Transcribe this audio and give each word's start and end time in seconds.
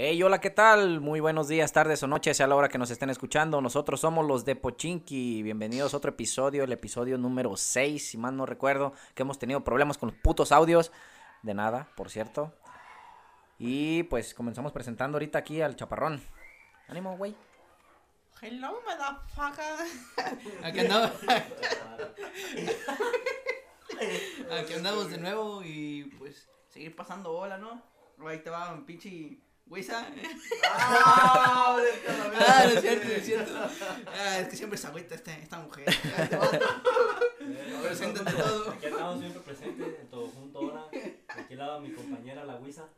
Hey, 0.00 0.22
hola, 0.22 0.40
¿qué 0.40 0.50
tal? 0.50 1.00
Muy 1.00 1.18
buenos 1.18 1.48
días, 1.48 1.72
tardes 1.72 2.00
o 2.04 2.06
noches, 2.06 2.40
a 2.40 2.46
la 2.46 2.54
hora 2.54 2.68
que 2.68 2.78
nos 2.78 2.88
estén 2.88 3.10
escuchando. 3.10 3.60
Nosotros 3.60 3.98
somos 3.98 4.24
los 4.24 4.44
de 4.44 4.54
Pochinki. 4.54 5.42
Bienvenidos 5.42 5.92
a 5.92 5.96
otro 5.96 6.10
episodio, 6.10 6.62
el 6.62 6.70
episodio 6.70 7.18
número 7.18 7.56
6, 7.56 8.10
si 8.10 8.16
mal 8.16 8.36
no 8.36 8.46
recuerdo, 8.46 8.92
que 9.16 9.22
hemos 9.22 9.40
tenido 9.40 9.64
problemas 9.64 9.98
con 9.98 10.10
los 10.10 10.18
putos 10.20 10.52
audios. 10.52 10.92
De 11.42 11.52
nada, 11.52 11.88
por 11.96 12.10
cierto. 12.10 12.54
Y 13.58 14.04
pues 14.04 14.34
comenzamos 14.34 14.70
presentando 14.70 15.16
ahorita 15.16 15.40
aquí 15.40 15.62
al 15.62 15.74
chaparrón. 15.74 16.22
Ánimo, 16.86 17.16
güey. 17.16 17.34
Hello, 18.40 18.80
motherfucker. 18.86 19.84
Aquí 20.62 20.78
andamos. 20.78 21.10
Aquí 24.62 24.74
andamos 24.74 25.10
de 25.10 25.18
nuevo 25.18 25.60
y 25.64 26.04
pues 26.20 26.48
seguir 26.68 26.94
pasando 26.94 27.32
bola, 27.32 27.58
¿no? 27.58 27.82
Ahí 28.24 28.38
te 28.38 28.50
va 28.50 28.72
un 28.72 28.86
pinche 28.86 29.40
Wisa. 29.68 30.06
Ah, 30.64 31.76
Ah, 32.40 32.64
no 32.64 32.70
es 32.70 32.80
cierto, 32.80 33.08
no 33.08 33.14
es 33.14 33.24
cierto. 33.24 33.52
Ah, 34.06 34.38
es 34.40 34.48
que 34.48 34.56
siempre 34.56 34.78
se 34.78 34.86
agüita 34.86 35.14
esta, 35.14 35.36
esta 35.36 35.58
mujer. 35.58 35.84
Preséntate 37.82 38.32
todo. 38.32 38.70
Aquí 38.70 38.86
andamos 38.86 39.20
siempre 39.20 39.40
presentes, 39.42 40.00
en 40.00 40.08
todo 40.08 40.28
junto 40.28 40.58
ahora. 40.58 40.84
Aquí 41.28 41.52
al 41.54 41.58
lado 41.58 41.80
mi 41.80 41.92
compañera 41.92 42.44
la 42.44 42.56
Wisa. 42.56 42.88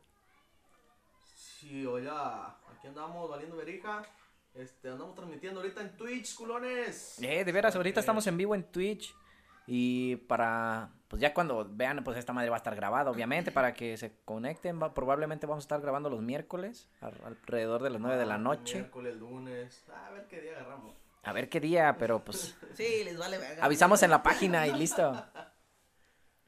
Sí, 1.35 1.85
hola. 1.85 2.57
Aquí 2.75 2.87
andamos 2.87 3.29
valiendo 3.29 3.57
verija. 3.57 4.03
Este, 4.53 4.89
andamos 4.89 5.15
transmitiendo 5.15 5.61
ahorita 5.61 5.81
en 5.81 5.95
Twitch, 5.97 6.35
culones. 6.35 7.17
Eh, 7.21 7.43
de 7.45 7.51
veras, 7.51 7.75
ahorita 7.75 7.99
estamos 7.99 8.25
en 8.27 8.37
vivo 8.37 8.55
en 8.55 8.63
Twitch. 8.71 9.13
Y 9.67 10.15
para, 10.15 10.89
pues 11.11 11.21
ya 11.21 11.33
cuando 11.33 11.67
vean, 11.69 12.01
pues 12.05 12.17
esta 12.17 12.31
madre 12.31 12.49
va 12.49 12.55
a 12.55 12.59
estar 12.63 12.73
grabada, 12.73 13.11
obviamente, 13.11 13.51
para 13.51 13.73
que 13.73 13.97
se 13.97 14.13
conecten. 14.23 14.81
va- 14.81 14.93
probablemente 14.93 15.45
vamos 15.45 15.63
a 15.63 15.65
estar 15.65 15.81
grabando 15.81 16.09
los 16.09 16.21
miércoles, 16.21 16.87
al- 17.01 17.19
alrededor 17.25 17.83
de 17.83 17.89
las 17.89 17.99
9 18.01 18.15
de 18.17 18.25
la 18.25 18.35
Ah, 18.35 18.37
noche. 18.37 18.75
Miércoles, 18.79 19.17
lunes. 19.17 19.83
A 19.93 20.09
ver 20.11 20.25
qué 20.27 20.39
día 20.39 20.53
agarramos. 20.53 20.95
A 21.23 21.33
ver 21.33 21.49
qué 21.49 21.59
día, 21.59 21.97
pero 21.99 22.23
pues 22.23 22.55
Sí, 22.75 23.03
les 23.03 23.17
vale 23.17 23.37
verga. 23.37 23.63
avisamos 23.65 24.01
en 24.03 24.09
la 24.09 24.23
página 24.23 24.65
y 24.67 24.73
listo. 24.73 25.11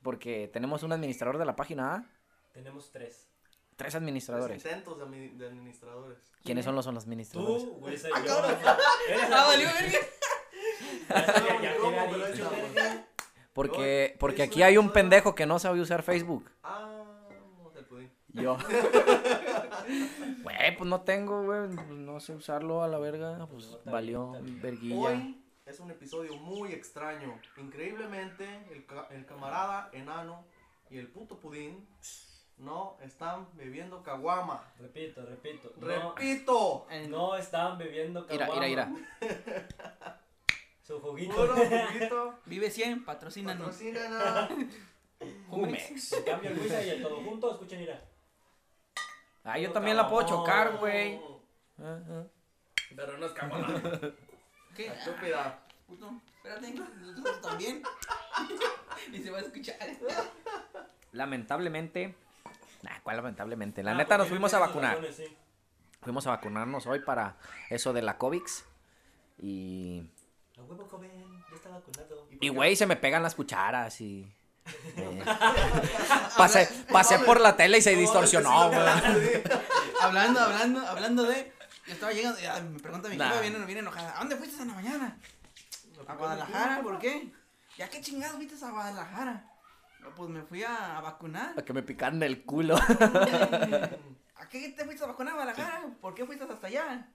Porque 0.01 0.49
tenemos 0.51 0.81
un 0.83 0.93
administrador 0.93 1.37
de 1.37 1.45
la 1.45 1.55
página, 1.57 1.95
¿ah? 1.95 2.05
Tenemos 2.53 2.89
tres. 2.91 3.27
Tres 3.75 3.75
Tres 3.75 3.95
administradores. 3.95 4.63
intentos 4.63 4.97
de, 4.97 5.05
admi- 5.05 5.33
de 5.35 5.47
administradores. 5.47 6.19
¿Quiénes 6.43 6.63
son 6.63 6.75
los, 6.75 6.85
son 6.85 6.95
los 6.95 7.03
administradores? 7.03 7.63
Tú, 7.63 7.71
Wisa 7.81 8.07
Ah, 8.15 8.19
y 8.23 8.27
yo. 8.27 8.41
Ah, 9.33 9.45
valió 9.47 9.67
verga. 9.73 9.99
Ya 11.09 11.25
ya- 11.25 11.61
ya 11.61 11.77
¿Cómo? 11.77 11.91
te 11.91 11.99
había 11.99 12.11
Pero 12.13 12.27
dicho, 12.31 12.51
échale. 12.53 13.05
Porque, 13.53 14.11
No, 14.13 14.19
porque 14.19 14.43
aquí 14.43 14.63
hay 14.63 14.77
un 14.77 14.89
pendejo 14.91 15.35
que 15.35 15.45
no 15.45 15.59
sabe 15.59 15.79
usar 15.79 16.01
Facebook. 16.03 16.49
Ah, 16.63 17.03
el 17.75 17.85
pudín. 17.85 18.11
Yo. 18.29 18.57
Güey, 20.43 20.77
pues 20.77 20.89
no 20.89 21.01
tengo, 21.01 21.43
güey. 21.43 21.67
pues 21.75 21.87
no 21.89 22.19
sé 22.19 22.33
usarlo 22.33 22.83
a 22.83 22.87
la 22.87 22.97
verga. 22.97 23.45
Pues 23.47 23.77
valió 23.85 24.31
verguilla. 24.61 24.95
Hoy 24.95 25.43
es 25.65 25.79
un 25.79 25.91
episodio 25.91 26.35
muy 26.37 26.71
extraño. 26.71 27.39
Increíblemente, 27.57 28.45
el, 28.71 28.85
ca- 28.85 29.07
el 29.11 29.25
camarada 29.25 29.89
enano 29.93 30.45
y 30.89 30.97
el 30.97 31.07
puto 31.09 31.37
pudín 31.37 31.85
no 32.57 32.97
están 33.01 33.47
bebiendo 33.55 34.03
caguama. 34.03 34.63
Repito, 34.79 35.25
repito. 35.25 35.73
No, 35.77 35.87
Repito, 36.15 36.87
no 37.09 37.35
están 37.35 37.77
bebiendo 37.77 38.25
Ira, 38.29 38.47
caguama. 38.47 38.67
ira, 38.67 38.89
ira. 38.89 40.19
Su 40.83 40.99
juguito. 40.99 41.33
puro 41.35 41.55
juguito. 41.55 42.39
Vive 42.45 42.69
100, 42.69 43.05
patrocínanos. 43.05 43.67
Patrocínanos. 43.75 44.49
Jumex. 45.49 46.15
Cambio 46.25 46.49
el 46.51 46.59
Wisa 46.59 46.83
y 46.83 46.89
el 46.89 47.01
todo 47.01 47.15
junto, 47.23 47.51
escuchen, 47.51 47.81
ira. 47.81 48.01
Ah, 49.45 49.57
yo 49.57 49.71
también 49.71 49.95
la 49.97 50.07
puedo 50.09 50.27
chocar, 50.27 50.77
güey. 50.77 51.19
Ah, 51.79 51.99
ah. 52.09 52.23
Pero 52.95 53.17
no 53.17 53.25
es 53.25 53.31
caguama. 53.31 53.81
¿Qué? 54.75 54.87
Estúpida. 54.87 55.59
Puto, 55.87 56.11
espérate, 56.35 56.73
nosotros 56.73 57.41
también. 57.41 57.81
y 59.13 59.17
se 59.21 59.31
va 59.31 59.37
a 59.39 59.41
escuchar. 59.41 59.77
Lamentablemente. 61.11 62.15
Nah, 62.81 62.99
¿cuál 63.03 63.17
lamentablemente? 63.17 63.83
La 63.83 63.91
Ah, 63.91 63.95
neta 63.95 64.17
nos 64.17 64.27
fuimos 64.27 64.53
a 64.53 64.59
vacunar. 64.59 64.95
razones, 64.97 65.15
sí. 65.15 65.37
Fuimos 66.01 66.27
a 66.27 66.31
vacunarnos 66.31 66.85
hoy 66.87 66.99
para 66.99 67.37
eso 67.69 67.93
de 67.93 68.01
la 68.01 68.17
COVID. 68.17 68.41
Y. 69.39 70.03
A 70.57 70.61
huevo, 70.63 70.87
joven, 70.89 71.11
ya 71.49 71.55
está 71.55 71.69
vacunado. 71.69 72.27
Y 72.39 72.49
güey, 72.49 72.75
se 72.75 72.85
me 72.85 72.95
pegan 72.95 73.23
las 73.23 73.35
cucharas 73.35 73.99
y. 74.01 74.31
eh, 74.95 75.23
pasé, 76.37 76.69
pasé 76.91 77.19
por 77.19 77.41
la 77.41 77.55
tele 77.57 77.79
y 77.79 77.81
se 77.81 77.95
distorsionó, 77.95 78.69
güey. 78.69 78.79
Hablando, 80.01 80.39
hablando, 80.39 80.87
hablando 80.87 81.23
de. 81.23 81.51
Yo 81.85 81.93
estaba 81.93 82.13
llegando 82.13 82.39
y 82.39 82.45
ah, 82.45 82.61
me 82.61 82.79
pregunta 82.79 83.09
mi 83.09 83.17
jefa, 83.17 83.41
viene, 83.41 83.59
viene 83.65 83.81
enojada. 83.81 84.15
¿A 84.15 84.19
dónde 84.19 84.37
fuiste 84.37 84.61
en 84.61 84.69
la 84.69 84.73
mañana? 84.75 85.17
A 86.07 86.15
Guadalajara, 86.15 86.81
¿por 86.81 86.97
qué? 86.99 87.31
¿Ya 87.77 87.89
qué 87.89 87.99
chingados 87.99 88.37
fuiste 88.37 88.63
a 88.63 88.69
Guadalajara? 88.71 89.49
No, 89.99 90.09
pues 90.15 90.29
me 90.29 90.43
fui 90.43 90.63
a, 90.63 90.97
a 90.97 91.01
vacunar. 91.01 91.53
A 91.57 91.61
que 91.63 91.73
me 91.73 91.81
picaran 91.83 92.21
el 92.23 92.43
culo. 92.45 92.75
¿A 92.77 94.49
qué 94.49 94.69
te 94.69 94.85
fuiste 94.85 95.03
a 95.03 95.07
vacunar 95.07 95.33
a 95.33 95.35
Guadalajara? 95.37 95.87
¿Por 95.99 96.13
qué 96.13 96.25
fuiste 96.25 96.45
hasta 96.45 96.67
allá? 96.67 97.09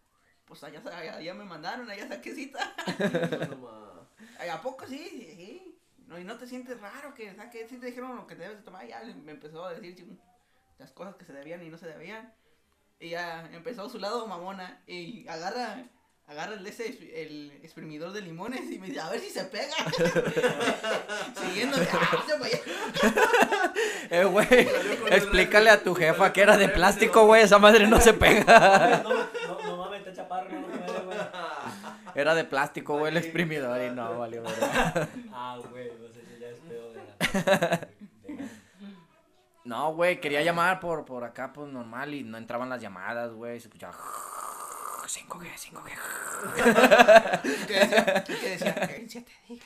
Pues 0.48 0.64
allá, 0.64 0.80
allá, 0.92 1.16
allá 1.16 1.34
me 1.34 1.44
mandaron, 1.44 1.90
allá 1.90 2.08
saqué 2.08 2.34
cita. 2.34 2.74
¿A 4.52 4.62
poco 4.62 4.86
sí? 4.86 4.98
Sí. 5.36 5.74
No, 6.06 6.18
y 6.18 6.24
no 6.24 6.38
te 6.38 6.46
sientes 6.46 6.80
raro 6.80 7.12
que 7.14 7.34
saque, 7.34 7.66
sí 7.68 7.76
te 7.76 7.86
dijeron 7.86 8.16
lo 8.16 8.26
que 8.26 8.34
debes 8.34 8.56
de 8.56 8.62
tomar. 8.62 8.86
Ya 8.86 9.02
me 9.02 9.32
empezó 9.32 9.64
a 9.66 9.74
decir 9.74 10.06
las 10.78 10.90
cosas 10.92 11.16
que 11.16 11.26
se 11.26 11.34
debían 11.34 11.62
y 11.62 11.68
no 11.68 11.76
se 11.76 11.86
debían. 11.86 12.32
Y 12.98 13.10
ya 13.10 13.48
empezó 13.52 13.88
su 13.90 13.98
lado 13.98 14.26
mamona 14.26 14.82
y 14.86 15.28
agarra, 15.28 15.84
agarra 16.26 16.54
el, 16.54 16.66
ese, 16.66 16.86
el 17.22 17.52
exprimidor 17.62 18.12
de 18.12 18.22
limones 18.22 18.70
y 18.70 18.78
me 18.78 18.86
dice, 18.88 19.00
a 19.00 19.10
ver 19.10 19.20
si 19.20 19.28
se 19.30 19.44
pega. 19.44 19.74
Siguiéndome, 21.40 21.86
"Ah, 21.92 22.24
se 22.26 22.38
vaya". 22.38 22.58
Eh, 24.10 24.24
güey, 24.24 24.46
explícale 25.10 25.68
a 25.68 25.82
tu 25.82 25.94
jefa 25.94 26.32
que 26.32 26.40
era 26.40 26.56
de 26.56 26.68
plástico, 26.70 27.26
güey. 27.26 27.42
Esa 27.42 27.58
madre 27.58 27.86
no 27.86 28.00
se 28.00 28.14
pega. 28.14 29.02
No, 29.04 29.10
no, 29.12 29.60
no 29.66 29.76
mames, 29.76 30.06
está 30.06 30.17
chaparro, 30.28 30.60
güey. 30.62 30.78
Era 32.14 32.34
de 32.34 32.44
plástico, 32.44 32.98
güey, 32.98 33.10
el 33.12 33.16
exprimidor. 33.18 33.80
Y 33.82 33.90
no, 33.94 34.18
valió, 34.18 34.42
verga. 34.42 35.08
Ah, 35.32 35.58
güey, 35.70 35.90
no 35.98 36.08
sé 36.08 36.24
si 36.26 36.38
ya 36.40 36.48
es 36.48 36.58
pedo 36.60 36.92
de 36.92 36.98
la. 36.98 37.88
No, 39.64 39.92
güey, 39.94 40.20
quería 40.20 40.42
llamar 40.42 40.80
por, 40.80 41.04
por 41.04 41.24
acá, 41.24 41.52
pues 41.52 41.70
normal. 41.70 42.14
Y 42.14 42.22
no 42.24 42.38
entraban 42.38 42.68
las 42.70 42.80
llamadas, 42.80 43.32
güey. 43.32 43.60
Se 43.60 43.68
escuchaba. 43.68 43.94
5G, 45.06 45.46
5G. 45.56 45.90
¿Y 47.44 47.66
qué 47.66 47.74
decía? 47.80 48.24
¿Y 48.28 48.34
qué 48.34 48.48
decía? 48.50 48.74
"Que 48.74 48.96
en 48.96 49.08
siete 49.10 49.32
días. 49.48 49.64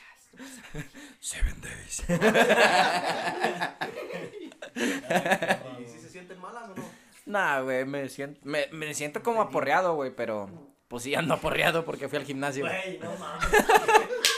Seven 1.19 1.61
days. 1.61 2.03
¿Y 5.79 5.85
si 5.85 5.99
se 5.99 6.09
sienten 6.09 6.39
malas 6.39 6.69
o 6.69 6.75
no? 6.75 6.83
Nah, 7.25 7.61
güey, 7.61 7.85
me 7.85 8.09
siento, 8.09 8.39
me, 8.43 8.67
me 8.71 8.93
siento 8.93 9.23
como 9.23 9.41
aporreado, 9.41 9.95
güey, 9.95 10.13
pero 10.15 10.49
pues 10.87 11.03
sí 11.03 11.15
ando 11.15 11.33
aporreado 11.33 11.85
porque 11.85 12.07
fui 12.07 12.17
al 12.17 12.25
gimnasio. 12.25 12.65
Güey, 12.65 12.99
no 12.99 13.11
mames. 13.17 13.47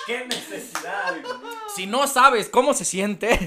Qué 0.07 0.25
necesidad, 0.27 1.13
güey. 1.21 1.53
Si 1.75 1.87
no 1.87 2.07
sabes 2.07 2.49
cómo 2.49 2.73
se 2.73 2.85
siente. 2.85 3.37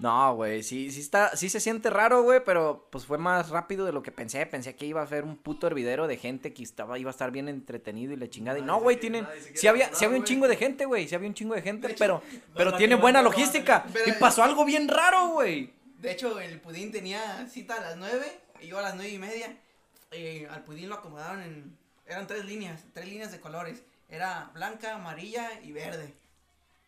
No, 0.00 0.34
güey, 0.34 0.62
sí, 0.62 0.90
sí 0.90 1.00
está, 1.00 1.34
sí 1.36 1.48
se 1.48 1.60
siente 1.60 1.88
raro, 1.88 2.24
güey, 2.24 2.44
pero 2.44 2.88
pues 2.90 3.06
fue 3.06 3.16
más 3.16 3.48
rápido 3.48 3.86
de 3.86 3.92
lo 3.92 4.02
que 4.02 4.10
pensé. 4.12 4.44
Pensé 4.44 4.74
que 4.74 4.84
iba 4.84 5.00
a 5.00 5.06
ser 5.06 5.24
un 5.24 5.36
puto 5.36 5.66
hervidero 5.66 6.06
de 6.08 6.16
gente 6.18 6.52
que 6.52 6.62
estaba, 6.62 6.98
iba 6.98 7.08
a 7.08 7.12
estar 7.12 7.30
bien 7.30 7.48
entretenido 7.48 8.12
y 8.12 8.16
la 8.16 8.28
chingada. 8.28 8.58
Y 8.58 8.62
no, 8.62 8.80
güey, 8.80 8.98
tienen, 8.98 9.24
quiere 9.24 9.56
sí 9.56 9.66
había, 9.66 9.84
vacunar, 9.84 9.98
sí 9.98 10.04
había 10.04 10.18
un 10.18 10.24
chingo 10.24 10.48
de 10.48 10.56
gente, 10.56 10.84
güey, 10.84 11.08
sí 11.08 11.14
había 11.14 11.28
un 11.28 11.34
chingo 11.34 11.54
de 11.54 11.62
gente, 11.62 11.86
De 11.86 11.92
hecho, 11.92 11.98
pero, 12.00 12.22
pero 12.54 12.74
tiene 12.74 12.96
buena 12.96 13.22
logística. 13.22 13.86
Y 14.04 14.12
pasó 14.12 14.42
algo 14.42 14.64
bien 14.64 14.88
raro, 14.88 15.28
güey. 15.28 15.72
De 16.04 16.12
hecho, 16.12 16.38
el 16.38 16.60
pudín 16.60 16.92
tenía 16.92 17.48
cita 17.48 17.76
a 17.76 17.80
las 17.80 17.96
9 17.96 18.40
y 18.60 18.66
yo 18.66 18.78
a 18.78 18.82
las 18.82 18.94
nueve 18.94 19.10
y 19.10 19.18
media. 19.18 19.56
eh, 20.10 20.46
al 20.50 20.62
pudín 20.62 20.90
lo 20.90 20.96
acomodaron 20.96 21.40
en. 21.40 21.78
Eran 22.04 22.26
tres 22.26 22.44
líneas, 22.44 22.82
tres 22.92 23.08
líneas 23.08 23.32
de 23.32 23.40
colores. 23.40 23.82
Era 24.10 24.50
blanca, 24.52 24.96
amarilla 24.96 25.58
y 25.62 25.72
verde. 25.72 26.12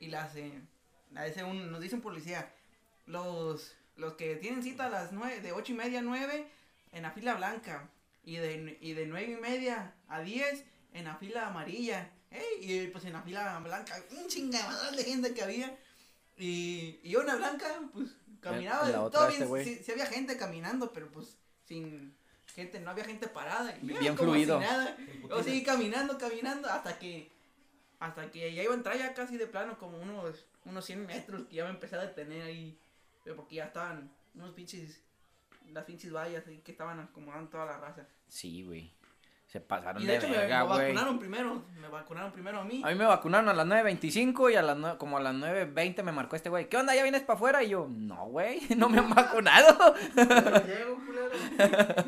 Y 0.00 0.08
las. 0.08 0.36
Eh, 0.36 0.52
la 1.12 1.24
dice 1.24 1.44
un, 1.44 1.72
nos 1.72 1.80
dicen 1.80 2.02
policía. 2.02 2.52
Los, 3.06 3.74
los 3.96 4.16
que 4.16 4.36
tienen 4.36 4.62
cita 4.62 4.84
a 4.84 4.90
las 4.90 5.12
nueve, 5.12 5.40
de 5.40 5.52
ocho 5.52 5.72
y 5.72 5.76
media 5.76 6.00
a 6.00 6.02
9 6.02 6.46
en 6.92 7.02
la 7.02 7.10
fila 7.12 7.36
blanca. 7.36 7.88
Y 8.22 8.36
de, 8.36 8.76
y 8.82 8.92
de 8.92 9.06
nueve 9.06 9.32
y 9.32 9.40
media 9.40 9.94
a 10.08 10.20
10 10.20 10.62
en 10.92 11.04
la 11.06 11.16
fila 11.16 11.46
amarilla. 11.46 12.10
Ey, 12.30 12.44
y 12.60 12.86
pues 12.88 13.06
en 13.06 13.14
la 13.14 13.22
fila 13.22 13.58
blanca, 13.60 13.96
un 14.10 14.28
chingamadral 14.28 14.94
de 14.94 15.04
gente 15.04 15.32
que 15.32 15.42
había. 15.42 15.74
Y, 16.36 17.00
y 17.02 17.14
la 17.14 17.36
blanca, 17.36 17.80
pues 17.94 18.10
caminaba. 18.50 18.86
en 18.86 18.92
la 18.92 18.98
todo 18.98 19.06
otra 19.06 19.26
bien, 19.28 19.42
este 19.42 19.64
sí, 19.64 19.84
sí 19.84 19.92
había 19.92 20.06
gente 20.06 20.36
caminando, 20.36 20.92
pero 20.92 21.10
pues 21.10 21.36
sin 21.64 22.14
gente, 22.54 22.80
no 22.80 22.90
había 22.90 23.04
gente 23.04 23.28
parada. 23.28 23.76
y 23.80 23.86
Bien 23.86 24.16
como 24.16 24.32
fluido. 24.32 24.58
Si 24.58 24.66
nada. 24.66 24.96
Yo 25.28 25.42
seguí 25.42 25.62
caminando, 25.62 26.16
caminando, 26.18 26.68
hasta 26.68 26.98
que 26.98 27.30
hasta 27.98 28.30
que 28.30 28.54
ya 28.54 28.62
iba 28.62 28.72
a 28.72 28.76
entrar 28.76 28.98
ya 28.98 29.14
casi 29.14 29.36
de 29.36 29.46
plano, 29.46 29.78
como 29.78 29.98
unos, 29.98 30.46
unos 30.64 30.84
100 30.84 31.06
metros, 31.06 31.46
que 31.48 31.56
ya 31.56 31.64
me 31.64 31.70
empecé 31.70 31.96
a 31.96 32.02
detener 32.02 32.42
ahí, 32.42 32.78
porque 33.34 33.56
ya 33.56 33.64
estaban 33.66 34.12
unos 34.34 34.52
pinches 34.52 35.00
las 35.72 35.84
pinches 35.84 36.12
vallas 36.12 36.46
ahí 36.46 36.58
que 36.58 36.72
estaban 36.72 37.00
acomodando 37.00 37.50
toda 37.50 37.66
la 37.66 37.78
raza. 37.78 38.06
Sí, 38.28 38.62
güey. 38.62 38.92
Se 39.46 39.60
pasaron 39.60 40.02
Y 40.02 40.06
de, 40.06 40.12
de 40.12 40.18
hecho 40.18 40.28
me, 40.28 40.36
verga, 40.38 40.60
me 40.60 40.66
güey. 40.66 40.78
vacunaron 40.88 41.18
primero, 41.20 41.62
me 41.80 41.88
vacunaron 41.88 42.32
primero 42.32 42.60
a 42.60 42.64
mí. 42.64 42.82
A 42.84 42.88
mí 42.88 42.94
me 42.96 43.04
vacunaron 43.06 43.48
a 43.48 43.54
las 43.54 43.66
9.25 43.66 44.52
y 44.52 44.56
a 44.56 44.62
las 44.62 44.76
nue- 44.76 44.98
como 44.98 45.18
a 45.18 45.20
las 45.20 45.34
9.20 45.34 46.02
me 46.02 46.10
marcó 46.12 46.34
este 46.36 46.48
güey. 46.48 46.68
¿Qué 46.68 46.76
onda? 46.76 46.94
¿Ya 46.96 47.02
vienes 47.04 47.22
para 47.22 47.36
afuera? 47.36 47.62
Y 47.62 47.68
yo, 47.70 47.86
no, 47.88 48.26
güey, 48.26 48.60
no 48.76 48.88
me 48.88 48.98
han 48.98 49.08
vacunado. 49.14 49.94
Llego. 50.14 51.00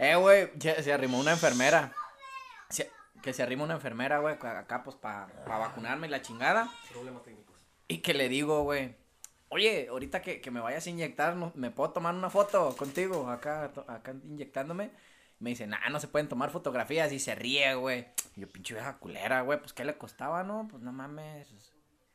Eh, 0.00 0.14
güey, 0.14 0.50
se, 0.60 0.80
se 0.82 0.92
arrimó 0.92 1.18
una 1.18 1.32
enfermera. 1.32 1.92
Se- 2.68 2.88
que 3.20 3.32
se 3.32 3.42
arrima 3.42 3.64
una 3.64 3.74
enfermera, 3.74 4.18
güey, 4.20 4.34
acá 4.34 4.82
pues 4.84 4.94
para 4.96 5.26
vacunarme 5.44 6.06
y 6.06 6.10
la 6.10 6.22
chingada. 6.22 6.70
Problemas 6.92 7.24
técnicos. 7.24 7.56
Y 7.88 7.98
que 7.98 8.14
le 8.14 8.28
digo, 8.28 8.62
güey, 8.62 8.94
oye, 9.48 9.88
ahorita 9.90 10.22
que, 10.22 10.40
que 10.40 10.50
me 10.52 10.60
vayas 10.60 10.86
a 10.86 10.90
inyectar, 10.90 11.34
¿no- 11.34 11.50
¿me 11.56 11.72
puedo 11.72 11.90
tomar 11.90 12.14
una 12.14 12.30
foto 12.30 12.76
contigo 12.76 13.28
acá, 13.28 13.72
acá 13.88 14.12
inyectándome? 14.24 14.92
Me 15.40 15.50
dice, 15.50 15.66
nah, 15.66 15.88
no 15.90 16.00
se 16.00 16.08
pueden 16.08 16.28
tomar 16.28 16.50
fotografías 16.50 17.12
y 17.12 17.18
se 17.18 17.34
ríe, 17.34 17.74
güey. 17.74 18.08
Y 18.36 18.40
yo, 18.40 18.48
pinche 18.48 18.74
vieja 18.74 18.98
culera, 18.98 19.42
güey, 19.42 19.58
pues 19.58 19.72
¿qué 19.72 19.84
le 19.84 19.96
costaba, 19.96 20.42
no? 20.42 20.66
Pues 20.68 20.82
no 20.82 20.92
mames. 20.92 21.50
Es, 21.52 21.72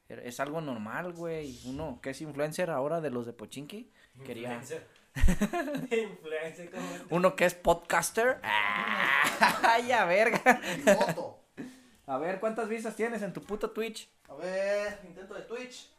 es 0.10 0.40
algo 0.40 0.60
normal, 0.62 1.14
güey. 1.14 1.60
Uno 1.66 2.00
que 2.02 2.10
es 2.10 2.22
influencer 2.22 2.70
ahora 2.70 3.00
de 3.02 3.10
los 3.10 3.26
de 3.26 3.34
Pochinki. 3.34 3.92
Quería. 4.26 4.56
Influencer. 4.56 4.88
Influencer, 5.92 6.72
¿cómo? 6.72 6.88
Uno 7.10 7.36
que 7.36 7.46
es 7.46 7.54
podcaster. 7.54 8.42
¡Ay, 8.44 9.92
a 9.92 10.06
verga! 10.06 10.62
Mi 10.78 10.84
foto. 10.84 11.40
A 12.06 12.18
ver, 12.18 12.40
¿cuántas 12.40 12.68
vistas 12.68 12.96
tienes 12.96 13.22
en 13.22 13.32
tu 13.32 13.42
puto 13.42 13.72
Twitch? 13.72 14.10
A 14.28 14.36
ver, 14.36 15.00
intento 15.06 15.34
de 15.34 15.42
Twitch. 15.44 15.90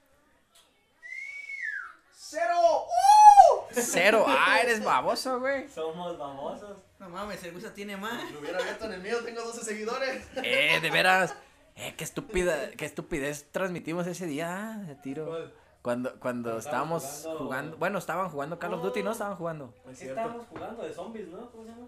¡Cero! 2.12 2.87
¡Uh! 2.87 3.65
Cero. 3.70 4.25
Ah, 4.27 4.59
eres 4.61 4.82
baboso, 4.82 5.41
güey. 5.41 5.69
Somos 5.69 6.19
famosos. 6.19 6.79
No 7.05 7.11
mames, 7.11 7.43
el 7.45 7.55
Guisa 7.55 7.75
tiene 7.75 7.97
más. 7.99 8.31
Lo 8.33 8.41
hubiera 8.41 8.59
abierto 8.59 8.87
en 8.87 8.93
el 8.95 9.01
mío, 9.03 9.23
tengo 9.25 9.43
12 9.43 9.62
seguidores. 9.62 10.27
Eh, 10.37 10.79
de 10.81 10.91
veras. 10.91 11.35
Eh, 11.77 11.95
qué 11.99 12.05
estúpida, 12.05 12.71
qué 12.71 12.85
estupidez 12.87 13.51
transmitimos 13.53 14.06
ese 14.06 14.27
día, 14.27 14.83
de 14.87 14.95
tiro. 14.97 15.27
¿Cuál? 15.27 15.55
Cuando, 15.83 16.19
cuando 16.19 16.56
estábamos 16.59 17.03
jugando, 17.05 17.39
jugando- 17.45 17.77
bueno, 17.77 17.99
estaban 17.99 18.31
jugando 18.31 18.59
Call 18.59 18.73
of 18.75 18.83
Duty, 18.83 19.03
¿no? 19.03 19.12
Estaban 19.12 19.37
jugando. 19.37 19.75
Es 19.85 19.91
¿Qué 19.99 20.05
cierto. 20.06 20.21
estábamos 20.21 20.47
jugando? 20.47 20.83
De 20.83 20.93
zombies, 20.95 21.29
¿no? 21.29 21.51
¿Cómo 21.51 21.65
se 21.65 21.71
llama? 21.71 21.87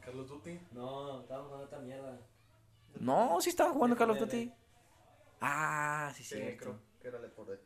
Carlos 0.00 0.28
Duty. 0.28 0.60
No, 0.72 1.20
estábamos 1.20 1.48
jugando 1.48 1.64
esta 1.64 1.78
mierda. 1.80 2.18
No, 3.00 3.38
sí 3.42 3.50
estaban 3.50 3.74
jugando 3.74 3.96
Call 3.96 4.10
of 4.12 4.18
Duty. 4.18 4.50
Ah, 5.42 6.10
sí, 6.16 6.24
Sí, 6.24 6.56
creo 6.58 6.78
que 7.02 7.08
era 7.08 7.18
Left 7.18 7.34
4 7.34 7.52
Dead. 7.54 7.62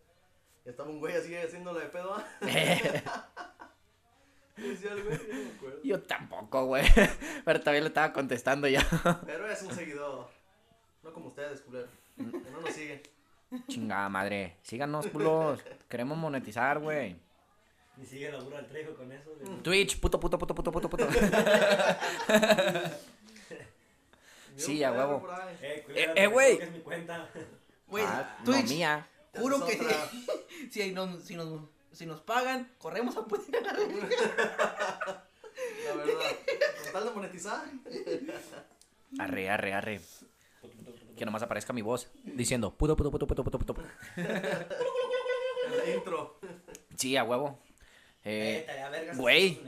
Y 0.65 0.69
estaba 0.71 0.89
un 0.91 0.99
güey 0.99 1.15
así 1.15 1.37
haciéndole 1.37 1.81
de 1.81 1.87
pedo. 1.87 2.17
¿Qué 4.59 4.69
decía 4.71 4.93
el 4.93 5.03
güey? 5.05 5.19
Yo 5.19 5.35
no 5.35 5.41
me 5.45 5.51
acuerdo. 5.57 5.81
Yo 5.85 6.03
tampoco, 6.03 6.65
güey. 6.67 6.85
Pero 7.45 7.61
también 7.61 7.85
le 7.85 7.89
estaba 7.89 8.13
contestando 8.13 8.67
ya. 8.69 8.85
Pero 9.27 9.49
es 9.51 9.63
un 9.63 9.73
seguidor. 9.75 10.29
No 11.03 11.13
como 11.13 11.29
ustedes, 11.29 11.61
culero. 11.63 11.87
Que 12.17 12.51
no 12.51 12.61
nos 12.61 12.71
siguen. 12.75 13.01
Chingada 13.69 14.09
madre. 14.09 14.57
Síganos, 14.63 15.07
culos. 15.07 15.61
Queremos 15.89 16.19
monetizar, 16.19 16.79
güey. 16.81 17.17
Y 18.01 18.05
sigue 18.07 18.31
la 18.31 18.39
burra 18.41 18.59
al 18.59 18.67
trejo 18.69 18.95
con 18.95 19.11
eso. 19.11 19.31
de- 19.37 19.45
Twitch, 19.63 19.99
puto, 20.01 20.21
puto, 20.21 20.39
puto, 20.39 20.55
puto, 20.55 20.71
puto, 20.73 20.89
puto. 20.91 21.07
Sí, 24.57 24.83
a 24.83 24.91
Yo, 24.91 24.97
huevo. 24.99 25.29
Eh, 25.63 25.85
Eh, 25.95 26.13
eh, 26.17 26.27
güey. 26.27 26.59
cuenta. 26.83 27.29
Güey, 27.87 28.05
Ah, 28.07 28.37
no 28.41 28.45
Twitch, 28.53 28.69
mía. 28.71 29.07
juro 29.37 29.65
que 29.65 29.77
otra. 29.77 30.11
si, 30.71 30.93
nos, 30.93 31.23
si, 31.23 31.37
nos, 31.37 31.61
si 31.93 32.07
nos 32.07 32.21
pagan, 32.21 32.71
corremos 32.79 33.17
a 33.17 33.25
poder. 33.25 33.63
La 33.63 33.73
verdad. 35.97 36.15
Con 36.85 36.93
tal 36.93 37.05
de 37.05 37.11
monetizar. 37.11 37.65
Arre, 39.19 39.51
arre, 39.51 39.73
arre. 39.75 40.01
Que 41.17 41.25
nomás 41.25 41.43
aparezca 41.43 41.73
mi 41.73 41.83
voz 41.83 42.11
diciendo 42.25 42.71
puto, 42.73 42.97
puto, 42.97 43.11
puto, 43.11 43.27
puto, 43.27 43.43
puto, 43.43 43.59
puto. 43.59 43.83
El 44.17 45.95
intro. 45.97 46.39
Sí, 46.97 47.17
a 47.17 47.25
huevo. 47.25 47.59
Eh, 48.25 48.67
Eh, 48.69 49.13
güey. 49.17 49.61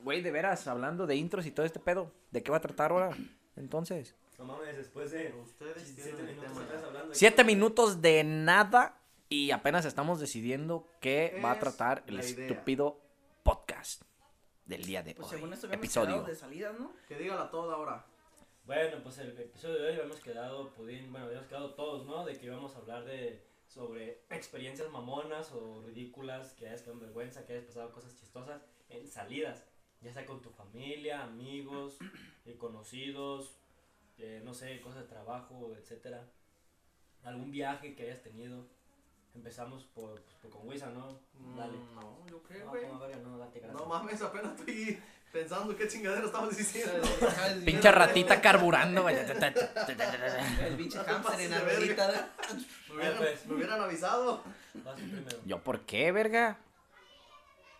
güey. 0.00 0.22
de 0.22 0.30
veras, 0.30 0.66
hablando 0.66 1.06
de 1.06 1.16
intros 1.16 1.46
y 1.46 1.50
todo 1.50 1.66
este 1.66 1.80
pedo, 1.80 2.12
¿de 2.30 2.42
qué 2.42 2.50
va 2.50 2.58
a 2.58 2.60
tratar 2.60 2.92
ahora? 2.92 3.10
Entonces, 3.56 4.14
No 4.38 4.44
mames, 4.46 4.76
después 4.76 5.10
de 5.10 5.34
Ustedes 5.42 5.74
17 5.76 6.12
tienen 6.16 6.28
el 6.44 6.50
minutos 6.50 6.82
hablando. 6.84 7.08
de- 7.10 7.14
siete 7.14 7.44
minutos 7.44 8.00
de 8.00 8.24
nada 8.24 8.98
y 9.32 9.52
apenas 9.52 9.84
estamos 9.84 10.18
decidiendo 10.20 10.86
qué 11.00 11.40
va 11.42 11.52
a 11.52 11.54
Es 11.54 11.60
tratar 11.60 12.02
el 12.08 12.18
estúpido 12.18 13.00
podcast 13.44 14.02
del 14.66 14.84
día 14.84 15.02
de 15.04 15.14
Pues 15.14 15.28
hoy. 15.28 15.34
según 15.36 15.52
esto 15.52 15.72
Episodio. 15.72 16.22
de 16.24 16.34
salida, 16.34 16.72
¿no? 16.78 16.92
Que 17.08 17.16
dígala 17.16 17.48
toda 17.50 17.76
ahora. 17.76 18.04
Bueno, 18.66 18.98
pues 19.04 19.18
el 19.18 19.30
episodio 19.38 19.76
de 19.80 19.86
hoy 19.88 19.94
habíamos 19.94 20.20
quedado, 20.20 20.70
Pudín, 20.74 21.10
bueno, 21.12 21.26
habíamos 21.26 21.46
quedado 21.48 21.74
todos, 21.74 22.06
¿no? 22.06 22.24
De 22.24 22.36
que 22.38 22.46
íbamos 22.46 22.74
a 22.74 22.78
hablar 22.78 23.04
de 23.04 23.42
sobre 23.68 24.22
experiencias 24.30 24.90
mamonas 24.90 25.52
o 25.52 25.80
ridículas, 25.86 26.52
que 26.54 26.66
hayas 26.66 26.82
quedado 26.82 26.94
en 26.94 27.06
vergüenza, 27.06 27.46
que 27.46 27.52
hayas 27.52 27.66
pasado 27.66 27.92
cosas 27.92 28.16
chistosas 28.18 28.62
en 28.88 29.06
salidas, 29.06 29.64
ya 30.00 30.12
sea 30.12 30.26
con 30.26 30.42
tu 30.42 30.50
familia, 30.50 31.22
amigos, 31.22 31.98
eh, 32.46 32.56
conocidos, 32.58 33.56
eh, 34.18 34.42
no 34.44 34.54
sé, 34.54 34.80
cosas 34.80 35.02
de 35.02 35.08
trabajo, 35.08 35.72
etcétera. 35.76 36.28
Algún 37.22 37.52
viaje 37.52 37.94
que 37.94 38.02
hayas 38.04 38.22
tenido. 38.22 38.66
Empezamos 39.34 39.84
por, 39.84 40.20
pues, 40.22 40.36
por 40.42 40.50
con 40.50 40.68
Wisa, 40.68 40.86
¿no? 40.90 41.20
Dale. 41.56 41.72
Mm, 41.78 41.94
No, 41.94 42.26
yo 42.28 42.42
qué, 42.42 42.58
No, 42.58 42.70
güey. 42.70 42.86
como 42.86 42.98
verga, 43.00 43.16
no, 43.18 43.38
date 43.38 43.60
gracias. 43.60 43.80
No 43.80 43.86
mames, 43.86 44.20
apenas 44.22 44.58
estoy 44.58 45.00
pensando 45.32 45.76
qué 45.76 45.86
chingadera 45.88 46.26
estabas 46.26 46.56
diciendo. 46.56 47.00
Pinche 47.64 47.90
ratita 47.92 48.40
carburando, 48.40 49.02
güey. 49.02 49.16
El 49.16 50.76
pinche 50.76 50.98
hamster 50.98 51.40
en 51.40 51.50
la 51.50 51.60
de- 51.60 51.76
Me 52.88 52.94
hubieran, 52.96 53.18
pues. 53.18 53.46
me 53.46 53.54
hubieran 53.54 53.80
avisado. 53.80 54.42
Vas 54.74 54.96
tú 54.96 55.02
primero. 55.02 55.38
¿Yo 55.44 55.62
por 55.62 55.80
qué, 55.82 56.10
verga? 56.12 56.58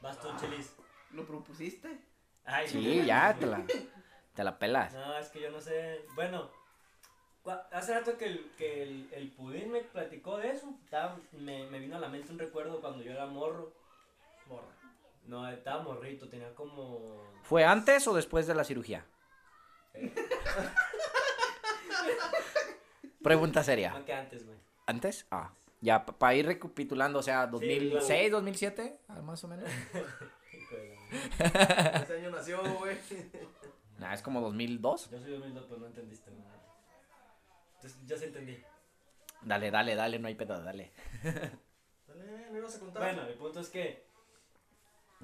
Vas 0.00 0.18
tú, 0.20 0.28
Chelis. 0.40 0.72
¿Lo 1.12 1.26
propusiste? 1.26 2.00
Ay, 2.44 2.68
Sí, 2.68 3.02
ya, 3.06 3.36
te 3.38 3.46
la, 3.46 3.62
te 4.34 4.44
la 4.44 4.58
pelas. 4.58 4.92
No, 4.94 5.18
es 5.18 5.28
que 5.28 5.40
yo 5.40 5.50
no 5.50 5.60
sé. 5.60 6.06
Bueno, 6.14 6.50
hace 7.72 7.94
rato 7.98 8.16
que 8.16 8.24
el, 8.26 8.50
que 8.56 8.82
el, 8.82 9.08
el 9.12 9.30
pudín 9.32 9.70
me 9.70 9.80
platicó 9.80 10.38
de 10.38 10.50
eso. 10.50 10.72
Estaba- 10.84 11.16
me, 11.32 11.66
me 11.70 11.78
vino 11.78 11.96
a 11.96 12.00
la 12.00 12.08
mente 12.08 12.32
un 12.32 12.38
recuerdo 12.38 12.80
cuando 12.80 13.02
yo 13.02 13.12
era 13.12 13.26
morro. 13.26 13.72
Morra. 14.48 14.66
No, 15.26 15.48
estaba 15.48 15.82
morrito, 15.82 16.28
tenía 16.28 16.54
como. 16.54 17.22
¿Fue 17.42 17.64
antes 17.64 18.06
o 18.08 18.14
después 18.14 18.46
de 18.46 18.54
la 18.54 18.64
cirugía? 18.64 19.04
Pregunta 23.22 23.62
seria. 23.62 23.92
No 23.92 24.04
que 24.04 24.12
antes, 24.14 24.46
güey. 24.46 24.58
¿Antes? 24.86 25.26
Ah. 25.30 25.52
Ya, 25.82 26.04
para 26.04 26.34
ir 26.34 26.44
recapitulando, 26.46 27.18
o 27.20 27.22
sea, 27.22 27.48
claro. 27.48 27.52
2006, 27.52 28.30
2007, 28.32 28.98
ah, 29.08 29.22
más 29.22 29.42
o 29.44 29.48
menos. 29.48 29.68
Ese 31.38 32.16
año 32.18 32.30
nació, 32.30 32.62
güey. 32.78 32.96
Nah, 33.98 34.12
es 34.12 34.20
como 34.22 34.40
2002. 34.42 35.10
Yo 35.10 35.18
soy 35.20 35.30
2002, 35.32 35.64
pues 35.66 35.80
no 35.80 35.86
entendiste 35.86 36.30
nada. 36.30 36.59
Entonces, 37.82 38.06
ya 38.06 38.16
se 38.18 38.26
entendí. 38.26 38.62
Dale, 39.42 39.70
dale, 39.70 39.94
dale, 39.94 40.18
no 40.18 40.28
hay 40.28 40.34
pedo, 40.34 40.60
dale. 40.62 40.92
Dale, 41.22 42.50
me 42.50 42.58
ibas 42.58 42.76
a 42.76 42.80
contar. 42.80 43.02
Bueno, 43.02 43.22
el 43.26 43.34
punto 43.38 43.60
es 43.60 43.70
que. 43.70 44.06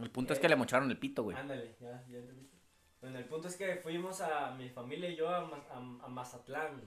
El 0.00 0.10
punto 0.10 0.32
es 0.32 0.38
que 0.38 0.48
le 0.48 0.56
mocharon 0.56 0.90
el 0.90 0.98
pito, 0.98 1.22
güey. 1.22 1.36
Ándale, 1.36 1.76
ya, 1.80 2.02
ya 2.08 2.16
entendiste. 2.18 2.56
Bueno, 3.02 3.18
el 3.18 3.26
punto 3.26 3.48
es 3.48 3.56
que 3.56 3.76
fuimos 3.76 4.20
a 4.22 4.52
mi 4.52 4.70
familia 4.70 5.10
y 5.10 5.16
yo 5.16 5.28
a, 5.28 5.42
Ma- 5.44 5.62
a, 5.70 5.76
a 5.76 6.08
Mazatlán. 6.08 6.80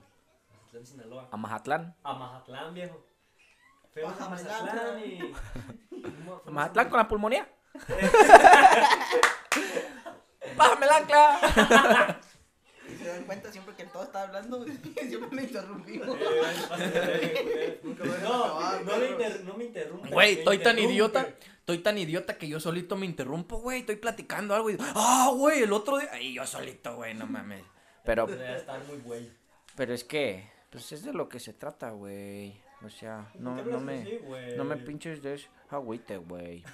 Mazatlán, 0.50 0.86
Sinaloa. 0.86 1.28
A 1.30 1.36
Mazatlán. 1.36 1.94
A 2.02 2.14
Mazatlán, 2.14 2.74
viejo. 2.74 3.06
Fuimos 3.94 4.20
a 4.20 4.28
Mazatlán 4.28 5.04
y. 5.04 5.18
fuimos- 5.90 6.42
¿A 6.46 6.50
Mazatlán 6.50 6.88
con 6.88 6.98
la 6.98 7.06
pulmonía? 7.08 7.48
¡Bájame 10.56 10.86
el 10.86 10.92
ancla! 10.92 12.20
Dan 13.10 13.24
cuenta 13.24 13.50
siempre 13.52 13.74
que 13.74 13.84
todo 13.84 14.04
está 14.04 14.22
hablando, 14.22 14.64
siempre 15.08 15.30
me 15.30 15.42
interrumpimos. 15.42 16.16
Eh, 16.78 17.80
dejan 17.82 18.22
No, 18.22 18.44
acabar, 18.44 18.84
no 18.84 18.96
me, 18.98 19.06
inter, 19.06 19.44
no 19.44 19.56
me 19.56 19.64
interrumpa. 19.64 20.08
Güey, 20.08 20.32
estoy 20.38 20.58
tan 20.58 20.78
idiota. 20.78 21.28
Estoy 21.58 21.78
tan 21.78 21.98
idiota 21.98 22.36
que 22.38 22.48
yo 22.48 22.58
solito 22.58 22.96
me 22.96 23.06
interrumpo, 23.06 23.58
güey. 23.58 23.80
Estoy 23.80 23.96
platicando 23.96 24.54
algo 24.54 24.70
y. 24.70 24.76
¡Ah, 24.80 25.30
güey! 25.34 25.62
El 25.62 25.72
otro 25.72 25.98
día. 25.98 26.20
Y 26.20 26.34
yo 26.34 26.46
solito, 26.46 26.96
güey, 26.96 27.14
no 27.14 27.26
mames. 27.26 27.62
Pero, 28.04 28.26
estar 28.28 28.82
muy 28.84 28.98
güey. 28.98 29.30
pero 29.76 29.92
es 29.94 30.04
que. 30.04 30.48
Pues 30.70 30.90
es 30.92 31.04
de 31.04 31.12
lo 31.12 31.28
que 31.28 31.38
se 31.40 31.52
trata, 31.52 31.90
güey. 31.90 32.60
O 32.84 32.88
sea, 32.88 33.30
no, 33.38 33.56
¿Qué 33.56 33.62
no 33.70 33.80
me. 33.80 34.00
así, 34.02 34.16
güey? 34.18 34.56
No 34.56 34.64
me 34.64 34.76
pinches 34.76 35.22
de 35.22 35.40
agüite, 35.68 36.16
güey. 36.16 36.64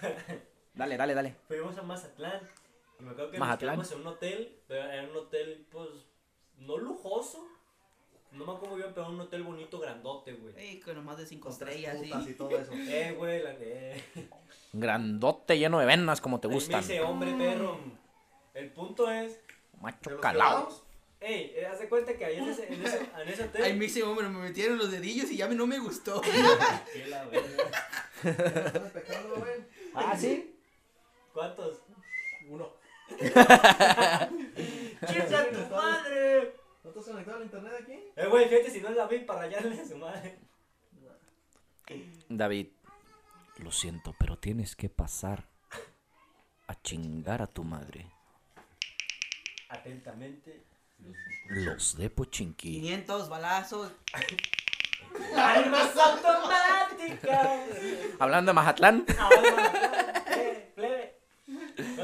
Dale, 0.75 0.97
dale, 0.97 1.15
dale. 1.15 1.37
Fuimos 1.49 1.77
a 1.79 1.83
Mazatlán. 1.83 2.41
Y 3.01 3.03
me 3.03 3.11
acuerdo 3.11 3.31
que 3.33 3.39
Mazatlán. 3.39 3.79
nos 3.79 3.89
quedamos 3.89 3.93
en 3.93 4.01
un 4.01 4.15
hotel. 4.15 4.59
Pero 4.69 4.83
era 4.91 5.03
un 5.11 5.17
hotel, 5.17 5.67
pues, 5.71 5.89
no 6.59 6.79
lujoso. 6.79 7.47
no 8.33 8.45
me 8.45 8.53
acuerdo 8.53 8.77
bien, 8.77 8.89
pero 8.95 9.09
un 9.09 9.21
hotel 9.21 9.43
bonito, 9.43 9.79
grandote, 9.79 10.33
güey. 10.35 10.55
Ey, 10.59 10.81
con 10.81 11.03
más 11.05 11.17
de 11.19 11.27
cinco 11.27 11.49
estrellas, 11.51 11.97
y 12.03 12.33
todo 12.35 12.51
eso. 12.59 12.73
Eh, 12.89 13.15
güey, 13.17 13.43
la 13.43 13.53
eh. 13.59 14.03
Grandote, 14.73 15.59
lleno 15.59 15.79
de 15.79 15.87
venas, 15.87 16.21
como 16.21 16.41
te 16.41 16.49
Ahí 16.49 16.55
gustan. 16.55 16.81
Me 16.81 16.87
dice, 16.95 17.01
hombre, 17.01 17.33
perro. 17.35 17.79
El 18.55 18.71
punto 18.73 19.11
es, 19.11 19.35
¿De 19.35 19.81
Macho 19.81 20.21
calado. 20.21 20.69
ey, 21.21 21.53
eh, 21.55 21.67
haz 21.67 21.79
de 21.79 21.89
cuenta 21.89 22.17
que 22.17 22.25
ahí 22.25 22.37
en 22.37 22.49
ese, 22.49 22.73
en 22.73 22.85
ese, 22.85 22.99
en 23.23 23.29
ese 23.29 23.43
hotel. 23.45 23.63
Ay, 23.63 23.75
me 23.75 23.85
hice 23.87 24.03
hombre, 24.03 24.29
me 24.29 24.39
metieron 24.41 24.79
los 24.79 24.91
dedillos 24.91 25.31
y 25.31 25.37
ya 25.37 25.47
me- 25.49 25.55
no 25.55 25.67
me 25.67 25.79
gustó. 25.79 26.21
Qué 26.93 27.07
la 27.07 27.25
verga. 27.27 27.71
Ah, 29.95 30.15
sí. 30.19 30.55
¿Cuántos? 31.33 31.81
Uno. 32.49 32.71
¡Chinga 35.07 35.51
tu 35.51 35.75
madre! 35.75 36.55
¿No 36.83 36.91
estás 36.91 37.05
conectado 37.05 37.37
al 37.39 37.43
internet 37.43 37.73
aquí? 37.83 37.99
Eh, 38.17 38.27
güey, 38.29 38.49
fíjate 38.49 38.71
si 38.71 38.81
no 38.81 38.91
la 38.91 39.07
vi 39.07 39.19
para 39.21 39.41
rayarle 39.41 39.81
a 39.81 39.85
su 39.85 39.97
madre. 39.97 40.39
David, 42.29 42.69
lo 43.59 43.73
siento, 43.73 44.15
pero 44.19 44.39
tienes 44.39 44.75
que 44.77 44.89
pasar 44.89 45.49
a 46.69 46.81
chingar 46.83 47.43
a 47.43 47.47
tu 47.47 47.65
madre. 47.65 48.11
Atentamente. 49.69 50.65
Los 51.49 51.97
de 51.97 52.11
Pochinki. 52.11 52.81
500 52.81 53.29
balazos. 53.29 53.93
¡Armas 55.37 55.97
automáticas! 55.97 57.61
Hablando 58.19 58.51
de 58.51 58.55
Mazatlán. 58.55 59.07
Ahora, 59.19 59.39
eh, 59.39 59.53
plebe. 59.81 59.96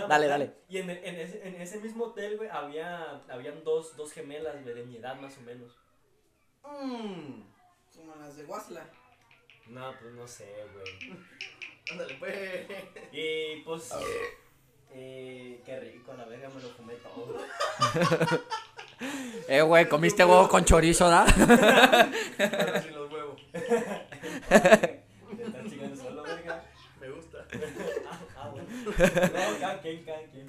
Dale, 0.08 0.26
dale. 0.26 0.54
Y 0.68 0.78
en, 0.78 0.90
en, 0.90 1.16
ese, 1.16 1.46
en 1.46 1.60
ese 1.60 1.80
mismo 1.80 2.04
hotel, 2.04 2.36
güey, 2.36 2.48
había, 2.50 3.22
habían 3.28 3.62
dos, 3.64 3.96
dos 3.96 4.12
gemelas, 4.12 4.62
güey, 4.62 4.74
de 4.74 4.84
mi 4.84 4.96
edad 4.96 5.16
más 5.16 5.36
o 5.38 5.40
menos. 5.42 5.76
Mmm. 6.64 7.42
Como 7.96 8.14
las 8.16 8.36
de 8.36 8.44
Wasla. 8.44 8.86
No, 9.68 9.92
pues 10.00 10.14
no 10.14 10.26
sé, 10.26 10.52
güey. 10.72 11.18
Ándale, 11.90 12.14
pues. 12.14 12.66
Y 13.12 13.56
pues. 13.62 13.90
Eh, 14.94 15.62
qué 15.64 15.80
rico, 15.80 16.12
la 16.14 16.24
verga, 16.26 16.48
me 16.50 16.62
lo 16.62 16.68
fumé 16.70 16.94
todo. 16.94 17.36
Eh, 19.48 19.60
güey, 19.62 19.88
comiste 19.88 20.24
huevo 20.24 20.48
con 20.48 20.64
chorizo, 20.64 21.08
¿da? 21.08 21.26
Pero 22.36 22.82
sin 22.82 22.94
los 22.94 23.10
huevos. 23.12 23.40
Te 23.52 23.62
estás 25.44 25.66
chingando 25.68 25.96
solo, 25.96 26.22
verga. 26.22 26.64
Me 27.00 27.10
gusta. 27.10 27.44
Ah, 28.08 28.20
ah, 28.36 28.48
bueno. 28.50 28.68
No, 28.70 28.71
cada 28.96 29.80
quien, 29.80 30.04
cada 30.04 30.22
quien. 30.24 30.46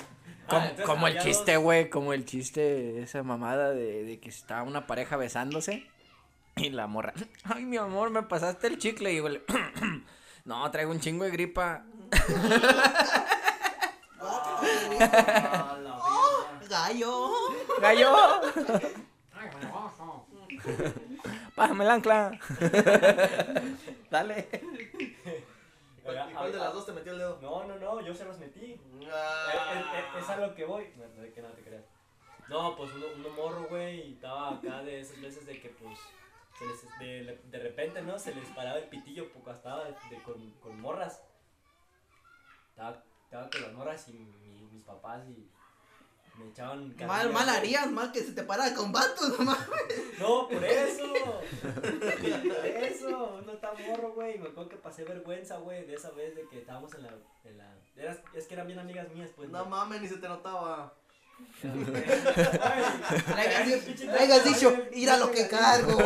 Ah, 0.48 0.72
Como, 0.86 1.08
el 1.08 1.20
chiste, 1.20 1.58
güey, 1.58 1.90
como 1.90 2.14
el 2.14 2.26
chiste, 2.26 3.02
esa 3.02 3.24
mamada 3.24 3.72
de, 3.72 4.04
de 4.04 4.20
que 4.20 4.30
está 4.30 4.64
una 4.64 4.88
pareja 4.88 5.16
besándose 5.16 5.88
y 6.56 6.70
la 6.70 6.88
morra, 6.88 7.14
ay, 7.44 7.66
mi 7.66 7.78
amor, 7.78 8.10
me 8.10 8.24
pasaste 8.24 8.68
el 8.68 8.78
chicle 8.78 9.14
y 9.14 9.20
güey, 9.20 9.42
no, 10.46 10.70
traigo 10.70 10.92
un 10.92 11.00
chingo 11.00 11.24
de 11.24 11.32
gripa. 11.32 11.86
Gallo. 16.70 17.32
¡Gallo! 17.82 18.16
Pásame 21.56 21.84
el 21.84 21.92
ancla. 21.92 22.40
Dale. 24.10 24.48
¿Y 26.04 26.06
cuál, 26.06 26.32
y 26.32 26.34
cuál 26.34 26.52
de 26.52 26.58
las 26.58 26.74
dos 26.74 26.86
te 26.86 26.92
metió 26.92 27.14
el 27.14 27.20
dedo? 27.20 27.40
No, 27.42 27.64
no, 27.64 27.78
no, 27.80 28.02
yo 28.02 28.14
se 28.14 28.26
los 28.26 28.38
metí. 28.38 28.72
Eh, 28.74 28.80
eh, 29.02 29.10
Ah. 29.12 29.94
eh, 29.96 30.20
Es 30.20 30.30
a 30.30 30.36
lo 30.38 30.54
que 30.54 30.66
voy. 30.66 30.92
No, 30.98 31.08
no, 31.08 31.22
de 31.22 31.32
que 31.32 31.42
no 31.42 31.48
te 31.50 31.62
creas. 31.64 31.86
No, 32.50 32.76
pues 32.76 32.92
uno, 32.94 33.06
uno 33.16 33.30
morro, 33.30 33.68
güey, 33.70 34.10
y 34.10 34.14
estaba 34.16 34.56
acá 34.58 34.84
de 34.84 35.00
esas 35.00 35.22
veces 35.22 35.46
de 35.46 35.62
que, 35.62 35.70
pues, 35.70 35.98
se 36.60 36.66
les, 36.68 37.00
de, 37.00 37.42
de 37.46 37.60
repente, 37.60 38.02
¿no? 38.02 38.20
Se 38.20 38.36
les 38.36 38.50
paraba 38.50 38.80
el 38.80 38.90
pitillo 38.90 39.32
porque 39.32 39.52
estaba 39.52 39.86
de, 39.86 39.92
de- 40.10 40.22
con, 40.24 40.52
con 40.60 40.80
morras. 40.82 41.24
Estaba, 42.72 43.02
estaba 43.24 43.50
con 43.50 43.62
las 43.62 43.72
morras 43.74 44.08
y 44.10 44.14
mi- 44.14 44.62
mis 44.74 44.84
papás 44.84 45.24
y 45.30 45.50
me 46.38 46.50
echaban 46.50 46.96
Mal, 47.08 47.32
mal 47.32 47.48
harías, 47.50 47.90
mal 47.92 48.12
que 48.12 48.22
se 48.22 48.32
te 48.34 48.44
parara 48.44 48.74
con 48.74 48.92
vatos, 48.92 49.30
nomás. 49.40 49.60
No, 50.20 50.48
por 50.48 50.64
eso. 50.66 51.14
por 51.62 52.66
eso. 52.66 53.40
Uno 53.42 53.54
está 53.54 53.72
morro, 53.88 54.14
güey. 54.14 54.40
Me 54.40 54.50
acuerdo 54.50 54.70
que 54.70 54.78
pasé 54.78 55.04
vergüenza, 55.04 55.58
güey, 55.58 55.86
de 55.86 55.94
esa 55.96 56.10
vez 56.12 56.36
de 56.36 56.48
que 56.48 56.60
estábamos 56.60 56.94
en 56.96 57.04
la. 57.04 57.10
En 57.46 57.58
la 57.58 57.76
eras- 57.98 58.20
es 58.34 58.48
que 58.48 58.54
eran 58.56 58.68
bien 58.68 58.80
amigas 58.80 59.10
mías, 59.12 59.30
pues. 59.36 59.50
No 59.50 59.66
mames, 59.66 60.02
ni 60.02 60.08
se 60.08 60.18
te 60.18 60.28
notaba. 60.28 60.94
Le 61.62 61.72
hayas 64.20 64.44
dicho, 64.46 64.74
ir 64.92 65.10
a 65.10 65.18
lo 65.18 65.30
que 65.32 65.48
cargo. 65.48 65.98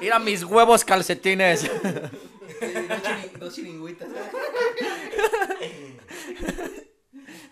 Mira 0.00 0.18
mis 0.18 0.42
huevos 0.44 0.84
calcetines. 0.84 1.60
Sí, 1.60 1.68
dos, 1.68 3.02
chirin- 3.02 3.32
dos 3.38 3.54
chiringüitas. 3.54 4.08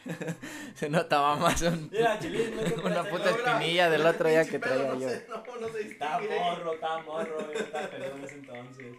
Se 0.75 0.89
notaba 0.91 1.37
más 1.37 1.63
un- 1.63 1.89
Mira, 1.91 2.19
Chilín, 2.19 2.55
no 2.57 2.85
una 2.85 3.05
puta 3.05 3.31
espinilla 3.31 3.89
del 3.91 4.07
otro 4.07 4.29
día 4.29 4.45
que 4.45 4.59
traía 4.59 4.91
pedo, 4.93 5.01
yo. 5.01 5.07
No, 5.07 5.11
sé, 5.11 5.27
no, 5.29 5.57
no 5.61 5.69
se 5.69 5.81
Está 5.83 6.19
morro, 6.19 6.75
está 6.75 6.99
morro. 6.99 7.53
Está 7.53 7.89
pelón 7.91 8.19
en 8.19 8.25
ese 8.25 8.35
entonces. 8.35 8.97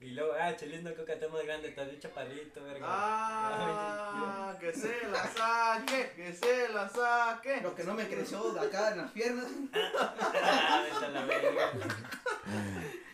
Y 0.00 0.10
luego, 0.10 0.32
ah, 0.38 0.54
Chilín, 0.54 0.84
no 0.84 0.92
creo 0.92 1.06
que 1.06 1.12
esté 1.14 1.28
más 1.28 1.42
grande. 1.44 1.68
Está 1.68 1.84
bien 1.84 1.98
chaparrito, 1.98 2.62
verga. 2.62 2.86
Ah, 2.86 4.54
que 4.60 4.72
se 4.72 5.08
la 5.08 5.24
saque, 5.26 6.12
que 6.14 6.32
se 6.32 6.68
la 6.68 6.88
saque. 6.88 7.60
Lo 7.62 7.74
que 7.74 7.84
no 7.84 7.94
me 7.94 8.06
creció 8.06 8.52
de 8.52 8.60
acá 8.60 8.90
en 8.92 8.98
las 8.98 9.10
piernas. 9.12 9.46
Ah, 9.72 10.82
vete 10.84 11.06
a 11.06 11.08
la 11.08 11.24
verga. 11.24 11.72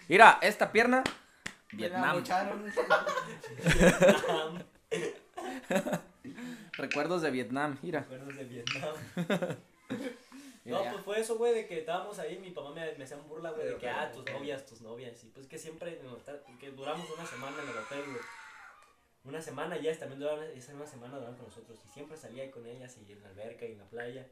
Mira, 0.08 0.38
esta 0.42 0.72
pierna, 0.72 1.04
Me 1.72 1.88
la 1.88 2.12
Vietnam. 2.14 2.24
Recuerdos 6.80 7.22
de 7.22 7.30
Vietnam, 7.30 7.78
mira. 7.82 8.00
Recuerdos 8.00 8.36
de 8.36 8.44
Vietnam. 8.44 8.94
No, 10.62 10.84
ya. 10.84 10.92
pues 10.92 11.04
fue 11.04 11.20
eso, 11.20 11.38
güey, 11.38 11.54
de 11.54 11.66
que 11.66 11.78
estábamos 11.80 12.18
ahí, 12.18 12.38
mi 12.38 12.50
papá 12.50 12.70
me, 12.70 12.94
me 12.94 13.04
hacía 13.04 13.16
un 13.16 13.26
burla, 13.26 13.50
güey, 13.50 13.66
de 13.66 13.76
que, 13.76 13.88
ah, 13.88 14.12
tus 14.12 14.24
novias, 14.26 14.66
tus 14.66 14.82
novias, 14.82 15.24
y 15.24 15.28
pues 15.28 15.46
que 15.46 15.58
siempre, 15.58 15.98
que 16.60 16.70
duramos 16.70 17.10
una 17.10 17.26
semana 17.26 17.62
en 17.62 17.68
el 17.70 17.76
hotel, 17.78 18.04
güey. 18.04 18.22
Una 19.24 19.40
semana 19.40 19.76
y 19.78 19.80
ellas 19.80 19.98
también 19.98 20.20
duraron, 20.20 20.44
esa 20.44 20.72
misma 20.72 20.86
semana 20.86 21.14
duraron 21.16 21.36
con 21.36 21.46
nosotros, 21.46 21.80
y 21.84 21.88
siempre 21.88 22.16
salía 22.16 22.42
ahí 22.42 22.50
con 22.50 22.66
ellas, 22.66 22.96
y 22.98 23.10
en 23.10 23.22
la 23.22 23.30
alberca, 23.30 23.64
y 23.64 23.72
en 23.72 23.78
la 23.78 23.88
playa, 23.88 24.28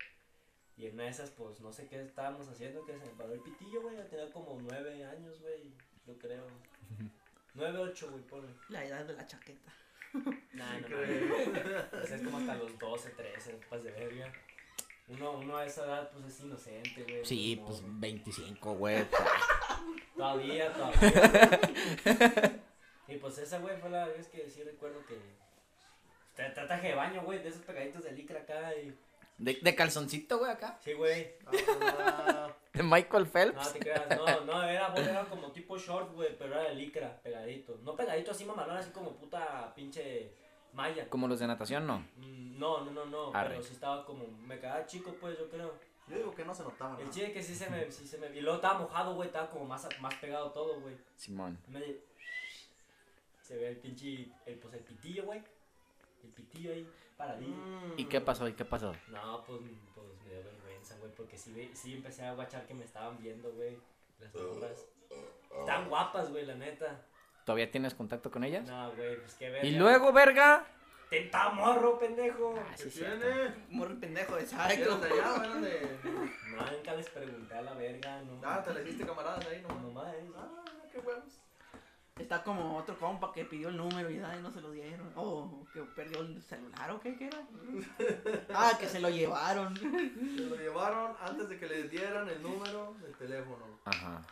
y 0.76 0.86
en 0.86 0.94
una 0.94 1.04
de 1.04 1.10
esas, 1.10 1.30
pues, 1.30 1.60
no 1.60 1.72
sé 1.72 1.88
qué 1.88 2.00
estábamos 2.02 2.46
haciendo, 2.48 2.84
que 2.84 2.92
se 2.92 2.98
me 2.98 3.12
paró 3.12 3.32
el 3.32 3.40
pitillo, 3.40 3.80
güey, 3.82 3.96
tenía 4.08 4.30
como 4.30 4.58
nueve 4.60 5.04
años, 5.04 5.40
güey, 5.40 5.72
yo 6.06 6.18
creo. 6.18 6.46
Nueve, 7.54 7.78
ocho, 7.78 8.10
güey, 8.10 8.22
ponle. 8.22 8.54
La 8.68 8.84
edad 8.84 9.04
de 9.04 9.14
la 9.14 9.26
chaqueta. 9.26 9.72
Nah, 10.52 10.78
no 10.80 10.88
mames. 10.88 11.86
Pues 11.90 12.10
es 12.12 12.22
como 12.22 12.38
hasta 12.38 12.54
los 12.56 12.78
12, 12.78 13.10
13, 13.10 13.52
después 13.52 13.82
de 13.84 13.90
verga. 13.92 14.32
Uno, 15.08 15.32
uno 15.38 15.56
a 15.56 15.64
esa 15.64 15.84
edad, 15.86 16.10
pues 16.12 16.26
es 16.26 16.40
inocente, 16.40 17.02
güey. 17.04 17.24
Sí, 17.24 17.56
no- 17.56 17.66
pues 17.66 17.80
25, 17.84 18.74
güey. 18.74 19.04
Todavía, 20.16 20.72
todavía. 20.72 21.60
y 23.08 23.16
pues 23.16 23.38
esa, 23.38 23.58
güey, 23.58 23.76
fue 23.80 23.90
la 23.90 24.06
vez 24.06 24.26
que 24.28 24.48
sí 24.50 24.62
recuerdo 24.62 25.04
que. 25.06 25.14
Tra- 26.36 26.54
tra- 26.54 26.66
Traje 26.66 26.88
de 26.88 26.94
baño, 26.94 27.22
güey, 27.22 27.42
de 27.42 27.48
esos 27.48 27.62
pegaditos 27.62 28.04
de 28.04 28.12
licra 28.12 28.40
acá 28.40 28.74
y. 28.76 28.94
De, 29.38 29.54
de 29.62 29.74
calzoncito, 29.74 30.38
güey, 30.38 30.50
acá. 30.50 30.78
Sí, 30.84 30.92
güey. 30.92 31.28
Ah, 31.46 32.52
De 32.72 32.82
Michael 32.82 33.24
No 33.24 33.30
Phelps. 33.30 33.72
te 33.72 33.78
creas, 33.80 34.06
no, 34.16 34.44
no, 34.44 34.62
era, 34.62 34.94
era 34.94 35.24
como 35.24 35.50
tipo 35.52 35.76
short, 35.78 36.12
güey, 36.14 36.36
pero 36.38 36.54
era 36.54 36.68
de 36.68 36.74
licra, 36.74 37.20
pegadito. 37.22 37.78
No 37.82 37.96
pegadito 37.96 38.30
así 38.30 38.44
mamalón, 38.44 38.76
así 38.76 38.90
como 38.90 39.16
puta 39.16 39.72
pinche 39.74 40.32
malla. 40.74 41.08
Como 41.08 41.26
los 41.28 41.40
de 41.40 41.46
natación, 41.46 41.86
no. 41.86 41.98
Mm, 42.16 42.58
No, 42.58 42.84
no, 42.84 42.90
no, 42.90 43.04
no, 43.06 43.34
Arre. 43.34 43.50
pero 43.50 43.62
sí 43.62 43.72
estaba 43.72 44.04
como, 44.04 44.26
me 44.26 44.58
quedaba 44.58 44.84
chico, 44.86 45.14
pues, 45.20 45.38
yo 45.38 45.48
creo. 45.48 45.74
Yo 46.08 46.16
digo 46.16 46.34
que 46.34 46.44
no 46.44 46.54
se 46.54 46.62
notaba. 46.62 46.98
El 46.98 47.06
¿no? 47.06 47.10
chile 47.12 47.32
que 47.32 47.42
sí 47.42 47.54
se 47.54 47.68
me, 47.70 47.90
sí 47.90 48.06
se 48.06 48.16
me, 48.18 48.28
y 48.28 48.40
luego 48.40 48.56
estaba 48.56 48.78
mojado, 48.78 49.14
güey, 49.14 49.28
estaba 49.28 49.48
como 49.50 49.64
más, 49.66 49.86
más 50.00 50.14
pegado 50.16 50.50
todo, 50.52 50.80
güey. 50.80 50.96
Simón. 51.16 51.58
Se 53.42 53.56
ve 53.56 53.68
el 53.70 53.76
pinche, 53.78 54.28
el, 54.46 54.58
pues 54.58 54.74
el 54.74 54.80
pitillo, 54.80 55.24
güey. 55.24 55.42
El 56.22 56.30
pitillo 56.30 56.72
ahí, 56.72 56.86
paradillo. 57.16 57.54
Mm. 57.56 57.92
¿Y 57.96 58.04
qué 58.06 58.20
pasó? 58.20 58.46
¿Y 58.48 58.52
qué 58.52 58.64
pasó? 58.64 58.92
No, 59.08 59.42
pues, 59.46 59.60
pues 59.94 60.06
güey, 60.98 61.10
porque 61.12 61.36
sí, 61.38 61.52
ve- 61.52 61.70
sí 61.74 61.94
empecé 61.94 62.24
a 62.24 62.34
guachar 62.34 62.66
que 62.66 62.74
me 62.74 62.84
estaban 62.84 63.18
viendo, 63.18 63.50
güey, 63.52 63.78
las 64.20 64.34
morras. 64.34 64.86
Están 65.60 65.88
guapas, 65.88 66.30
güey, 66.30 66.44
la 66.44 66.54
neta. 66.54 67.00
¿Todavía 67.44 67.70
tienes 67.70 67.94
contacto 67.94 68.30
con 68.30 68.44
ellas? 68.44 68.66
No, 68.66 68.92
güey, 68.94 69.16
pues 69.20 69.34
qué 69.34 69.48
ver. 69.50 69.64
Y 69.64 69.72
luego, 69.76 70.12
verga. 70.12 70.66
Te 71.08 71.24
está 71.24 71.48
morro, 71.48 71.98
pendejo. 71.98 72.54
Ah, 72.58 72.74
¿Qué 72.76 72.90
sí, 72.90 72.98
tiene? 73.00 73.54
Morro 73.70 73.98
pendejo, 73.98 74.36
¿Eran 74.36 74.44
exacto. 74.44 74.98
de 74.98 75.06
allá 75.10 75.60
de.? 75.60 75.98
No, 76.04 76.70
nunca 76.70 76.94
les 76.94 77.08
pregunté 77.08 77.54
a 77.54 77.62
la 77.62 77.72
verga, 77.72 78.20
no. 78.22 78.40
Ah, 78.44 78.62
te 78.62 78.74
la 78.74 78.82
hiciste 78.82 79.06
camaradas 79.06 79.46
ahí, 79.46 79.62
No 79.66 79.74
no 79.80 79.90
mames. 79.90 80.14
Ah, 80.36 80.64
qué 80.92 80.98
huevos. 80.98 81.40
Está 82.18 82.42
como 82.42 82.76
otro 82.76 82.98
compa 82.98 83.32
que 83.32 83.44
pidió 83.44 83.68
el 83.68 83.76
número 83.76 84.10
y 84.10 84.18
ay, 84.18 84.40
no 84.42 84.50
se 84.50 84.60
lo 84.60 84.70
dieron. 84.72 85.12
O 85.16 85.64
que 85.72 85.82
perdió 85.82 86.20
el 86.20 86.42
celular 86.42 86.90
o 86.90 87.00
qué, 87.00 87.16
qué 87.16 87.26
era. 87.28 87.38
Ah, 88.54 88.72
que 88.78 88.88
se 88.88 88.98
lo 89.00 89.08
llevaron. 89.08 89.76
Se 89.76 89.84
lo 90.44 90.56
llevaron 90.56 91.14
antes 91.20 91.48
de 91.48 91.58
que 91.58 91.66
le 91.66 91.88
dieran 91.88 92.28
el 92.28 92.42
número 92.42 92.94
del 93.00 93.14
teléfono. 93.16 93.64
Ajá. 93.84 94.22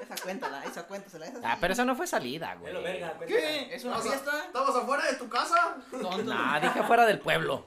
Esa 0.00 0.14
cuenta, 0.22 0.48
la, 0.48 0.64
esa 0.64 0.86
cuenta 0.86 1.08
se 1.10 1.18
la 1.18 1.26
esa 1.26 1.40
Ah, 1.44 1.58
pero 1.60 1.72
eso 1.74 1.84
no 1.84 1.94
fue 1.94 2.06
salida, 2.06 2.54
güey. 2.56 2.72
verga, 2.82 3.18
¿Qué? 3.26 3.74
¿Es 3.74 3.84
una 3.84 3.98
¿Estabas- 3.98 4.20
fiesta? 4.22 4.44
¿Estabas 4.46 4.76
afuera 4.76 5.04
de 5.06 5.16
tu 5.16 5.28
casa? 5.28 5.76
Nah, 6.24 6.60
dije 6.60 6.82
fuera 6.84 7.04
del 7.06 7.18
pueblo. 7.20 7.66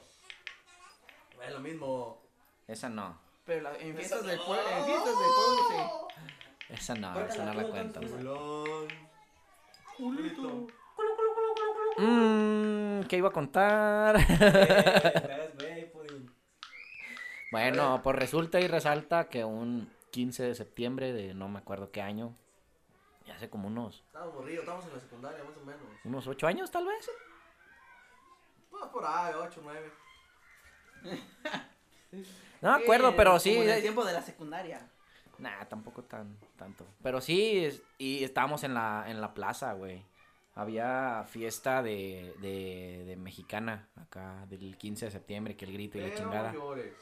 Es 1.46 1.52
lo 1.52 1.60
mismo. 1.60 2.20
Esa 2.66 2.88
no. 2.88 3.18
Pero 3.46 3.62
la- 3.62 3.76
en 3.78 3.94
fiestas 3.96 4.18
Esa 4.20 4.28
del 4.28 4.40
pueblo, 4.40 4.68
en 4.68 4.84
fiestas 4.84 5.06
del 5.06 5.30
pueblo 5.36 6.08
Esa 6.68 6.94
no, 6.96 7.20
esa 7.20 7.44
no 7.44 7.52
tú, 9.98 10.12
la 10.12 10.20
entonces. 10.20 10.34
cuento. 10.34 10.42
Culón. 10.42 10.66
sí. 10.68 10.74
Culito. 11.96 12.02
Mmm, 12.02 13.00
¿qué 13.08 13.16
iba 13.16 13.28
a 13.28 13.32
contar? 13.32 14.16
Bueno, 17.50 18.00
pues 18.02 18.14
resulta 18.16 18.60
y 18.60 18.66
resalta 18.68 19.28
que 19.30 19.42
un 19.42 19.90
15 20.10 20.42
de 20.42 20.54
septiembre 20.54 21.14
de 21.14 21.32
no 21.32 21.48
me 21.48 21.58
acuerdo 21.60 21.90
qué 21.90 22.02
año, 22.02 22.34
ya 23.26 23.36
hace 23.36 23.48
como 23.48 23.68
unos, 23.68 24.04
Estábamos 24.06 24.34
morridos, 24.34 24.60
estábamos 24.60 24.84
en 24.86 24.92
la 24.92 25.00
secundaria 25.00 25.44
más 25.44 25.56
o 25.56 25.64
menos. 25.64 25.82
unos 26.04 26.26
8 26.26 26.46
años 26.46 26.70
tal 26.70 26.84
vez. 26.86 27.10
Pues 28.70 28.84
por 28.92 29.02
ahí, 29.06 29.32
8, 29.34 29.60
9. 29.64 29.92
No 32.60 32.76
me 32.76 32.82
acuerdo, 32.84 33.16
pero 33.16 33.38
sí. 33.38 33.52
Como 33.52 33.62
en 33.64 33.70
el 33.70 33.78
eh, 33.78 33.82
tiempo 33.82 34.04
de 34.04 34.12
la 34.12 34.20
secundaria. 34.22 34.86
Nah, 35.38 35.64
tampoco 35.66 36.02
tan 36.02 36.36
tanto. 36.56 36.84
Pero 37.02 37.20
sí, 37.20 37.64
es- 37.64 37.82
y 37.98 38.24
estábamos 38.24 38.64
en 38.64 38.74
la, 38.74 39.04
en 39.08 39.20
la 39.20 39.34
plaza, 39.34 39.72
güey. 39.74 40.02
Había 40.54 41.24
fiesta 41.30 41.82
de, 41.82 42.34
de, 42.40 43.04
de 43.06 43.16
mexicana 43.16 43.86
acá 43.94 44.44
del 44.48 44.76
15 44.76 45.04
de 45.04 45.10
septiembre, 45.12 45.56
que 45.56 45.64
el 45.66 45.72
grito 45.72 45.98
y 45.98 46.00
la 46.00 46.06
Pero 46.08 46.18
chingada. 46.18 46.52
no 46.52 46.58
llores. 46.58 46.92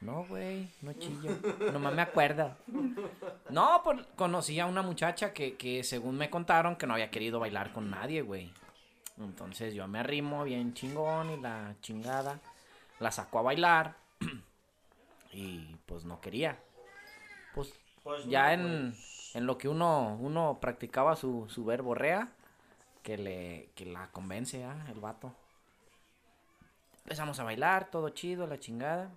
No, 0.00 0.24
güey, 0.26 0.68
no 0.82 0.92
chillo. 0.94 1.30
Nomás 1.72 1.94
me 1.94 2.02
acuerdo. 2.02 2.56
No, 3.48 3.80
pues 3.84 4.04
conocí 4.16 4.58
a 4.58 4.66
una 4.66 4.82
muchacha 4.82 5.32
que, 5.32 5.54
que 5.56 5.84
según 5.84 6.16
me 6.18 6.28
contaron 6.28 6.74
que 6.76 6.86
no 6.86 6.94
había 6.94 7.10
querido 7.10 7.38
bailar 7.38 7.72
con 7.72 7.88
nadie, 7.90 8.20
güey. 8.22 8.52
Entonces 9.18 9.72
yo 9.72 9.86
me 9.86 10.00
arrimo 10.00 10.42
bien 10.44 10.74
chingón 10.74 11.30
y 11.30 11.40
la 11.40 11.76
chingada 11.80 12.40
la 12.98 13.12
sacó 13.12 13.38
a 13.38 13.42
bailar. 13.42 13.94
y 15.32 15.76
pues 15.86 16.04
no 16.04 16.20
quería. 16.20 16.58
Pues 17.54 17.72
Pues, 18.02 18.26
ya 18.26 18.54
no, 18.56 18.68
en, 18.68 18.94
en 19.34 19.46
lo 19.46 19.56
que 19.56 19.68
uno, 19.68 20.16
uno 20.20 20.58
practicaba 20.60 21.16
su, 21.16 21.46
su 21.48 21.64
verborrea, 21.64 22.32
que 23.02 23.16
le 23.16 23.70
que 23.74 23.86
la 23.86 24.10
convence, 24.10 24.64
¿ah? 24.64 24.86
El 24.90 25.00
vato. 25.00 25.32
Empezamos 27.04 27.38
a 27.38 27.44
bailar, 27.44 27.90
todo 27.90 28.08
chido, 28.10 28.46
la 28.46 28.58
chingada. 28.58 29.10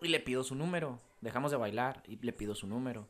Y 0.00 0.08
le 0.08 0.20
pido 0.20 0.42
su 0.42 0.54
número. 0.54 0.98
Dejamos 1.20 1.50
de 1.52 1.56
bailar 1.56 2.02
y 2.06 2.16
le 2.16 2.32
pido 2.32 2.54
su 2.54 2.66
número. 2.66 3.06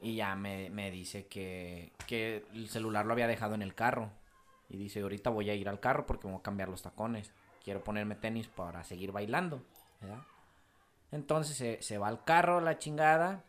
Y 0.00 0.16
ya 0.16 0.34
me, 0.34 0.70
me 0.70 0.90
dice 0.90 1.26
que, 1.26 1.92
que 2.06 2.44
el 2.54 2.68
celular 2.68 3.04
lo 3.04 3.12
había 3.12 3.26
dejado 3.26 3.54
en 3.54 3.62
el 3.62 3.74
carro. 3.74 4.10
Y 4.70 4.76
dice, 4.76 5.00
ahorita 5.00 5.30
voy 5.30 5.50
a 5.50 5.54
ir 5.54 5.68
al 5.68 5.80
carro 5.80 6.06
porque 6.06 6.26
voy 6.26 6.36
a 6.38 6.42
cambiar 6.42 6.68
los 6.68 6.82
tacones. 6.82 7.32
Quiero 7.64 7.84
ponerme 7.84 8.14
tenis 8.14 8.48
para 8.48 8.84
seguir 8.84 9.12
bailando. 9.12 9.62
¿verdad? 10.00 10.22
Entonces 11.12 11.56
se, 11.56 11.82
se 11.82 11.98
va 11.98 12.08
al 12.08 12.24
carro, 12.24 12.60
la 12.60 12.78
chingada. 12.78 13.44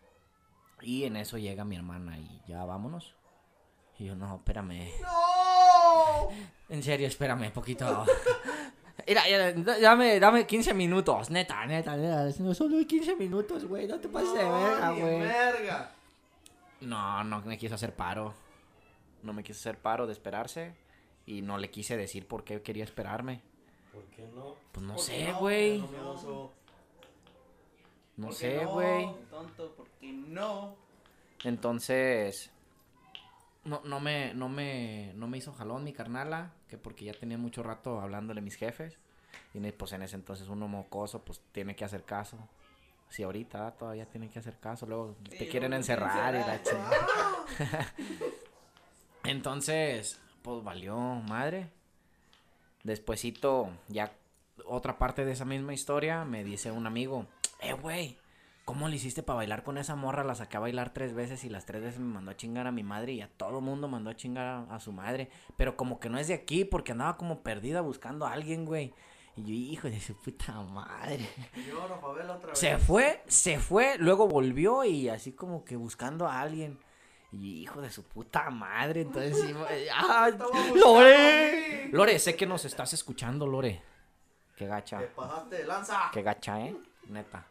Y 0.82 1.04
en 1.04 1.18
eso 1.18 1.38
llega 1.38 1.66
mi 1.66 1.76
hermana 1.76 2.18
y 2.18 2.42
ya 2.48 2.64
vámonos. 2.66 3.16
Y 3.98 4.06
yo, 4.06 4.16
no, 4.16 4.38
espérame. 4.38 4.92
¡No! 5.02 6.30
En 6.70 6.84
serio, 6.84 7.08
espérame, 7.08 7.52
poquito. 7.52 8.06
Mira, 9.08 9.28
ya, 9.28 9.52
dame, 9.54 10.20
dame 10.20 10.46
15 10.46 10.74
minutos, 10.74 11.30
neta, 11.32 11.66
neta, 11.66 11.98
neta. 11.98 12.30
No, 12.44 12.54
solo 12.54 12.86
15 12.86 13.16
minutos, 13.16 13.66
güey. 13.66 13.88
No 13.88 14.00
te 14.00 14.08
pases 14.08 14.34
de 14.34 14.44
verga, 14.44 14.92
güey. 14.92 15.20
verga. 15.20 15.92
No, 16.82 17.24
no 17.24 17.42
me 17.42 17.58
quiso 17.58 17.76
hacer 17.76 17.96
paro. 17.96 18.34
No 19.24 19.34
me 19.34 19.44
quiso 19.44 19.60
hacer 19.60 19.80
paro 19.80 20.06
de 20.06 20.14
esperarse. 20.14 20.76
Y 21.26 21.42
no 21.42 21.58
le 21.58 21.70
quise 21.70 21.98
decir 21.98 22.28
por 22.28 22.44
qué 22.44 22.62
quería 22.62 22.84
esperarme. 22.84 23.42
¿Por 23.92 24.04
qué 24.06 24.28
no? 24.34 24.56
Pues 24.72 24.86
no 24.86 24.96
¿Por 24.96 25.06
qué 25.06 25.12
sé, 25.12 25.34
güey. 25.34 25.80
No. 25.80 26.52
No 28.20 28.28
¿Por 28.28 28.36
qué 28.36 28.40
sé, 28.60 28.64
no, 28.66 28.72
güey. 28.72 29.10
Tonto, 29.30 29.74
porque 29.78 30.12
no. 30.12 30.76
Entonces, 31.46 32.52
no, 33.64 33.82
no 33.86 34.02
me, 34.02 34.34
no 34.34 34.50
me, 34.50 35.14
no 35.16 35.28
me 35.28 35.38
hizo 35.38 35.54
jalón 35.54 35.86
mi 35.86 35.94
carnala, 35.94 36.52
que 36.68 36.78
porque 36.78 37.06
ya 37.06 37.14
tenía 37.14 37.38
mucho 37.38 37.64
rato 37.64 38.02
hablándole 38.02 38.42
a 38.42 38.44
mis 38.44 38.56
jefes. 38.56 38.98
Y 39.54 39.60
pues 39.72 39.94
en 39.94 40.02
ese 40.02 40.18
entonces 40.18 40.50
uno 40.50 40.68
mocoso, 40.68 41.24
pues 41.24 41.42
tiene 41.54 41.78
que 41.78 41.86
hacer 41.86 42.04
caso. 42.04 42.38
Si 43.08 43.24
ahorita 43.24 43.68
ah, 43.68 43.72
todavía 43.72 44.06
tiene 44.06 44.30
que 44.30 44.40
hacer 44.40 44.60
caso, 44.60 44.86
luego 44.86 45.16
Sí, 45.32 45.38
te 45.38 45.48
quieren 45.48 45.72
encerrar 45.72 46.36
y 46.36 46.40
la 46.40 46.56
encerran. 46.56 46.92
chingada. 46.92 47.94
Entonces, 49.24 50.20
pues 50.42 50.62
valió 50.62 50.98
madre. 50.98 51.70
Despuésito, 52.84 53.70
ya 53.88 54.12
otra 54.66 54.98
parte 54.98 55.24
de 55.24 55.32
esa 55.32 55.46
misma 55.46 55.74
historia, 55.74 56.26
me 56.26 56.44
dice 56.44 56.70
un 56.70 56.86
amigo, 56.86 57.26
eh, 57.60 57.74
güey, 57.74 58.18
¿cómo 58.66 58.88
le 58.88 58.96
hiciste 58.96 59.24
para 59.24 59.38
bailar 59.38 59.64
con 59.64 59.78
esa 59.78 59.96
morra? 59.96 60.24
La 60.24 60.36
saqué 60.36 60.58
a 60.58 60.62
bailar 60.62 60.92
tres 60.94 61.14
veces 61.14 61.44
y 61.44 61.50
las 61.50 61.66
tres 61.66 61.82
veces 61.82 62.00
me 62.00 62.14
mandó 62.14 62.32
a 62.32 62.38
chingar 62.38 62.68
a 62.68 62.72
mi 62.72 62.84
madre 62.84 63.14
y 63.14 63.22
a 63.22 63.30
todo 63.30 63.62
mundo 63.62 63.88
mandó 63.88 64.10
a 64.10 64.16
chingar 64.16 64.46
a, 64.48 64.76
a 64.76 64.80
su 64.80 64.92
madre. 64.92 65.30
Pero 65.58 65.76
como 65.76 66.00
que 66.00 66.10
no 66.10 66.18
es 66.18 66.28
de 66.28 66.34
aquí 66.36 66.66
porque 66.66 66.92
andaba 66.92 67.18
como 67.18 67.42
perdida 67.44 67.82
buscando 67.82 68.26
a 68.26 68.34
alguien, 68.34 68.66
güey. 68.66 68.94
Y 69.36 69.44
yo, 69.44 69.54
hijo 69.54 69.90
de 69.90 70.00
su 70.02 70.16
puta 70.20 70.54
madre. 70.62 71.30
No, 71.72 71.98
Fabela, 72.02 72.34
otra 72.34 72.50
vez. 72.50 72.60
Se 72.60 72.78
fue, 72.78 73.24
se 73.28 73.60
fue, 73.60 73.98
luego 73.98 74.28
volvió 74.28 74.84
y 74.84 75.08
así 75.08 75.32
como 75.32 75.64
que 75.64 75.76
buscando 75.76 76.28
a 76.28 76.42
alguien. 76.42 76.80
Y 77.32 77.62
hijo 77.62 77.80
de 77.80 77.92
su 77.92 78.04
puta 78.04 78.50
madre, 78.50 79.02
entonces 79.02 79.40
sí, 79.40 79.54
¡ah! 79.94 80.30
¡Lore! 80.76 81.90
Lore, 81.92 82.18
sé 82.20 82.36
que 82.36 82.46
nos 82.48 82.66
estás 82.66 82.92
escuchando, 82.94 83.46
Lore. 83.48 83.82
Qué 84.56 84.66
gacha, 84.66 85.00
Te 85.00 85.06
pasaste 85.08 85.56
de 85.58 85.66
lanza. 85.66 86.10
qué 86.12 86.22
gacha, 86.22 86.60
¿eh? 86.60 86.76
Neta. 87.10 87.46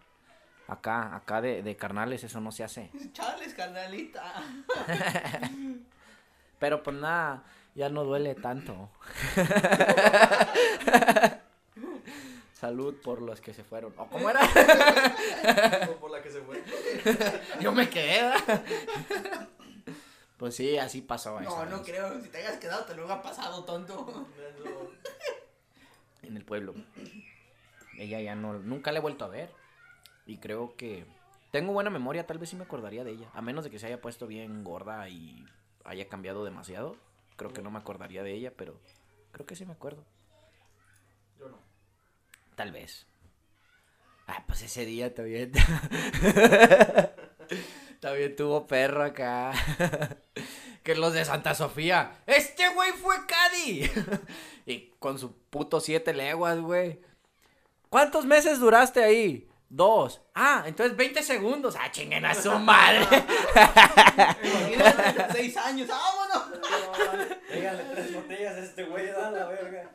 Acá, 0.67 1.15
acá 1.17 1.41
de, 1.41 1.63
de 1.63 1.77
carnales 1.77 2.25
eso 2.25 2.41
no 2.41 2.53
se 2.53 2.65
hace. 2.65 2.91
Chales, 3.13 3.55
carnalita. 3.55 4.23
Pero 6.59 6.83
pues 6.83 6.97
nada, 6.97 7.45
ya 7.75 7.89
no 7.89 8.05
duele 8.05 8.35
tanto. 8.35 8.91
Salud 12.53 12.97
por 13.03 13.23
los 13.23 13.41
que 13.41 13.55
se 13.55 13.63
fueron. 13.63 13.95
¿O 13.97 14.07
cómo 14.09 14.29
era? 14.29 14.41
Por 16.01 16.11
la 16.11 16.21
que 16.21 16.31
se 16.31 16.41
fue. 16.41 16.61
Yo 17.61 17.71
me 17.71 17.89
quedé. 17.89 18.33
Pues 20.37 20.57
sí, 20.57 20.77
así 20.77 21.03
pasó. 21.03 21.41
No, 21.41 21.65
no 21.67 21.79
vez. 21.79 21.87
creo. 21.87 22.21
Si 22.21 22.29
te 22.31 22.39
hayas 22.39 22.57
quedado, 22.57 22.85
te 22.85 22.97
lo 22.97 23.09
ha 23.13 23.23
pasado, 23.23 23.63
tonto. 23.65 24.27
En 26.23 26.37
el 26.37 26.45
pueblo. 26.45 26.75
Ella 27.99 28.21
ya 28.21 28.35
no, 28.35 28.55
nunca 28.55 28.93
la 28.93 28.99
he 28.99 29.03
vuelto 29.03 29.25
a 29.25 29.29
ver. 29.29 29.51
Y 30.27 30.39
creo 30.39 30.77
que 30.77 31.07
tengo 31.51 31.73
buena 31.73 31.91
memoria, 31.91 32.27
tal 32.27 32.39
vez 32.39 32.51
sí 32.51 32.57
me 32.57 32.65
acordaría 32.65 33.05
de 33.05 33.13
ella. 33.13 33.29
A 33.35 33.43
menos 33.43 33.65
de 33.65 33.71
que 33.71 33.79
se 33.79 33.87
haya 33.87 34.01
puesto 34.01 34.27
bien 34.27 34.65
gorda 34.65 35.09
y 35.09 35.45
haya 35.85 36.09
cambiado 36.09 36.45
demasiado. 36.45 36.97
Creo 37.37 37.53
que 37.53 37.63
no 37.63 37.71
me 37.71 37.79
acordaría 37.79 38.23
de 38.23 38.33
ella, 38.33 38.53
pero 38.57 38.79
creo 39.33 39.47
que 39.47 39.57
sí 39.57 39.65
me 39.65 39.73
acuerdo. 39.73 40.05
Yo 41.39 41.49
no. 41.49 41.59
Tal 42.55 42.73
vez. 42.73 43.07
Ah, 44.27 44.45
pues 44.47 44.63
ese 44.63 44.85
día 44.85 45.15
también. 45.15 45.53
también 48.01 48.37
tuvo 48.37 48.67
perro 48.67 49.03
acá. 49.03 49.53
que 50.83 50.95
los 50.95 51.15
de 51.15 51.25
Santa 51.25 51.55
Sofía. 51.55 52.23
Este 52.27 52.69
güey 52.75 52.93
fue 52.93 53.17
Cadi. 53.27 53.91
y 54.67 54.91
con 54.99 55.19
su 55.19 55.35
puto 55.35 55.81
siete 55.81 56.13
leguas, 56.13 56.61
güey. 56.61 57.01
¿Cuántos 57.89 58.27
meses 58.27 58.61
duraste 58.61 59.03
ahí? 59.03 59.49
Dos. 59.71 60.21
Ah, 60.35 60.65
entonces 60.67 60.97
20 60.97 61.23
segundos. 61.23 61.77
Ah, 61.79 61.91
chinguen 61.91 62.25
a 62.25 62.35
su 62.35 62.51
madre. 62.59 63.01
Imagínate, 64.43 65.27
seis 65.33 65.57
años, 65.57 65.89
vámonos. 65.89 66.61
Dígale 67.53 67.85
tres 67.85 68.15
botellas 68.15 68.57
a 68.57 68.61
este 68.61 68.85
güey, 68.85 69.07
da 69.09 69.31
la 69.31 69.47
verga. 69.47 69.91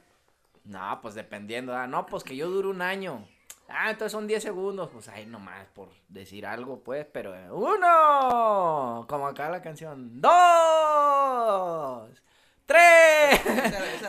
no, 0.63 0.99
pues 1.01 1.15
dependiendo. 1.15 1.75
Ah, 1.75 1.88
no, 1.88 2.06
pues 2.06 2.23
que 2.23 2.36
yo 2.36 2.49
duro 2.49 2.69
un 2.69 2.82
año. 2.82 3.27
Ah, 3.67 3.89
entonces 3.89 4.12
son 4.12 4.27
10 4.27 4.43
segundos. 4.43 4.89
Pues 4.91 5.08
ahí 5.08 5.25
nomás 5.25 5.65
por 5.73 5.89
decir 6.08 6.45
algo, 6.45 6.84
pues. 6.84 7.06
Pero 7.12 7.36
eh, 7.36 7.49
uno. 7.51 9.06
Como 9.10 9.27
acá 9.27 9.49
la 9.49 9.62
canción. 9.62 10.21
Dos. 10.21 12.21
Tres. 12.65 13.41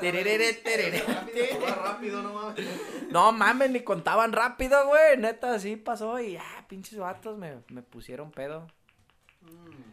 Tererere, 0.00 0.52
tererere. 0.54 1.02
Rápido, 1.06 1.74
rápido, 1.74 2.22
no 2.22 2.32
mames. 2.32 2.66
No 3.10 3.32
mames, 3.32 3.70
ni 3.70 3.80
contaban 3.80 4.32
rápido, 4.32 4.86
güey. 4.86 5.16
Neta, 5.18 5.54
así 5.54 5.76
pasó. 5.76 6.20
Y 6.20 6.36
ah, 6.36 6.64
pinches 6.68 6.98
vatos 6.98 7.36
me, 7.38 7.62
me 7.68 7.82
pusieron 7.82 8.30
pedo. 8.30 8.66
Mm. 9.42 9.90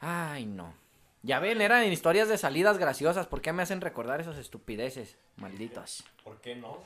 Ay, 0.00 0.46
no. 0.46 0.72
Ya 1.22 1.40
ven, 1.40 1.60
eran 1.60 1.84
historias 1.84 2.28
de 2.28 2.38
salidas 2.38 2.78
graciosas. 2.78 3.26
¿Por 3.26 3.40
qué 3.40 3.52
me 3.52 3.62
hacen 3.62 3.80
recordar 3.80 4.20
esas 4.20 4.38
estupideces? 4.38 5.18
Malditas. 5.36 6.04
¿Por 6.22 6.40
qué 6.40 6.54
no? 6.54 6.82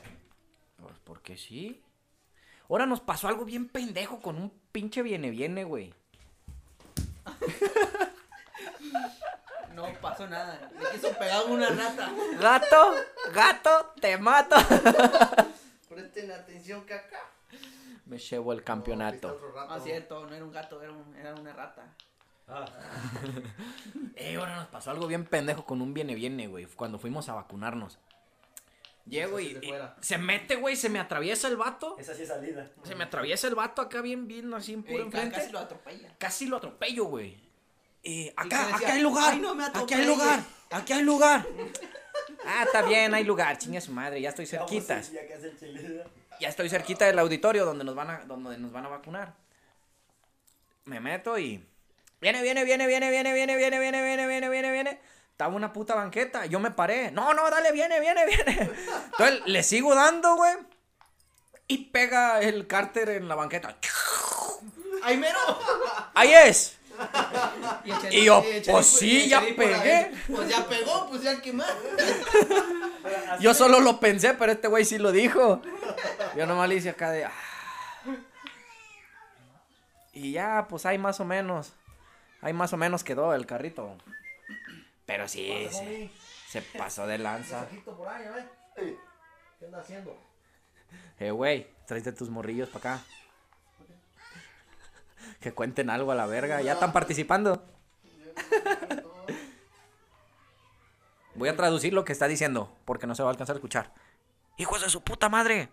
Pues 0.81 0.97
porque 1.03 1.37
sí. 1.37 1.83
Ahora 2.67 2.85
nos 2.85 3.01
pasó 3.01 3.27
algo 3.27 3.45
bien 3.45 3.67
pendejo 3.67 4.19
con 4.19 4.37
un 4.37 4.51
pinche 4.71 5.03
viene 5.03 5.29
viene, 5.29 5.63
güey. 5.63 5.93
No 9.73 9.87
pasó 10.01 10.27
nada. 10.27 10.69
Le 10.79 10.89
quiso 10.91 11.09
pegar 11.17 11.45
una 11.45 11.69
rata. 11.69 12.11
Gato, 12.39 12.93
gato, 13.33 13.93
te 13.99 14.17
mato. 14.17 14.55
Presten 15.89 16.31
atención 16.31 16.85
que 16.85 16.93
acá. 16.93 17.19
Me 18.05 18.17
llevo 18.17 18.53
el 18.53 18.63
campeonato. 18.63 19.27
No, 19.29 19.33
aquí 19.33 19.37
está 19.37 19.47
otro 19.47 19.51
rato. 19.55 19.69
No 19.71 19.77
es 19.77 19.83
cierto, 19.83 20.25
no 20.27 20.35
era 20.35 20.45
un 20.45 20.51
gato, 20.51 20.81
era, 20.81 20.91
un- 20.91 21.15
era 21.15 21.33
una 21.35 21.53
rata. 21.53 21.95
Ah, 22.47 22.65
Eh, 24.15 24.35
ahora 24.35 24.55
nos 24.57 24.67
pasó 24.67 24.91
algo 24.91 25.07
bien 25.07 25.25
pendejo 25.25 25.65
con 25.65 25.81
un 25.81 25.93
viene 25.93 26.13
viene, 26.15 26.47
güey. 26.47 26.65
Cuando 26.65 26.99
fuimos 26.99 27.29
a 27.29 27.33
vacunarnos. 27.33 27.97
Llego 29.05 29.39
y, 29.39 29.47
y 29.61 29.73
se 29.99 30.17
mete, 30.17 30.55
güey, 30.55 30.75
se 30.77 30.87
me 30.89 30.99
atraviesa 30.99 31.47
el 31.49 31.57
vato. 31.57 31.97
esa 31.99 32.13
sí 32.15 32.21
es 32.23 32.29
salida. 32.29 32.69
Se 32.83 32.95
me 32.95 33.03
atraviesa 33.03 33.47
el 33.47 33.55
vato 33.55 33.81
acá 33.81 34.01
bien, 34.01 34.27
bien, 34.27 34.53
así 34.53 34.73
en 34.73 34.83
puro 34.83 35.03
enfrente. 35.03 35.35
casi 35.37 35.51
lo 35.51 35.59
atropella. 35.59 36.15
Casi 36.17 36.45
lo 36.47 36.57
atropello, 36.57 37.05
güey. 37.05 37.37
Eh, 38.03 38.33
acá, 38.35 38.67
decía, 38.67 38.75
acá 38.75 38.93
hay 38.93 39.01
lugar. 39.01 39.33
"Ay, 39.33 39.39
no 39.39 39.55
me 39.55 39.63
aquí 39.65 39.77
hay 39.77 39.83
atropelle". 39.83 40.05
lugar. 40.05 40.39
Aquí 40.71 40.93
hay 40.93 41.03
lugar. 41.03 41.45
Ah, 42.45 42.63
está 42.65 42.81
bien, 42.81 43.13
hay 43.13 43.23
lugar. 43.23 43.57
Chinga 43.57 43.79
su 43.79 43.91
madre, 43.91 44.19
ya 44.19 44.29
estoy 44.29 44.45
cerquita. 44.45 45.01
ya 46.39 46.49
estoy 46.49 46.69
cerquita 46.69 47.05
del 47.05 47.19
auditorio 47.19 47.63
donde 47.65 47.83
nos 47.83 47.95
van 47.95 48.09
a, 48.09 48.17
donde 48.25 48.57
nos 48.57 48.71
van 48.71 48.85
a 48.85 48.89
vacunar. 48.89 49.33
Me 50.85 50.99
meto 50.99 51.37
y. 51.37 51.65
Viene, 52.19 52.41
viene, 52.41 52.63
viene, 52.63 52.87
viene, 52.87 53.09
viene, 53.11 53.33
viene, 53.33 53.57
viene, 53.57 53.79
viene, 53.79 54.01
viene, 54.03 54.27
viene, 54.27 54.49
viene, 54.49 54.71
viene. 54.71 54.99
Estaba 55.31 55.55
una 55.55 55.71
puta 55.73 55.95
banqueta. 55.95 56.45
Yo 56.45 56.59
me 56.59 56.71
paré. 56.71 57.11
No, 57.11 57.33
no, 57.33 57.49
dale, 57.49 57.71
viene, 57.71 57.99
viene, 57.99 58.25
viene. 58.25 58.71
Entonces 59.11 59.41
le 59.45 59.63
sigo 59.63 59.95
dando, 59.95 60.35
güey. 60.35 60.55
Y 61.67 61.85
pega 61.85 62.41
el 62.41 62.67
cárter 62.67 63.09
en 63.09 63.27
la 63.27 63.35
banqueta. 63.35 63.77
¡Ay, 65.03 65.17
mero! 65.17 65.39
¡Ahí 66.13 66.33
es! 66.33 66.77
Y, 68.11 68.17
Y 68.19 68.25
yo, 68.25 68.43
pues 68.69 68.85
sí, 68.85 69.27
ya 69.27 69.41
pegué. 69.41 70.11
Pues 70.27 70.49
ya 70.49 70.65
pegó, 70.67 71.07
pues 71.09 71.21
ya 71.23 71.41
quemó. 71.41 71.63
Yo 73.39 73.53
solo 73.53 73.79
lo 73.79 73.99
pensé, 73.99 74.33
pero 74.33 74.51
este 74.51 74.67
güey 74.67 74.85
sí 74.85 74.97
lo 74.97 75.11
dijo. 75.11 75.61
Yo 76.35 76.45
nomás 76.45 76.69
le 76.69 76.75
hice 76.75 76.89
acá 76.89 77.11
de. 77.11 77.25
"Ah". 77.25 77.31
Y 80.13 80.31
ya, 80.33 80.67
pues 80.69 80.85
ahí 80.85 80.97
más 80.97 81.19
o 81.19 81.25
menos. 81.25 81.73
Ahí 82.41 82.53
más 82.53 82.71
o 82.73 82.77
menos 82.77 83.03
quedó 83.03 83.33
el 83.33 83.45
carrito. 83.45 83.97
Pero 85.05 85.27
sí, 85.27 85.51
Pasa, 85.65 85.83
se, 86.49 86.61
pasó 86.77 87.07
de 87.07 87.17
lanza. 87.17 87.61
Mensajito 87.61 87.97
por 87.97 88.07
ahí, 88.07 88.23
¿eh? 88.77 88.95
¿Qué 89.59 89.65
anda 89.65 89.79
haciendo? 89.79 90.15
Eh, 91.19 91.31
güey, 91.31 91.67
tráete 91.87 92.11
tus 92.11 92.29
morrillos 92.29 92.69
para 92.69 92.95
acá. 92.95 93.03
Que 95.39 95.53
cuenten 95.53 95.89
algo 95.89 96.11
a 96.11 96.15
la 96.15 96.25
verga. 96.25 96.61
Ya 96.61 96.73
están 96.73 96.93
participando. 96.93 97.63
Voy 101.35 101.49
a 101.49 101.55
traducir 101.55 101.93
lo 101.93 102.05
que 102.05 102.13
está 102.13 102.27
diciendo, 102.27 102.75
porque 102.85 103.07
no 103.07 103.15
se 103.15 103.23
va 103.23 103.29
a 103.29 103.31
alcanzar 103.31 103.55
a 103.55 103.57
escuchar. 103.57 103.91
¡Hijos 104.57 104.81
de 104.81 104.89
su 104.89 105.01
puta 105.03 105.29
madre! 105.29 105.69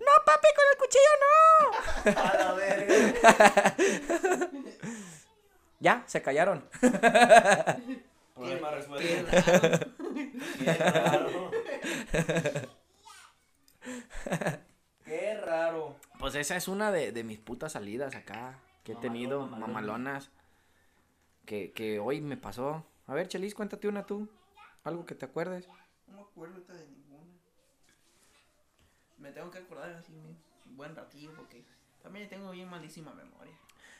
¡No, 0.00 0.12
papi, 0.24 0.48
con 0.56 0.64
el 0.70 0.78
cuchillo 0.78 1.14
no! 1.24 2.20
A 2.22 2.34
la 2.36 2.52
verga. 2.54 3.76
Ya, 5.80 6.02
se 6.06 6.20
callaron. 6.20 6.68
Problema 8.38 8.70
Qué 8.70 8.76
resuelto. 8.76 9.30
raro. 9.32 9.90
Qué 10.58 10.74
raro. 10.74 11.50
Qué 15.04 15.34
raro. 15.40 15.96
Pues 16.18 16.34
esa 16.34 16.56
es 16.56 16.68
una 16.68 16.92
de, 16.92 17.12
de 17.12 17.24
mis 17.24 17.38
putas 17.38 17.72
salidas 17.72 18.14
acá 18.14 18.58
que 18.84 18.92
he 18.92 18.94
Mamalón, 18.94 19.12
tenido, 19.12 19.40
mamalón. 19.42 19.60
mamalonas. 19.72 20.30
Que, 21.46 21.72
que 21.72 21.98
hoy 21.98 22.20
me 22.20 22.36
pasó. 22.36 22.84
A 23.06 23.14
ver, 23.14 23.28
Chelis, 23.28 23.54
cuéntate 23.54 23.88
una 23.88 24.04
tú. 24.04 24.28
Algo 24.84 25.06
que 25.06 25.14
te 25.14 25.24
acuerdes. 25.24 25.66
No 26.06 26.16
me 26.16 26.22
acuerdo 26.22 26.60
de 26.60 26.86
ninguna. 26.88 27.32
Me 29.18 29.32
tengo 29.32 29.50
que 29.50 29.58
acordar 29.58 29.90
así 29.94 30.12
un 30.12 30.76
buen 30.76 30.94
ratillo 30.94 31.32
porque 31.34 31.64
también 32.02 32.28
tengo 32.28 32.50
bien 32.50 32.68
malísima 32.68 33.12
memoria. 33.14 33.54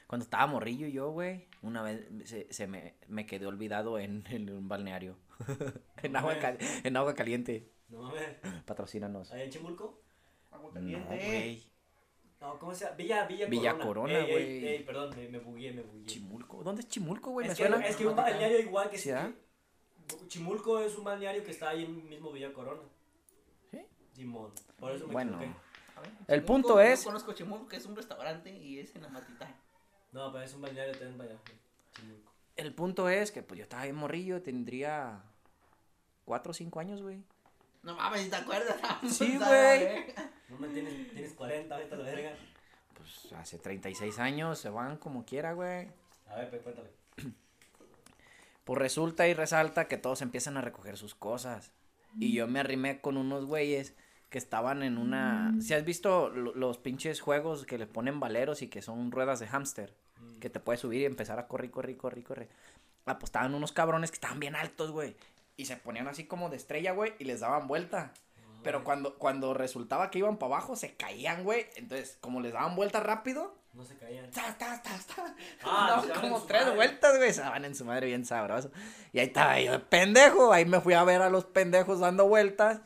Cuando 0.09 0.25
estaba 0.25 0.47
morrillo 0.49 0.89
yo, 0.89 1.11
güey, 1.13 1.47
una 1.63 1.83
vez 1.83 2.09
se, 2.25 2.53
se 2.53 2.67
me, 2.67 2.95
me 3.07 3.27
quedé 3.27 3.47
olvidado 3.47 3.99
en, 4.01 4.25
en 4.31 4.51
un 4.51 4.67
balneario. 4.69 5.17
en, 6.03 6.17
agua 6.17 6.39
cal- 6.41 6.59
en 6.83 6.97
agua 6.97 7.15
caliente. 7.15 7.71
No 7.89 8.03
mames. 8.03 8.37
Patrocínanos. 8.65 9.31
¿Ahí 9.33 9.43
en 9.43 9.51
Chimulco? 9.51 10.01
Agua 10.51 10.69
No, 10.69 10.75
caliente. 10.75 11.09
güey. 11.25 11.63
No, 12.41 12.59
¿cómo 12.59 12.75
se 12.75 12.85
llama? 12.85 12.97
Villa, 12.97 13.27
Villa, 13.27 13.47
Villa 13.47 13.73
Corona. 13.73 13.87
Corona, 13.87 14.19
Ey, 14.21 14.25
ey, 14.25 14.31
güey. 14.61 14.67
Ey, 14.69 14.83
perdón, 14.85 15.11
me, 15.17 15.29
me 15.29 15.39
bugué, 15.41 15.73
me 15.73 15.83
bugué. 15.83 16.07
Chimulco. 16.07 16.63
¿Dónde 16.65 16.83
es 16.83 16.89
Chimulco, 16.89 17.31
güey? 17.31 17.47
¿Me 17.47 17.53
Es 17.53 17.59
que, 17.59 17.65
es 17.67 17.97
que 17.97 18.07
un 18.07 18.17
balneario 18.17 18.61
igual 18.61 18.89
que 18.91 18.99
¿Sí, 18.99 19.11
ah? 19.11 19.33
Chimulco 20.29 20.81
es 20.81 20.97
un 20.97 21.05
balneario 21.05 21.45
que 21.45 21.51
está 21.51 21.71
ahí 21.71 21.85
en 21.85 22.09
mismo 22.09 22.33
Villa 22.33 22.53
Corona. 22.53 22.83
¿Sí? 23.71 23.81
Simón. 24.15 24.53
Por 24.79 24.93
eso 24.93 25.07
me 25.07 25.13
Bueno. 25.13 25.37
equivoqué. 25.37 25.59
A 25.97 26.01
ver, 26.01 26.11
El 26.11 26.41
Chimulco, 26.45 26.47
punto 26.47 26.81
es- 26.81 27.01
Yo 27.01 27.07
conozco 27.11 27.33
Chimulco, 27.35 27.69
que 27.69 27.77
es 27.77 27.87
un 27.87 27.97
restaurante 27.97 28.51
y 28.57 28.79
es 28.79 28.95
en 28.95 29.03
la 29.03 29.09
matita. 29.09 29.55
No, 30.13 30.33
pero 30.33 30.45
es 30.45 30.55
un 30.55 30.63
balneario 30.63 30.93
también 30.93 31.19
vaya. 31.19 31.37
Chimulco. 31.95 32.33
El 32.57 32.75
punto 32.75 33.09
es 33.09 33.31
que 33.31 33.43
pues 33.43 33.59
yo 33.59 33.65
estaba 33.65 33.85
bien 33.85 33.97
morrillo, 33.97 34.43
tendría 34.43 35.23
cuatro 36.25 36.51
o 36.51 36.55
cinco 36.55 36.81
años, 36.81 37.03
güey. 37.03 37.23
No 37.83 37.95
mames, 37.95 38.23
¿sí 38.23 38.31
¿te 38.31 38.37
acuerdas? 38.37 38.77
Sí, 39.09 39.39
güey. 39.39 40.07
No 40.49 40.59
me 40.59 40.69
tienes, 40.69 41.13
tienes 41.13 41.33
40, 41.35 41.77
vete 41.77 41.95
a 41.95 41.99
la 41.99 42.05
verga. 42.05 42.33
Pues 42.95 43.33
hace 43.35 43.59
36 43.59 44.19
años, 44.19 44.59
se 44.59 44.71
van 44.71 44.97
como 44.97 45.25
quiera, 45.25 45.53
güey. 45.53 45.89
A 46.29 46.37
ver, 46.37 46.51
pues 46.51 46.63
cuéntale. 46.63 46.91
Pues 48.65 48.79
resulta 48.79 49.27
y 49.27 49.33
resalta 49.33 49.89
que 49.89 49.97
todos 49.97 50.21
empiezan 50.21 50.59
a 50.59 50.61
recoger 50.61 50.99
sus 50.99 51.15
cosas. 51.15 51.73
Y 52.21 52.35
yo 52.35 52.47
me 52.49 52.61
arrimé 52.61 53.01
con 53.01 53.17
unos 53.17 53.47
güeyes 53.47 53.95
que 54.31 54.39
estaban 54.39 54.83
en 54.83 54.99
una... 54.99 55.55
Si 55.61 55.73
has 55.75 55.85
visto 55.85 56.29
lo- 56.29 56.55
los 56.55 56.79
pinches 56.79 57.21
juegos 57.21 57.65
que 57.65 57.79
le 57.79 57.87
ponen 57.87 58.21
valeros 58.21 58.63
y 58.63 58.69
que 58.69 58.83
son 58.83 59.11
ruedas 59.11 59.41
de 59.41 59.47
hámster? 59.47 59.95
Que 60.41 60.51
te 60.51 60.61
puedes 60.61 60.81
subir 60.81 61.01
y 61.03 61.05
empezar 61.07 61.39
a 61.39 61.47
correr, 61.49 61.71
correr, 61.71 61.97
correr, 61.97 62.25
correr. 62.25 62.49
Estaban 63.23 63.55
unos 63.55 63.73
cabrones 63.73 64.11
que 64.11 64.17
estaban 64.17 64.39
bien 64.41 64.55
altos, 64.55 64.91
güey. 64.91 65.17
Y 65.57 65.65
se 65.65 65.77
ponían 65.77 66.09
así 66.09 66.25
como 66.25 66.51
de 66.51 66.57
estrella, 66.57 66.93
güey, 66.93 67.15
y 67.19 67.25
les 67.25 67.41
daban 67.41 67.67
vuelta. 67.69 68.13
Pero 68.63 68.85
cuando, 68.85 69.15
cuando 69.17 69.55
resultaba 69.55 70.11
que 70.11 70.19
iban 70.19 70.37
para 70.37 70.57
abajo, 70.57 70.77
se 70.77 70.95
caían, 70.95 71.43
güey. 71.45 71.67
Entonces, 71.77 72.19
como 72.21 72.41
les 72.41 72.53
daban 72.53 72.77
vuelta 72.77 73.01
rápido, 73.01 73.57
No 73.73 73.85
se 73.85 73.97
caían. 73.97 74.31
¡Tas, 74.31 74.59
tas, 74.59 74.83
tas, 74.83 75.07
tas! 75.07 75.33
Ah, 75.65 76.03
en 76.15 76.21
como 76.21 76.43
tres 76.43 76.63
madre. 76.65 76.77
vueltas, 76.77 77.17
güey. 77.17 77.33
Se 77.33 77.41
daban 77.41 77.65
en 77.65 77.75
su 77.75 77.85
madre 77.85 78.09
bien 78.09 78.25
sabroso. 78.27 78.71
Y 79.13 79.21
ahí 79.21 79.27
estaba 79.29 79.59
yo 79.61 79.73
de 79.73 79.79
pendejo. 79.79 80.53
Ahí 80.53 80.65
me 80.65 80.81
fui 80.81 80.95
a 80.95 81.05
ver 81.05 81.23
a 81.23 81.31
los 81.31 81.45
pendejos 81.47 82.01
dando 82.01 82.27
vueltas. 82.29 82.81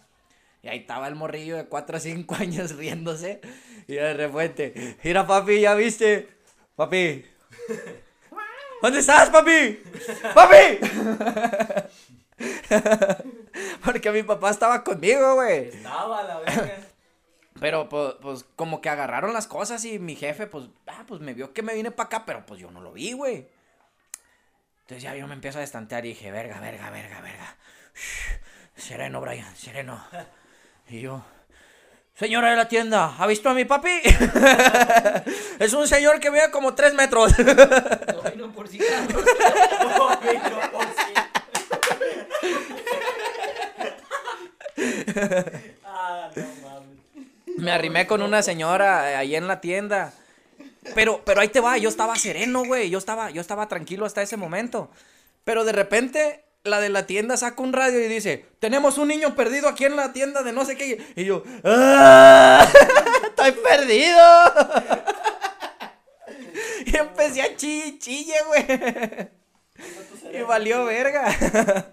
Y 0.62 0.68
ahí 0.68 0.78
estaba 0.78 1.08
el 1.08 1.16
morrillo 1.16 1.56
de 1.56 1.66
4 1.66 1.96
o 1.96 2.00
5 2.00 2.34
años 2.36 2.76
riéndose. 2.76 3.40
Y 3.88 3.94
de 3.94 4.14
repente, 4.14 4.96
mira 5.02 5.26
papi, 5.26 5.60
¿ya 5.60 5.74
viste? 5.74 6.28
Papi. 6.76 7.24
¿Dónde 8.80 9.00
estás, 9.00 9.30
papi? 9.30 9.82
¡Papi! 10.34 10.78
Porque 13.84 14.10
mi 14.10 14.22
papá 14.22 14.50
estaba 14.50 14.82
conmigo, 14.82 15.34
güey. 15.34 15.68
Estaba 15.68 16.22
la 16.22 16.38
verga. 16.40 16.78
Pero 17.60 17.88
pues, 17.88 18.14
pues 18.20 18.44
como 18.56 18.80
que 18.80 18.88
agarraron 18.88 19.32
las 19.32 19.46
cosas 19.46 19.84
y 19.84 19.98
mi 19.98 20.16
jefe 20.16 20.48
pues, 20.48 20.66
ah, 20.88 21.04
pues 21.06 21.20
me 21.20 21.34
vio 21.34 21.52
que 21.52 21.62
me 21.62 21.74
vine 21.74 21.92
para 21.92 22.06
acá, 22.08 22.24
pero 22.24 22.44
pues 22.44 22.58
yo 22.58 22.72
no 22.72 22.80
lo 22.80 22.92
vi, 22.92 23.12
güey. 23.12 23.46
Entonces 24.80 25.04
ya 25.04 25.14
yo 25.14 25.28
me 25.28 25.34
empiezo 25.34 25.58
a 25.58 25.60
destantear 25.60 26.04
y 26.04 26.08
dije, 26.08 26.32
verga, 26.32 26.58
verga, 26.58 26.90
verga, 26.90 27.20
verga. 27.20 27.56
Sereno, 28.74 29.20
Brian, 29.20 29.54
sereno. 29.54 30.02
Y 30.92 31.00
yo, 31.00 31.22
señora 32.14 32.50
de 32.50 32.56
la 32.56 32.68
tienda, 32.68 33.16
¿ha 33.18 33.26
visto 33.26 33.48
a 33.48 33.54
mi 33.54 33.64
papi? 33.64 33.88
es 35.58 35.72
un 35.72 35.88
señor 35.88 36.20
que 36.20 36.30
mide 36.30 36.50
como 36.50 36.74
tres 36.74 36.92
metros. 36.92 37.32
No 38.36 38.50
por 38.52 38.68
cigarros. 38.68 39.24
No, 39.96 40.10
sí. 40.20 41.14
Ah, 45.84 46.30
no 46.34 46.42
mames. 46.62 47.58
me 47.58 47.72
arrimé 47.72 48.06
con 48.06 48.20
una 48.20 48.42
señora 48.42 49.12
eh, 49.12 49.16
ahí 49.16 49.34
en 49.34 49.48
la 49.48 49.62
tienda. 49.62 50.12
Pero, 50.94 51.22
pero 51.24 51.40
ahí 51.40 51.48
te 51.48 51.60
va, 51.60 51.78
yo 51.78 51.88
estaba 51.88 52.16
sereno, 52.16 52.64
güey. 52.64 52.90
Yo 52.90 52.98
estaba, 52.98 53.30
yo 53.30 53.40
estaba 53.40 53.66
tranquilo 53.68 54.04
hasta 54.04 54.20
ese 54.20 54.36
momento. 54.36 54.90
Pero 55.44 55.64
de 55.64 55.72
repente, 55.72 56.44
la 56.64 56.80
de 56.80 56.88
la 56.88 57.06
tienda 57.06 57.36
saca 57.36 57.62
un 57.62 57.72
radio 57.72 58.00
y 58.00 58.08
dice, 58.08 58.46
tenemos 58.60 58.98
un 58.98 59.08
niño 59.08 59.34
perdido 59.34 59.68
aquí 59.68 59.84
en 59.84 59.96
la 59.96 60.12
tienda 60.12 60.42
de 60.42 60.52
no 60.52 60.64
sé 60.64 60.76
qué. 60.76 61.04
Y 61.16 61.24
yo, 61.24 61.42
¡ah! 61.64 62.66
estoy 63.24 63.52
perdido. 63.52 64.18
y 66.86 66.96
empecé 66.96 67.42
a 67.42 67.56
chille, 67.56 68.34
güey. 68.46 69.30
y 70.38 70.42
valió 70.42 70.84
verga. 70.84 71.26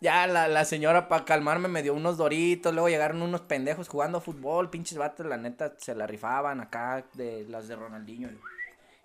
ya 0.00 0.26
la, 0.26 0.48
la 0.48 0.64
señora 0.64 1.08
para 1.08 1.24
calmarme 1.24 1.68
me 1.68 1.82
dio 1.82 1.94
unos 1.94 2.16
doritos, 2.16 2.72
luego 2.72 2.88
llegaron 2.88 3.22
unos 3.22 3.42
pendejos 3.42 3.88
jugando 3.88 4.20
fútbol, 4.20 4.68
pinches 4.68 4.98
vatos, 4.98 5.26
la 5.26 5.36
neta, 5.36 5.74
se 5.78 5.94
la 5.94 6.08
rifaban 6.08 6.60
acá 6.60 7.04
de 7.14 7.46
las 7.48 7.68
de 7.68 7.76
Ronaldinho. 7.76 8.30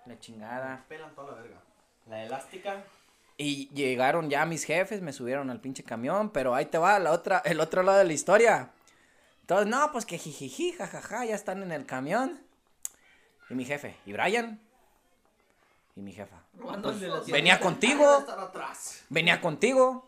La 0.08 0.18
chingada. 0.20 0.86
La 2.08 2.24
elástica. 2.24 2.84
Y 3.38 3.69
llegaron 3.69 4.30
ya 4.30 4.45
mis 4.45 4.63
jefes, 4.63 5.02
me 5.02 5.13
subieron 5.13 5.52
al 5.52 5.62
pinche 5.62 5.84
camión, 5.84 6.32
pero 6.32 6.56
ahí 6.56 6.65
te 6.65 6.80
va 6.80 6.97
la 6.97 7.12
otra, 7.12 7.41
el 7.45 7.60
otro 7.60 7.84
lado 7.84 8.00
de 8.00 8.06
la 8.06 8.13
historia. 8.13 8.71
Entonces, 9.41 9.67
no, 9.67 9.91
pues 9.91 10.06
que 10.06 10.17
jijiji, 10.17 10.73
jajaja, 10.73 11.26
ya 11.26 11.36
están 11.36 11.62
en 11.62 11.71
el 11.71 11.86
camión. 11.86 12.41
Y 13.50 13.54
mi 13.54 13.63
jefe, 13.63 13.95
¿y 14.06 14.13
Brian? 14.13 14.60
Y 15.95 16.02
mi 16.02 16.13
jefa. 16.13 16.41
La 16.60 17.21
Venía 17.28 17.60
contigo, 17.60 18.26
venía 19.10 19.39
contigo. 19.39 20.08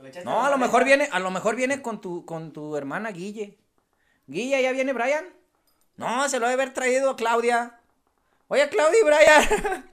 ¿Le 0.00 0.08
echaste 0.08 0.24
No, 0.24 0.44
a 0.44 0.50
lo 0.50 0.56
mejor 0.56 0.84
viene, 0.84 1.08
a 1.12 1.18
lo 1.18 1.30
mejor 1.30 1.56
viene 1.56 1.82
con 1.82 2.00
tu, 2.00 2.24
con 2.24 2.52
tu 2.52 2.76
hermana 2.76 3.10
Guille. 3.10 3.58
Guille, 4.26 4.62
¿ya 4.62 4.72
viene 4.72 4.92
Brian? 4.92 5.26
No, 5.96 6.28
se 6.28 6.38
lo 6.38 6.46
debe 6.48 6.62
haber 6.62 6.74
traído 6.74 7.10
a 7.10 7.16
Claudia. 7.16 7.78
Oye, 8.48 8.68
Claudia 8.68 9.00
y 9.00 9.04
Brian. 9.04 9.84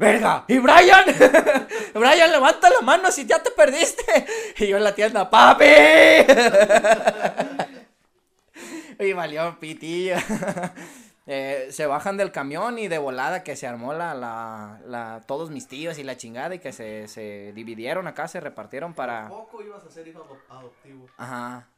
Verga, 0.00 0.44
¿y 0.48 0.58
Brian? 0.58 1.04
Brian, 1.94 2.32
levanta 2.32 2.70
la 2.70 2.80
mano 2.80 3.12
si 3.12 3.26
ya 3.26 3.42
te 3.42 3.50
perdiste. 3.50 4.02
Y 4.56 4.68
yo 4.68 4.78
en 4.78 4.84
la 4.84 4.94
tienda, 4.94 5.28
papi. 5.28 5.66
y 8.98 9.12
valió 9.12 9.58
pitillo. 9.60 10.16
Eh, 11.32 11.68
se 11.70 11.86
bajan 11.86 12.16
del 12.16 12.32
camión 12.32 12.76
y 12.76 12.88
de 12.88 12.98
volada 12.98 13.44
que 13.44 13.54
se 13.54 13.68
armó 13.68 13.92
la, 13.92 14.14
la, 14.14 14.80
la, 14.86 15.22
todos 15.28 15.50
mis 15.50 15.68
tíos 15.68 15.96
y 15.98 16.02
la 16.02 16.16
chingada 16.16 16.56
y 16.56 16.58
que 16.58 16.72
se, 16.72 17.06
se 17.06 17.52
dividieron 17.54 18.08
acá, 18.08 18.26
se 18.26 18.40
repartieron 18.40 18.94
para... 18.94 19.28
Poco 19.28 19.62
ibas 19.62 19.84
a 19.84 19.90
ser 19.92 20.08
hijo 20.08 20.26
adop- 20.28 20.58
adoptivo. 20.58 21.06
Ajá. 21.18 21.68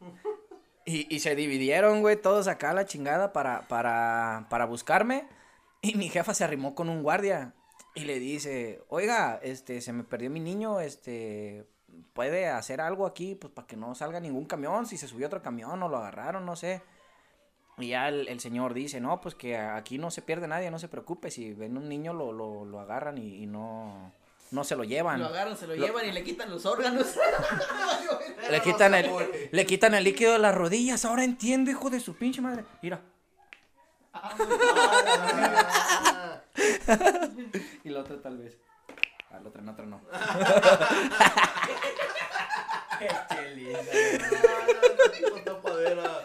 Y, 0.87 1.15
y 1.15 1.19
se 1.19 1.35
dividieron, 1.35 2.01
güey, 2.01 2.17
todos 2.17 2.49
acá 2.49 2.73
la 2.73 2.87
chingada 2.87 3.35
para, 3.35 3.69
para, 3.69 4.47
para 4.49 4.65
buscarme. 4.65 5.27
Y 5.83 5.97
mi 5.97 6.09
jefa 6.09 6.33
se 6.33 6.45
arrimó 6.45 6.75
con 6.75 6.89
un 6.89 7.03
guardia 7.03 7.53
y 7.95 8.05
le 8.05 8.19
dice, 8.19 8.83
oiga, 8.89 9.39
este, 9.43 9.81
se 9.81 9.93
me 9.93 10.05
perdió 10.05 10.31
mi 10.31 10.41
niño, 10.41 10.81
este, 10.81 11.67
puede 12.15 12.49
hacer 12.49 12.81
algo 12.81 13.07
aquí, 13.07 13.35
pues 13.35 13.53
para 13.53 13.67
que 13.67 13.77
no 13.77 13.95
salga 13.95 14.19
ningún 14.21 14.47
camión, 14.47 14.87
si 14.87 14.97
se 14.97 15.09
subió 15.09 15.27
otro 15.27 15.43
camión 15.43 15.83
o 15.83 15.89
lo 15.89 15.99
agarraron, 15.99 16.47
no 16.47 16.57
sé. 16.57 16.83
Y 17.79 17.89
ya 17.89 18.09
el, 18.09 18.29
el 18.29 18.39
señor 18.41 18.75
dice, 18.75 19.01
no, 19.01 19.21
pues 19.21 19.35
que 19.35 19.57
aquí 19.57 19.99
no 19.99 20.11
se 20.11 20.23
pierde 20.23 20.47
nadie, 20.49 20.71
no 20.71 20.79
se 20.79 20.89
preocupe, 20.89 21.31
si 21.31 21.53
ven 21.55 21.77
un 21.77 21.89
niño 21.89 22.13
lo, 22.13 22.33
lo, 22.33 22.65
lo 22.65 22.81
agarran 22.81 23.17
y, 23.19 23.43
y 23.43 23.47
no, 23.47 24.13
no 24.51 24.65
se 24.65 24.77
lo 24.77 24.85
llevan. 24.85 25.21
Lo 25.21 25.27
agarran, 25.27 25.57
se 25.57 25.67
lo, 25.67 25.75
Lo- 25.75 25.87
llevan 25.87 26.07
y 26.07 26.13
le 26.13 26.23
quitan 26.23 26.51
los 26.51 26.65
órganos. 26.67 27.15
Le 28.51 28.61
quitan 28.61 28.93
el, 28.95 29.09
le 29.53 29.67
quitan 29.67 29.95
el 29.95 30.03
líquido 30.05 30.33
de 30.33 30.39
las 30.41 30.55
rodillas. 30.55 31.05
Ahora 31.05 31.23
entiendo, 31.25 31.71
hijo 31.71 31.89
de 31.91 32.01
su 32.01 32.17
pinche 32.17 32.41
madre. 32.43 32.65
Mira. 32.83 33.01
y 37.85 37.89
la 37.91 38.01
otra 38.01 38.21
tal 38.21 38.39
vez. 38.39 38.59
Ah, 39.31 39.41
la 39.43 39.49
otra, 39.49 39.63
la 39.63 39.73
otra 39.73 39.87
no. 39.87 40.01
Qué 43.29 43.55
linda. 43.55 43.81
Con 45.31 45.45
tapadera. 45.45 46.23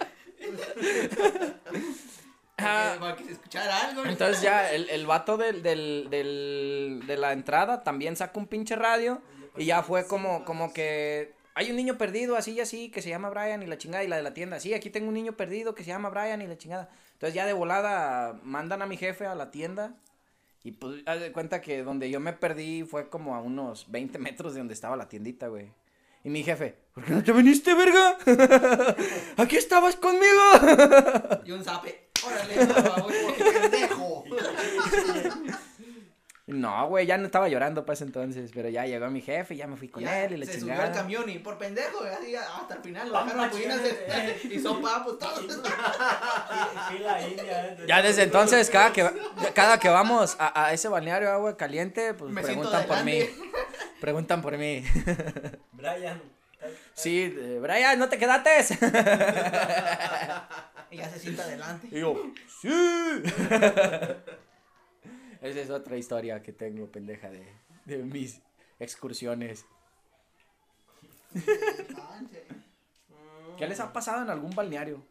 Para 2.58 3.16
que 3.16 3.24
se 3.24 3.32
escuchara 3.34 3.90
algo. 3.90 4.06
Entonces 4.06 4.42
ya 4.42 4.72
el, 4.72 4.90
el 4.90 5.06
vato 5.06 5.38
del, 5.38 5.64
del, 5.64 6.08
del, 6.10 7.04
de 7.06 7.18
la 7.18 7.32
entrada 7.32 7.84
también 7.84 8.16
saca 8.16 8.40
un 8.40 8.48
pinche 8.48 8.76
radio. 8.76 9.22
Y 9.56 9.66
ya 9.66 9.82
fue 9.82 10.06
como, 10.06 10.46
como 10.46 10.72
que 10.72 11.34
hay 11.56 11.72
un 11.72 11.76
niño 11.76 11.98
perdido 11.98 12.36
así 12.36 12.52
y 12.52 12.60
así 12.60 12.92
que 12.92 13.02
se 13.02 13.10
llama 13.10 13.32
Brian 13.32 13.64
y 13.64 13.66
la 13.66 13.78
chingada. 13.78 14.04
Y 14.04 14.08
la 14.08 14.18
de 14.18 14.22
la 14.22 14.34
tienda, 14.34 14.60
sí, 14.60 14.74
aquí 14.74 14.90
tengo 14.90 15.08
un 15.08 15.16
niño 15.16 15.36
perdido 15.36 15.74
que 15.74 15.84
se 15.84 15.90
llama 15.90 16.10
Brian 16.10 16.42
y 16.42 16.48
la 16.48 16.58
chingada. 16.58 16.90
Entonces 17.14 17.34
ya 17.34 17.46
de 17.46 17.54
volada 17.54 18.40
mandan 18.44 18.82
a 18.82 18.86
mi 18.86 18.98
jefe 18.98 19.26
a 19.26 19.34
la 19.34 19.50
tienda. 19.50 19.96
Y 20.68 20.74
pues 20.74 21.02
haz 21.06 21.22
de 21.22 21.32
cuenta 21.32 21.62
que 21.62 21.82
donde 21.82 22.10
yo 22.10 22.20
me 22.20 22.34
perdí 22.34 22.84
fue 22.84 23.08
como 23.08 23.36
a 23.36 23.40
unos 23.40 23.90
20 23.90 24.20
metros 24.20 24.54
de 24.54 24.60
donde 24.60 24.74
estaba 24.74 24.98
la 24.98 25.08
tiendita, 25.08 25.48
güey. 25.48 25.72
Y 26.26 26.30
mi 26.30 26.44
jefe, 26.44 26.76
¿por 26.94 27.06
qué 27.06 27.14
no 27.14 27.24
te 27.24 27.32
viniste, 27.32 27.74
verga? 27.74 28.18
Aquí 29.38 29.56
estabas 29.56 29.96
conmigo. 29.96 30.42
Y 31.46 31.54
un 31.54 31.64
zape. 31.64 32.10
Órale, 32.26 32.66
por 32.66 32.84
favor. 32.84 33.14
Pendejo. 33.62 34.26
No, 36.48 36.88
güey, 36.88 37.06
ya 37.06 37.18
no 37.18 37.26
estaba 37.26 37.50
llorando 37.50 37.86
para 37.86 37.96
ese 37.96 38.06
entonces, 38.06 38.52
pero 38.54 38.70
ya 38.70 38.86
llegó 38.86 39.10
mi 39.10 39.20
jefe, 39.22 39.58
ya 39.58 39.68
me 39.68 39.76
fui 39.76 39.90
con 39.90 40.02
Ya, 40.02 40.24
él 40.24 40.32
y 40.32 40.38
le 40.38 40.46
se 40.46 40.62
subió 40.62 40.82
al 40.82 40.94
camión 40.94 41.30
y 41.30 41.40
por 41.40 41.58
pendejo, 41.58 42.02
así 42.06 42.34
hasta 42.38 42.76
el 42.76 42.82
final 42.82 43.10
lo 43.10 43.20
dejaron 43.20 43.44
a 43.44 43.50
Pudinas 43.50 43.82
y 44.50 44.60
son 44.60 44.82
papos 44.82 45.20
todos. 45.20 45.62
Fila 46.90 47.28
india. 47.28 47.68
¿eh? 47.68 47.86
Ya 47.86 48.02
desde 48.02 48.24
entonces, 48.24 48.70
cada 48.70 48.94
que, 48.94 49.12
cada 49.54 49.78
que 49.78 49.90
vamos 49.90 50.38
a, 50.40 50.68
a 50.68 50.72
ese 50.72 50.88
balneario 50.88 51.30
agua 51.30 51.58
caliente, 51.58 52.14
pues 52.14 52.32
Me 52.32 52.42
preguntan 52.42 52.88
por 52.88 53.04
mí. 53.04 53.20
Preguntan 54.00 54.42
por 54.42 54.58
mí. 54.58 54.86
Brian. 55.74 56.22
Sí, 56.94 57.36
eh, 57.38 57.60
Brian, 57.62 58.00
¿no 58.00 58.08
te 58.08 58.18
quedaste? 58.18 58.52
Y 60.90 60.96
ya 60.96 61.10
se 61.10 61.20
sienta 61.20 61.44
adelante. 61.44 61.90
Y 61.92 62.00
yo, 62.00 62.16
sí. 62.62 62.70
Esa 65.48 65.62
es 65.62 65.70
otra 65.70 65.96
historia 65.96 66.44
que 66.44 66.52
tengo, 66.52 66.92
pendeja, 66.92 67.30
de, 67.30 67.48
de 67.86 68.04
mis 68.04 68.42
excursiones. 68.80 69.66
¿Qué 73.58 73.66
les 73.66 73.80
ha 73.80 73.94
pasado 73.94 74.24
en 74.24 74.30
algún 74.30 74.54
balneario? 74.54 75.06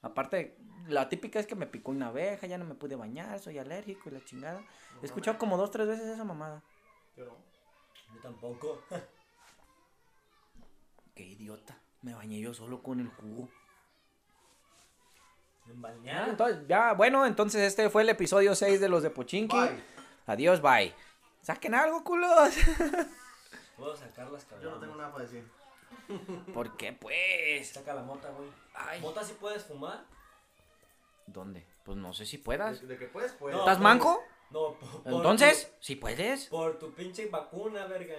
Aparte, 0.00 0.56
la 0.88 1.10
típica 1.10 1.38
es 1.38 1.46
que 1.46 1.54
me 1.54 1.66
picó 1.66 1.90
una 1.90 2.08
abeja, 2.08 2.46
ya 2.46 2.56
no 2.56 2.64
me 2.64 2.74
pude 2.74 2.96
bañar, 2.96 3.38
soy 3.38 3.58
alérgico 3.58 4.08
y 4.08 4.12
la 4.12 4.24
chingada. 4.24 4.64
He 5.02 5.06
escuchado 5.06 5.36
como 5.36 5.58
dos, 5.58 5.70
tres 5.70 5.86
veces 5.86 6.06
esa 6.06 6.24
mamada. 6.24 6.62
Yo 7.14 7.26
no. 7.26 7.36
Yo 8.14 8.20
tampoco. 8.22 8.82
Qué 11.14 11.24
idiota. 11.24 11.78
Me 12.00 12.14
bañé 12.14 12.40
yo 12.40 12.54
solo 12.54 12.82
con 12.82 12.98
el 12.98 13.08
jugo. 13.08 13.50
En 15.66 15.74
Ya, 15.76 15.80
balneario. 15.80 16.30
entonces, 16.32 16.58
ya, 16.68 16.92
bueno, 16.94 17.24
entonces 17.26 17.62
este 17.62 17.88
fue 17.90 18.02
el 18.02 18.08
episodio 18.08 18.54
6 18.54 18.80
de 18.80 18.88
los 18.88 19.02
de 19.02 19.10
Pochinki. 19.10 19.56
Bye. 19.56 19.82
Adiós, 20.26 20.60
bye. 20.60 20.94
Saquen 21.42 21.74
algo, 21.74 22.04
culos. 22.04 22.54
Puedo 23.76 23.96
sacar 23.96 24.30
las 24.30 24.46
Yo 24.62 24.70
no 24.70 24.78
tengo 24.78 24.94
nada 24.96 25.10
para 25.12 25.24
decir. 25.24 25.44
¿Por 26.54 26.76
qué, 26.76 26.92
pues? 26.92 27.70
Saca 27.70 27.94
la 27.94 28.02
mota, 28.02 28.28
güey. 28.30 28.48
Ay. 28.74 29.00
¿Mota 29.00 29.24
sí 29.24 29.34
puedes 29.40 29.64
fumar? 29.64 30.04
¿Dónde? 31.26 31.66
Pues 31.84 31.96
no 31.98 32.12
sé 32.12 32.26
si 32.26 32.38
puedas. 32.38 32.80
De, 32.82 32.86
de 32.88 32.98
que 32.98 33.06
puedes, 33.06 33.32
pues. 33.32 33.54
No. 33.54 33.60
¿Estás 33.60 33.80
manco? 33.80 34.22
No, 34.50 34.74
por, 34.74 35.02
por 35.02 35.12
Entonces, 35.14 35.72
si 35.80 35.96
puedes. 35.96 36.46
por 36.46 36.78
tu 36.78 36.92
pinche 36.92 37.26
vacuna, 37.26 37.86
verga. 37.86 38.14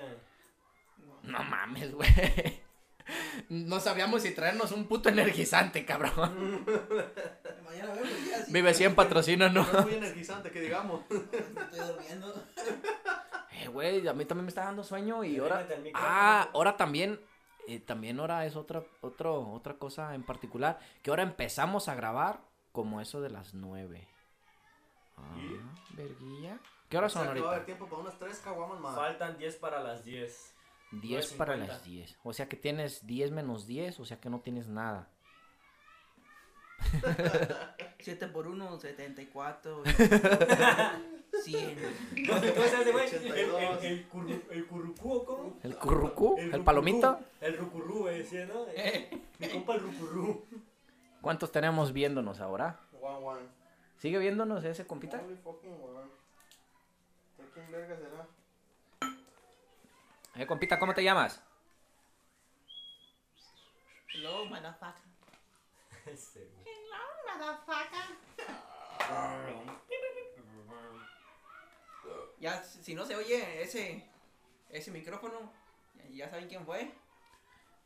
No 1.22 1.44
mames, 1.44 1.94
güey. 1.94 2.10
No 3.50 3.80
sabíamos 3.80 4.22
si 4.22 4.34
traernos 4.34 4.72
un 4.72 4.88
puto 4.88 5.10
energizante, 5.10 5.86
cabrón. 5.86 6.66
Mañana 7.66 7.94
vemos 7.94 8.10
ya. 8.30 8.46
sí. 8.46 8.52
Vive 8.54 8.74
100 8.74 8.96
patrocina, 8.96 9.50
¿no? 9.50 9.64
No 9.72 9.80
es 9.80 9.86
muy 9.86 9.96
energizante, 9.96 10.52
que 10.52 10.62
digamos. 10.62 11.02
Estoy 11.10 11.88
durmiendo. 11.88 12.34
Eh, 13.52 13.68
güey, 13.68 14.08
a 14.08 14.14
mí 14.14 14.26
también 14.26 14.46
me 14.46 14.50
está 14.50 14.64
dando 14.66 14.84
sueño 14.84 15.24
y 15.24 15.38
ahora... 15.38 15.68
Ah, 15.94 16.50
ahora 16.54 16.76
también... 16.78 17.20
eh, 17.68 17.80
también 17.80 18.20
ahora 18.20 18.46
es 18.46 18.56
otra, 18.56 18.84
otro, 19.02 19.52
otra 19.52 19.76
cosa 19.76 20.16
en 20.16 20.24
particular. 20.24 20.80
Que 21.02 21.10
ahora 21.10 21.24
empezamos 21.24 21.88
a 21.90 21.96
grabar 21.96 22.42
como 22.72 23.02
eso 23.02 23.22
de 23.22 23.30
las 23.30 23.54
9. 23.54 24.08
Ah, 25.18 25.36
verguilla. 25.92 26.58
¿Qué 26.90 26.98
horas 26.98 27.16
O 27.16 27.20
sea, 27.20 27.26
son 27.26 27.34
que 27.36 27.42
Va 27.42 27.48
a 27.48 27.52
haber 27.52 27.62
ahorita? 27.62 27.66
tiempo 27.66 27.88
para 27.88 28.02
unas 28.02 28.20
tres 28.20 28.40
caguamas 28.40 28.80
más. 28.80 28.96
Faltan 28.96 29.38
10 29.38 29.56
para 29.58 29.80
las 29.82 30.04
10. 30.04 30.54
10 31.02 31.34
para 31.34 31.56
9:50. 31.56 31.68
las 31.68 31.84
10. 31.84 32.18
O 32.24 32.34
sea 32.34 32.48
que 32.48 32.58
tienes 32.58 33.06
10 33.06 33.32
menos 33.32 33.68
10, 33.68 34.00
o 34.00 34.06
sea 34.06 34.20
que 34.20 34.30
no 34.30 34.42
tienes 34.42 34.68
nada. 34.68 35.10
7 38.00 38.28
por 38.28 38.48
1, 38.48 38.80
74. 38.80 39.84
100. 41.44 41.78
¿Cómo 42.28 42.40
se 42.42 42.76
hace, 42.76 42.92
güey? 42.92 43.08
El, 43.08 43.50
82. 43.52 43.84
el, 43.84 43.92
el, 43.92 44.08
curru, 44.08 44.42
el 44.52 44.68
currucú, 44.68 45.14
¿o 45.14 45.26
¿cómo? 45.26 45.60
¿El 45.64 45.76
currucú? 45.78 46.36
¿El, 46.38 46.64
palomito? 46.64 47.20
El 47.42 47.58
rucurú, 47.58 48.00
güey, 48.02 48.24
¿sí, 48.26 48.38
no? 48.48 48.66
Mi 49.40 49.48
compa 49.48 49.76
el 49.76 49.82
rucurú. 49.82 50.46
¿Cuántos 51.22 51.52
tenemos 51.52 51.94
viéndonos 51.94 52.40
ahora? 52.42 52.80
One, 53.02 53.26
one. 53.26 53.42
¿Sigue 53.98 54.20
viéndonos 54.20 54.64
ese 54.66 54.86
compita? 54.86 55.22
Holy 55.22 55.38
fucking 55.38 55.72
one. 55.72 56.10
¿De 57.38 57.50
quién 57.54 57.72
verga 57.72 57.96
será? 57.96 58.28
Eh, 60.36 60.48
compita, 60.48 60.80
¿cómo 60.80 60.94
te 60.94 61.04
llamas? 61.04 61.42
Hello, 64.14 64.46
motherfucker. 64.46 65.04
Ese, 66.06 66.48
güey. 66.48 66.66
Ya, 72.40 72.62
si 72.64 72.94
no 72.94 73.06
se 73.06 73.16
oye 73.16 73.62
ese, 73.64 74.06
ese 74.70 74.92
micrófono, 74.92 75.52
ya 76.12 76.30
saben 76.30 76.48
quién 76.48 76.66
fue. 76.66 76.92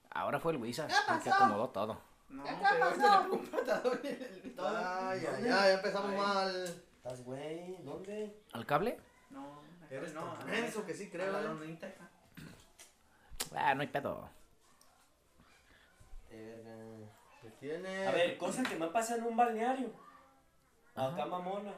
Ahora 0.10 0.40
fue 0.40 0.54
el 0.54 0.60
Luisa, 0.60 0.88
¿Qué 0.88 0.94
el 1.14 1.22
que 1.22 1.30
acomodó 1.30 1.70
todo. 1.70 2.02
No, 2.30 2.44
¿Qué 2.44 2.56
pero 2.60 2.90
pasó? 2.90 3.08
ahorita 3.08 3.84
le 4.04 4.50
todo. 4.52 4.68
Ay, 4.68 5.20
ay, 5.20 5.44
ay, 5.44 5.44
ya 5.44 5.74
empezamos 5.74 6.12
Ay. 6.12 6.18
mal. 6.18 6.84
¿Estás, 6.98 7.24
güey? 7.24 7.78
¿Dónde? 7.84 8.42
¿Al 8.54 8.66
cable? 8.66 9.00
No, 9.30 9.62
Eres 9.90 10.14
no, 10.14 10.36
menso 10.46 10.86
que 10.86 10.94
sí 10.94 11.10
creo, 11.10 11.30
a 11.30 11.42
la 11.42 11.52
eh. 11.52 11.54
lonita 11.54 11.88
esa. 11.88 12.10
Ah, 13.56 13.74
no 13.76 13.82
hay 13.82 13.88
pedo. 13.88 14.30
¿Qué 16.30 17.50
tiene? 17.60 18.08
A 18.08 18.12
ver, 18.12 18.38
cosa 18.38 18.64
que 18.64 18.76
me 18.76 18.88
pasa 18.88 19.16
en 19.16 19.24
un 19.24 19.36
balneario. 19.38 19.90
Ajá. 20.96 21.10
Acá 21.14 21.26
mamona. 21.26 21.74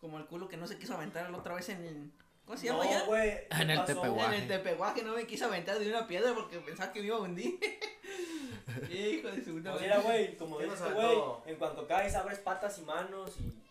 Como 0.00 0.18
el 0.18 0.26
culo 0.26 0.48
que 0.48 0.56
no 0.56 0.66
se 0.66 0.78
quiso 0.78 0.94
aventar 0.94 1.28
la 1.30 1.38
otra 1.38 1.54
vez 1.54 1.68
en 1.68 1.84
el. 1.84 2.12
¿Cómo 2.44 2.56
se 2.58 2.66
llama 2.66 2.84
No, 2.84 2.90
ya? 2.90 3.04
güey. 3.04 3.30
¿qué 3.48 3.48
En 3.62 3.70
el 3.70 3.78
pasó, 3.78 3.94
Tepehuaje. 3.94 4.26
En 4.36 4.42
el 4.42 4.48
tepeguaje 4.48 5.02
no 5.02 5.14
me 5.14 5.26
quiso 5.26 5.44
aventar 5.46 5.78
de 5.78 5.88
una 5.88 6.06
piedra 6.06 6.34
porque 6.34 6.58
pensaba 6.58 6.92
que 6.92 7.00
me 7.00 7.06
iba 7.06 7.16
a 7.16 7.20
hundir. 7.20 7.58
Hijo 8.90 9.28
de 9.28 9.44
su 9.44 9.52
puta 9.52 9.70
Pues 9.72 9.82
madre. 9.82 9.82
mira, 9.82 9.98
güey, 10.00 10.36
como 10.36 10.56
¿Quién 10.56 10.70
dice 10.70 10.82
nos 10.82 10.90
este 10.92 11.06
güey, 11.06 11.22
en 11.46 11.56
cuanto 11.56 11.86
caes 11.86 12.14
abres 12.16 12.38
patas 12.40 12.78
y 12.78 12.82
manos 12.82 13.36
y... 13.40 13.62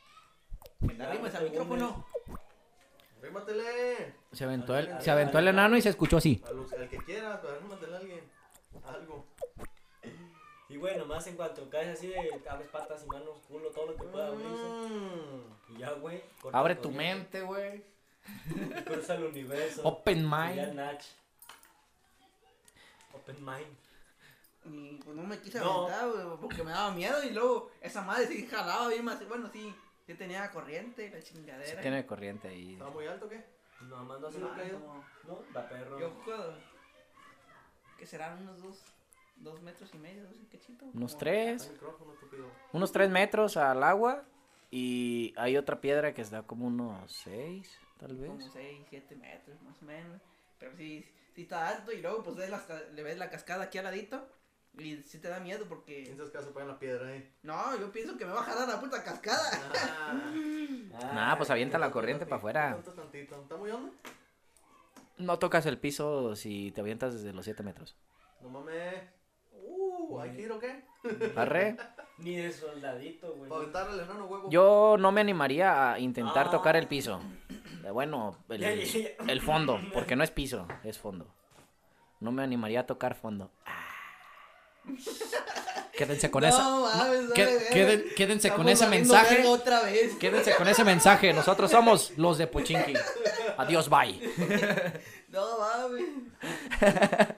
Arrimes 1.02 1.36
al 1.36 1.44
te 1.44 1.50
micrófono. 1.50 2.06
Arrímatele. 3.22 4.14
Se 4.32 4.44
aventó 4.44 4.76
el, 4.78 5.00
se 5.02 5.12
aventó 5.12 5.38
el 5.40 5.48
enano 5.48 5.78
y 5.78 5.82
se 5.82 5.90
escuchó 5.90 6.18
así. 6.18 6.42
A 6.48 6.52
los- 6.52 6.74
al 6.74 6.90
que 6.90 6.98
quiera, 6.98 7.34
a 7.34 7.98
alguien. 7.98 8.22
Algo. 8.86 9.26
Y 10.70 10.78
güey, 10.78 10.98
nomás 10.98 11.28
en 11.28 11.36
cuanto 11.36 11.70
caes 11.70 11.98
así 11.98 12.08
de 12.08 12.42
abres 12.50 12.70
patas 12.70 13.04
y 13.04 13.08
manos, 13.08 13.38
culo, 13.48 13.70
todo 13.70 13.88
lo 13.88 13.96
que 13.98 14.04
pueda 14.04 14.28
abrirse. 14.28 14.64
Mm. 14.64 15.76
Y 15.76 15.80
ya, 15.80 15.92
güey. 15.92 16.24
Abre 16.54 16.76
tu 16.76 16.92
corriente, 16.92 17.40
mente, 17.40 17.42
güey. 17.42 17.84
Cruza 18.86 19.16
el 19.16 19.26
universo. 19.26 19.82
Open 19.84 20.20
Y 20.20 20.22
ya 20.22 20.28
mind. 20.66 20.74
Nach. 20.74 21.04
Open 23.14 23.46
mind. 23.46 23.78
Y 24.64 24.96
pues 25.04 25.16
no 25.18 25.24
me 25.24 25.40
quise 25.40 25.60
No. 25.60 25.88
aventar, 25.88 26.10
güey, 26.26 26.38
porque 26.40 26.64
me 26.64 26.72
daba 26.72 26.92
miedo. 26.92 27.22
Y 27.24 27.32
luego 27.32 27.72
esa 27.82 28.02
madre 28.02 28.28
sí 28.28 28.48
jalaba 28.48 28.88
bien 28.88 29.04
más. 29.04 29.28
Bueno, 29.28 29.50
sí, 29.52 29.76
sí 30.06 30.14
tenía 30.16 30.50
corriente 30.52 31.06
y 31.06 31.10
la 31.10 31.22
Sí 31.22 31.34
chingadera. 31.34 31.82
tiene 31.82 32.06
corriente 32.06 32.48
ahí. 32.50 32.74
¿Estaba 32.74 32.92
muy 32.92 33.08
alto 33.08 33.26
o 33.26 33.30
qué? 33.30 33.44
No, 33.82 34.04
mando 34.06 34.28
así. 34.28 34.38
No, 34.40 34.56
caído. 34.56 34.80
como- 34.80 35.04
No, 35.28 35.40
da 35.54 35.68
perro. 35.70 36.00
Yo 36.00 36.10
juego. 36.24 36.54
Que 37.98 38.06
serán 38.06 38.42
unos 38.42 38.62
dos, 38.62 38.84
dos 39.38 39.62
metros 39.62 39.94
y 39.94 39.98
medio, 39.98 40.24
dos 40.24 40.36
y 40.42 40.46
cachito. 40.46 40.86
Unos 40.94 41.18
tres. 41.18 41.72
Unos 42.74 42.92
tres 42.92 43.10
metros 43.10 43.58
al 43.58 43.84
agua. 43.84 44.24
Y 44.74 45.34
hay 45.38 45.58
otra 45.58 45.82
piedra 45.82 46.14
que 46.14 46.22
está 46.22 46.44
como 46.44 46.66
unos 46.68 47.12
seis, 47.12 47.78
tal 48.00 48.16
vez. 48.16 48.30
Como 48.30 48.40
6, 48.40 48.86
7 48.90 49.16
metros 49.18 49.62
más 49.64 49.82
o 49.82 49.86
menos. 49.86 50.22
Pero 50.60 50.74
sí, 50.78 51.06
sí 51.36 51.42
está 51.42 51.68
alto 51.68 51.92
y 51.92 52.02
luego 52.02 52.24
pues 52.24 52.38
ves 52.38 52.50
ca- 52.52 52.80
le 52.94 53.04
ves 53.04 53.18
la 53.18 53.30
cascada 53.30 53.66
aquí 53.66 53.78
al 53.80 53.84
ladito. 53.84 54.26
Y 54.78 54.98
sí 55.04 55.20
te 55.20 55.28
da 55.28 55.40
miedo 55.40 55.66
porque... 55.68 56.04
¿Quién 56.04 56.18
se 56.18 56.32
caso 56.32 56.54
en 56.60 56.68
la 56.68 56.80
piedra 56.80 57.08
ahí? 57.10 57.30
No, 57.44 57.78
yo 57.78 57.92
pienso 57.92 58.18
que 58.18 58.26
me 58.26 58.32
va 58.32 58.40
a 58.42 58.44
jalar 58.44 58.68
la 58.68 58.80
puta 58.80 59.04
cascada. 59.04 59.50
Ah. 59.74 60.32
Nah, 61.14 61.36
pues 61.38 61.50
avienta 61.50 61.78
la 61.80 61.90
corriente 61.92 62.26
para 62.26 62.38
afuera. 62.38 62.78
Tantito. 62.96 63.42
¿Está 63.42 63.56
muy 63.58 63.72
hondo? 63.72 63.94
No 65.18 65.40
tocas 65.40 65.66
el 65.66 65.78
piso 65.78 66.36
si 66.36 66.72
te 66.72 66.82
avientas 66.82 67.14
desde 67.14 67.34
los 67.34 67.46
siete 67.46 67.64
metros. 67.64 67.96
No 68.42 68.50
mames. 68.50 69.04
Uh, 69.54 70.20
¿hay 70.20 70.32
que 70.32 70.42
ir 70.42 70.52
o 70.52 70.60
qué? 70.60 70.84
Arre. 71.36 71.78
Ni 72.18 72.36
de 72.36 72.52
soldadito, 72.52 73.34
güey. 73.36 73.50
Para 73.50 73.62
aventar 73.62 73.88
al 73.90 74.00
enano 74.00 74.26
huevo. 74.26 74.50
Yo 74.50 74.96
no 75.00 75.12
me 75.12 75.22
animaría 75.22 75.94
a 75.94 76.00
intentar 76.00 76.48
Ah. 76.48 76.52
tocar 76.52 76.76
el 76.76 76.88
piso. 76.88 77.20
Eh, 77.84 77.90
Bueno, 77.92 78.38
el, 78.50 78.64
el 78.64 79.42
fondo, 79.42 79.80
porque 79.94 80.16
no 80.16 80.24
es 80.24 80.32
piso, 80.32 80.68
es 80.84 80.98
fondo. 81.00 81.28
No 82.20 82.32
me 82.32 82.44
animaría 82.44 82.82
a 82.82 82.86
tocar 82.86 83.16
fondo. 83.16 83.52
Ah. 83.66 83.81
Quédense 85.94 86.32
con 86.32 86.42
no, 86.42 86.48
esa. 86.50 86.64
mames, 86.70 87.32
queden- 87.34 87.60
verga. 87.74 88.04
quédense 88.16 88.50
con 88.52 88.68
ese 88.70 88.88
mensaje. 88.88 89.46
otra 89.46 89.82
vez. 89.84 90.16
Quédense 90.16 90.56
con 90.56 90.68
ese 90.68 90.84
mensaje. 90.84 91.34
Nosotros 91.34 91.70
somos 91.70 92.14
los 92.18 92.38
de 92.38 92.48
Pochinki. 92.48 92.94
Adiós, 93.58 93.90
bye. 93.90 94.20
No 95.30 95.60
mames. 95.60 96.04
Verga. 96.82 97.36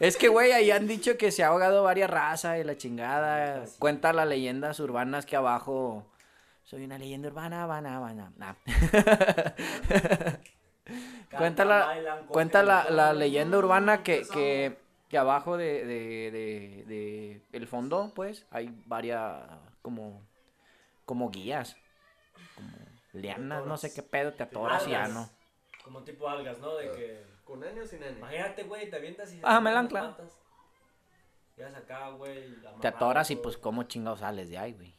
Es 0.00 0.16
que, 0.18 0.28
güey, 0.28 0.52
ahí 0.52 0.70
han 0.70 0.86
dicho 0.86 1.16
que 1.16 1.30
se 1.32 1.42
ha 1.42 1.46
ahogado 1.48 1.82
varias 1.82 2.10
razas 2.10 2.58
y 2.58 2.64
la 2.64 2.76
chingada. 2.76 3.64
Cuenta 3.78 4.12
las 4.12 4.28
leyendas 4.28 4.78
urbanas 4.80 5.24
que 5.24 5.36
abajo. 5.36 6.06
Soy 6.64 6.84
una 6.84 6.98
leyenda 6.98 7.28
urbana, 7.28 7.64
urbana, 7.64 7.98
urbana. 8.00 8.32
Nah. 8.36 8.54
Cuenta 11.36 11.64
la, 11.64 12.22
cuenta 12.28 12.62
la, 12.62 12.88
la 12.90 13.12
leyenda 13.12 13.58
urbana 13.58 14.02
que, 14.02 14.22
que, 14.32 14.78
que 15.08 15.18
abajo 15.18 15.56
de, 15.56 15.84
de, 15.84 16.30
de, 16.30 16.84
de 16.86 17.42
el 17.52 17.66
fondo, 17.66 18.12
pues, 18.14 18.46
hay 18.50 18.74
varias 18.86 19.44
como, 19.82 20.26
como 21.04 21.30
guías, 21.30 21.76
como 22.54 22.76
lianas, 23.12 23.66
no 23.66 23.76
sé 23.76 23.92
qué 23.94 24.02
pedo, 24.02 24.34
te 24.34 24.42
atoras 24.42 24.86
y 24.86 24.90
ya 24.90 25.08
no. 25.08 25.30
Como 25.84 26.02
tipo 26.02 26.28
algas, 26.28 26.58
¿no? 26.58 26.74
De 26.76 26.90
que. 26.90 27.36
¿Con 27.44 27.60
nene 27.60 27.80
o 27.80 27.86
sin 27.86 28.00
nene? 28.00 28.18
Imagínate, 28.18 28.64
güey, 28.64 28.90
te 28.90 28.96
avientas 28.96 29.32
y. 29.32 29.40
Ah, 29.44 29.60
me 29.60 29.70
la 29.70 29.80
ancla. 29.80 30.16
Llegas 31.56 31.76
acá, 31.76 32.08
güey. 32.10 32.56
Te 32.80 32.88
atoras 32.88 33.30
y 33.30 33.36
pues 33.36 33.56
cómo 33.56 33.84
chingados 33.84 34.20
sales 34.20 34.48
de 34.50 34.58
ahí, 34.58 34.72
güey. 34.72 34.96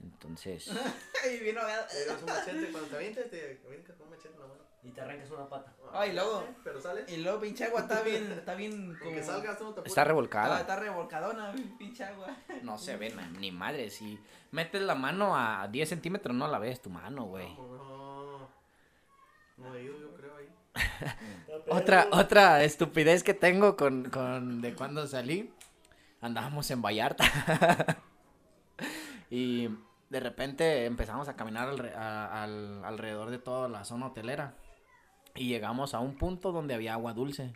Entonces, 0.00 0.70
Ay, 1.24 1.38
vino 1.40 1.60
a 1.60 1.86
Te 1.86 2.04
llevas 2.04 2.22
un 2.22 2.28
machete. 2.28 2.70
Cuando 2.70 2.88
te 2.88 2.96
avientes, 2.96 3.30
te 3.30 3.60
avientas 3.66 3.96
con 3.96 4.06
un 4.06 4.10
machete 4.10 4.34
en 4.34 4.40
la 4.40 4.46
mano. 4.46 4.67
Y 4.82 4.90
te 4.92 5.00
arrancas 5.00 5.30
una 5.30 5.48
pata. 5.48 5.74
Ay, 5.92 6.12
luego. 6.12 6.44
Pero 6.62 6.80
sales. 6.80 7.10
Y 7.10 7.16
luego 7.18 7.40
pinche 7.40 7.64
agua 7.64 7.80
está 7.80 8.00
bien, 8.02 8.30
está 8.32 8.54
bien 8.54 8.96
como... 8.98 9.10
que 9.12 9.22
salgas, 9.22 9.58
tú 9.58 9.64
no 9.64 9.74
te 9.74 9.88
está 9.88 10.02
Ah, 10.02 10.04
revolcada. 10.04 10.60
está 10.60 10.76
revolcadona, 10.76 11.52
pinche 11.78 12.04
agua. 12.04 12.28
No 12.62 12.78
se 12.78 12.96
ve 12.96 13.10
na- 13.10 13.28
ni 13.28 13.50
madre. 13.50 13.90
Si 13.90 14.18
metes 14.52 14.80
la 14.82 14.94
mano 14.94 15.36
a 15.36 15.66
10 15.68 15.88
centímetros, 15.88 16.34
no 16.36 16.46
la 16.46 16.58
ves 16.60 16.80
tu 16.80 16.90
mano, 16.90 17.24
güey. 17.24 17.52
No, 17.56 18.48
no 19.56 19.74
he 19.74 19.82
ido, 19.82 19.98
yo 19.98 20.14
creo 20.14 20.36
ahí. 20.36 20.48
Otra, 21.70 22.06
otra 22.12 22.62
estupidez 22.62 23.24
que 23.24 23.34
tengo 23.34 23.76
con, 23.76 24.08
con 24.10 24.60
de 24.62 24.74
cuando 24.74 25.06
salí. 25.06 25.52
Andábamos 26.20 26.70
en 26.70 26.80
Vallarta. 26.82 27.24
y 29.30 29.68
de 30.08 30.20
repente 30.20 30.86
empezamos 30.86 31.28
a 31.28 31.36
caminar 31.36 31.68
alre- 31.68 31.94
a- 31.94 32.42
al- 32.44 32.84
alrededor 32.84 33.30
de 33.30 33.38
toda 33.38 33.68
la 33.68 33.84
zona 33.84 34.06
hotelera. 34.06 34.54
Y 35.38 35.46
llegamos 35.46 35.94
a 35.94 36.00
un 36.00 36.16
punto 36.16 36.50
donde 36.50 36.74
había 36.74 36.94
agua 36.94 37.12
dulce. 37.12 37.52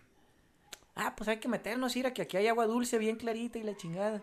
Ah, 0.94 1.14
pues 1.16 1.28
hay 1.28 1.38
que 1.38 1.48
meternos, 1.48 1.96
ir 1.96 2.06
a 2.06 2.14
que 2.14 2.22
aquí 2.22 2.36
hay 2.36 2.46
agua 2.46 2.66
dulce 2.66 2.96
bien 2.96 3.16
clarita 3.16 3.58
y 3.58 3.64
la 3.64 3.76
chingada. 3.76 4.22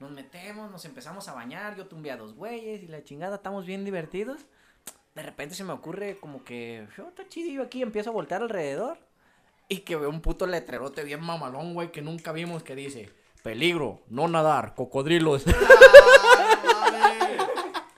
Nos 0.00 0.10
metemos, 0.10 0.70
nos 0.72 0.84
empezamos 0.84 1.28
a 1.28 1.34
bañar, 1.34 1.76
yo 1.76 1.86
tumbé 1.86 2.10
a 2.10 2.16
dos 2.16 2.34
güeyes 2.34 2.82
y 2.82 2.88
la 2.88 3.04
chingada, 3.04 3.36
estamos 3.36 3.64
bien 3.64 3.84
divertidos. 3.84 4.44
De 5.14 5.22
repente 5.22 5.54
se 5.54 5.62
me 5.62 5.72
ocurre 5.72 6.18
como 6.18 6.42
que, 6.42 6.88
"Oh, 6.98 7.08
está 7.08 7.28
chidillo 7.28 7.62
aquí, 7.62 7.80
empiezo 7.80 8.10
a 8.10 8.12
voltear 8.12 8.42
alrededor. 8.42 8.98
Y 9.68 9.78
que 9.78 9.96
veo 9.96 10.10
un 10.10 10.20
puto 10.20 10.46
letrerote 10.46 11.04
bien 11.04 11.20
mamalón, 11.20 11.74
güey, 11.74 11.92
que 11.92 12.02
nunca 12.02 12.32
vimos 12.32 12.62
que 12.62 12.74
dice, 12.74 13.10
peligro, 13.42 14.02
no 14.08 14.26
nadar, 14.26 14.74
cocodrilos. 14.74 15.44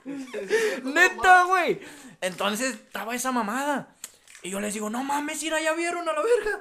Neta, 0.83 1.43
güey. 1.45 1.79
Entonces 2.21 2.75
estaba 2.75 3.15
esa 3.15 3.31
mamada. 3.31 3.95
Y 4.41 4.49
yo 4.51 4.59
les 4.59 4.73
digo, 4.73 4.89
no 4.89 5.03
mames, 5.03 5.43
mira, 5.43 5.59
ya 5.61 5.73
vieron 5.73 6.07
a 6.07 6.13
la 6.13 6.21
verga. 6.21 6.59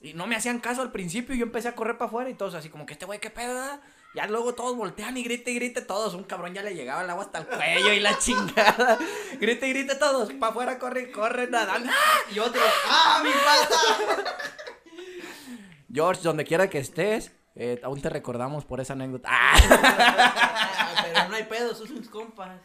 Y 0.00 0.12
no 0.12 0.26
me 0.26 0.36
hacían 0.36 0.60
caso 0.60 0.82
al 0.82 0.92
principio 0.92 1.34
y 1.34 1.38
yo 1.38 1.46
empecé 1.46 1.68
a 1.68 1.74
correr 1.74 1.96
para 1.96 2.08
afuera 2.08 2.28
y 2.28 2.34
todos 2.34 2.54
así 2.54 2.68
como 2.68 2.84
que 2.84 2.92
este 2.92 3.06
güey, 3.06 3.20
qué 3.20 3.30
pedo, 3.30 3.54
da?". 3.54 3.80
Ya 4.14 4.28
luego 4.28 4.54
todos 4.54 4.76
voltean 4.76 5.16
y 5.16 5.24
grite 5.24 5.50
y 5.50 5.56
grite 5.56 5.80
todos. 5.80 6.14
Un 6.14 6.22
cabrón 6.22 6.54
ya 6.54 6.62
le 6.62 6.74
llegaba 6.74 7.02
el 7.02 7.10
agua 7.10 7.24
hasta 7.24 7.38
el 7.38 7.46
cuello 7.46 7.92
y 7.92 7.98
la 7.98 8.16
chingada. 8.20 8.96
Grite 9.40 9.66
y 9.66 9.70
grite 9.72 9.96
todos. 9.96 10.32
Para 10.34 10.52
afuera 10.52 10.78
corre, 10.78 11.10
corre, 11.10 11.48
nadando. 11.48 11.90
¡Ah! 11.92 12.32
Y 12.32 12.38
otro, 12.38 12.60
¡ah, 12.88 13.22
mi 13.24 13.30
pata! 13.32 14.36
George, 15.92 16.22
donde 16.22 16.44
quiera 16.44 16.70
que 16.70 16.78
estés, 16.78 17.32
eh, 17.56 17.80
aún 17.82 18.00
te 18.00 18.08
recordamos 18.08 18.64
por 18.64 18.80
esa 18.80 18.92
anécdota. 18.92 19.28
¡Ah! 19.32 19.54
Ah, 20.86 21.02
pero 21.02 21.28
no 21.28 21.34
hay 21.34 21.44
pedo, 21.44 21.74
son 21.74 21.88
sus 21.88 22.08
compas. 22.08 22.60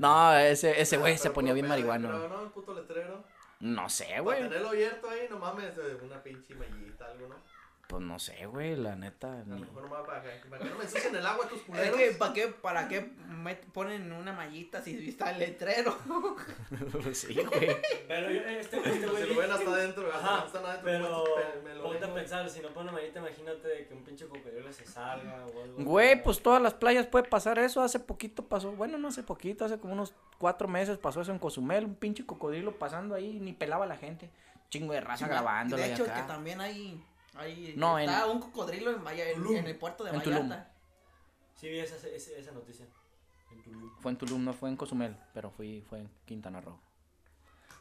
No, 0.00 0.34
ese, 0.36 0.80
ese 0.80 0.96
güey 0.96 1.18
se 1.18 1.30
ponía 1.30 1.52
bien 1.52 1.68
marihuano. 1.68 2.08
Pero 2.08 2.28
no, 2.28 2.42
el 2.44 2.50
puto 2.50 2.74
letrero. 2.74 3.22
No 3.60 3.88
sé, 3.90 4.06
Para 4.06 4.20
güey. 4.22 4.40
tenerlo 4.44 4.68
abierto 4.70 5.10
ahí, 5.10 5.26
no 5.28 5.38
mames, 5.38 5.74
una 6.02 6.22
pinche 6.22 6.54
mallita, 6.54 7.04
algo, 7.06 7.28
¿no? 7.28 7.34
Pues 7.90 8.04
no 8.04 8.20
sé, 8.20 8.46
güey, 8.46 8.76
la 8.76 8.94
neta. 8.94 9.32
A 9.32 9.44
lo 9.44 9.56
Ni... 9.56 9.62
mejor 9.62 9.82
nomás 9.82 10.06
para 10.06 10.22
que, 10.22 10.28
para 10.48 10.62
que 10.62 10.70
no 10.70 10.76
me 10.76 10.84
ensucien 10.84 11.16
el 11.16 11.26
agua 11.26 11.48
tus 11.48 11.58
Es 11.58 11.64
culeros. 11.64 11.96
que, 11.98 12.10
¿para 12.12 12.32
qué, 12.32 12.46
para 12.46 12.88
qué 12.88 13.10
met- 13.28 13.64
ponen 13.72 14.12
una 14.12 14.32
mallita 14.32 14.80
si 14.80 15.08
está 15.08 15.32
el 15.32 15.40
letrero? 15.40 15.98
sí, 17.12 17.34
güey. 17.34 17.76
Pero 18.06 18.30
yo, 18.30 18.40
este, 18.42 18.76
este 18.76 18.92
Si 19.00 19.06
güey. 19.06 19.34
lo 19.34 19.40
ven 19.40 19.50
hasta 19.50 19.70
adentro, 19.70 20.06
hasta 20.12 20.18
Ajá, 20.36 20.46
están 20.46 20.64
adentro. 20.66 20.84
pero 20.84 21.24
pues, 21.34 21.64
me 21.64 21.74
lo 21.74 21.82
ponte 21.82 22.04
a 22.04 22.14
pensar, 22.14 22.48
si 22.48 22.60
no 22.60 22.68
pone 22.68 22.92
manita, 22.92 23.18
imagínate 23.18 23.86
que 23.88 23.94
un 23.94 24.04
pinche 24.04 24.26
cocodrilo 24.26 24.72
se 24.72 24.86
salga 24.86 25.46
o 25.46 25.62
algo. 25.62 25.82
Güey, 25.84 26.22
pues 26.22 26.40
todas 26.40 26.62
las 26.62 26.74
playas 26.74 27.06
puede 27.06 27.28
pasar 27.28 27.58
eso. 27.58 27.82
Hace 27.82 27.98
poquito 27.98 28.44
pasó, 28.44 28.70
bueno, 28.72 28.98
no 28.98 29.08
hace 29.08 29.24
poquito, 29.24 29.64
hace 29.64 29.78
como 29.80 29.94
unos 29.94 30.14
cuatro 30.38 30.68
meses 30.68 30.96
pasó 30.98 31.20
eso 31.22 31.32
en 31.32 31.40
Cozumel. 31.40 31.84
Un 31.86 31.94
pinche 31.96 32.24
cocodrilo 32.24 32.78
pasando 32.78 33.16
ahí, 33.16 33.40
ni 33.40 33.52
pelaba 33.52 33.84
a 33.84 33.88
la 33.88 33.96
gente. 33.96 34.30
Chingo 34.68 34.92
de 34.92 35.00
raza 35.00 35.26
grabándola 35.26 35.82
De 35.84 35.92
hecho, 35.92 36.04
acá. 36.04 36.14
que 36.14 36.22
también 36.28 36.60
hay, 36.60 37.02
hay 37.40 37.74
No, 37.76 37.98
está 37.98 38.24
en- 38.24 38.30
un 38.30 38.40
cocodrilo 38.40 38.90
en, 38.90 39.06
en, 39.06 39.34
Tulum. 39.34 39.56
en 39.56 39.66
el 39.66 39.76
puerto 39.76 40.04
de 40.04 40.10
En 40.10 40.22
Tulum. 40.22 40.52
Sí, 41.54 41.68
vi 41.68 41.78
esa, 41.80 41.96
esa, 41.96 42.30
esa 42.36 42.52
noticia. 42.52 42.86
En 43.50 43.62
Tulum. 43.62 43.90
Fue 44.00 44.12
en 44.12 44.18
Tulum, 44.18 44.44
no 44.44 44.52
fue 44.52 44.68
en 44.68 44.76
Cozumel, 44.76 45.16
pero 45.34 45.50
fui, 45.50 45.82
fue 45.88 45.98
en 46.00 46.10
Quintana 46.24 46.60
Roo. 46.60 46.78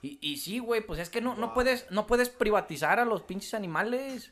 Y, 0.01 0.17
y 0.21 0.37
sí, 0.37 0.59
güey, 0.59 0.81
pues 0.81 0.99
es 0.99 1.09
que 1.09 1.21
no, 1.21 1.35
no 1.35 1.53
puedes, 1.53 1.89
no 1.91 2.07
puedes 2.07 2.29
privatizar 2.29 2.99
a 2.99 3.05
los 3.05 3.21
pinches 3.23 3.53
animales. 3.53 4.29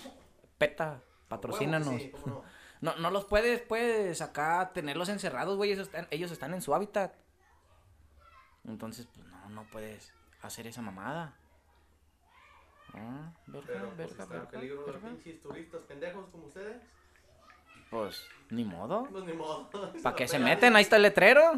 Peta, 0.57 1.01
patrocínanos. 1.27 2.01
Sí, 2.01 2.11
cómo 2.11 2.25
no. 2.27 2.43
No, 2.79 2.95
no 2.97 3.09
los 3.09 3.25
puedes, 3.25 3.59
pues, 3.61 4.21
acá 4.21 4.69
tenerlos 4.71 5.09
encerrados, 5.09 5.57
güey. 5.57 5.71
Ellos 5.71 5.87
están, 5.87 6.07
ellos 6.11 6.29
están 6.31 6.53
en 6.53 6.61
su 6.61 6.75
hábitat. 6.75 7.11
Entonces, 8.65 9.07
pues, 9.13 9.25
no, 9.27 9.49
no 9.49 9.63
puedes 9.71 10.13
hacer 10.43 10.67
esa 10.67 10.83
mamada. 10.83 11.35
Ah, 12.99 13.33
verga, 13.47 13.67
Pero 13.67 13.85
pues 13.85 13.97
verga, 13.97 14.11
está 14.11 14.25
verga, 14.25 14.99
pinches 15.01 15.41
turistas 15.41 15.81
pendejos 15.83 16.25
como 16.31 16.47
ustedes. 16.47 16.77
Pues, 17.89 18.27
ni 18.49 18.65
modo. 18.65 19.07
Pues 19.09 19.23
ni 19.23 19.33
modo. 19.33 19.69
¿Para 20.03 20.15
qué 20.15 20.27
se 20.27 20.39
meten? 20.39 20.75
Ahí 20.75 20.83
está 20.83 20.97
el 20.97 21.03
letrero. 21.03 21.53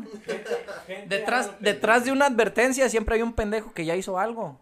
Gente, 0.85 1.07
Detrás, 1.07 1.47
hágalo 1.47 1.61
detrás 1.61 2.05
de 2.05 2.11
una 2.11 2.27
advertencia 2.27 2.89
siempre 2.89 3.15
hay 3.15 3.21
un 3.21 3.33
pendejo 3.33 3.73
que 3.73 3.85
ya 3.85 3.95
hizo 3.95 4.19
algo. 4.19 4.59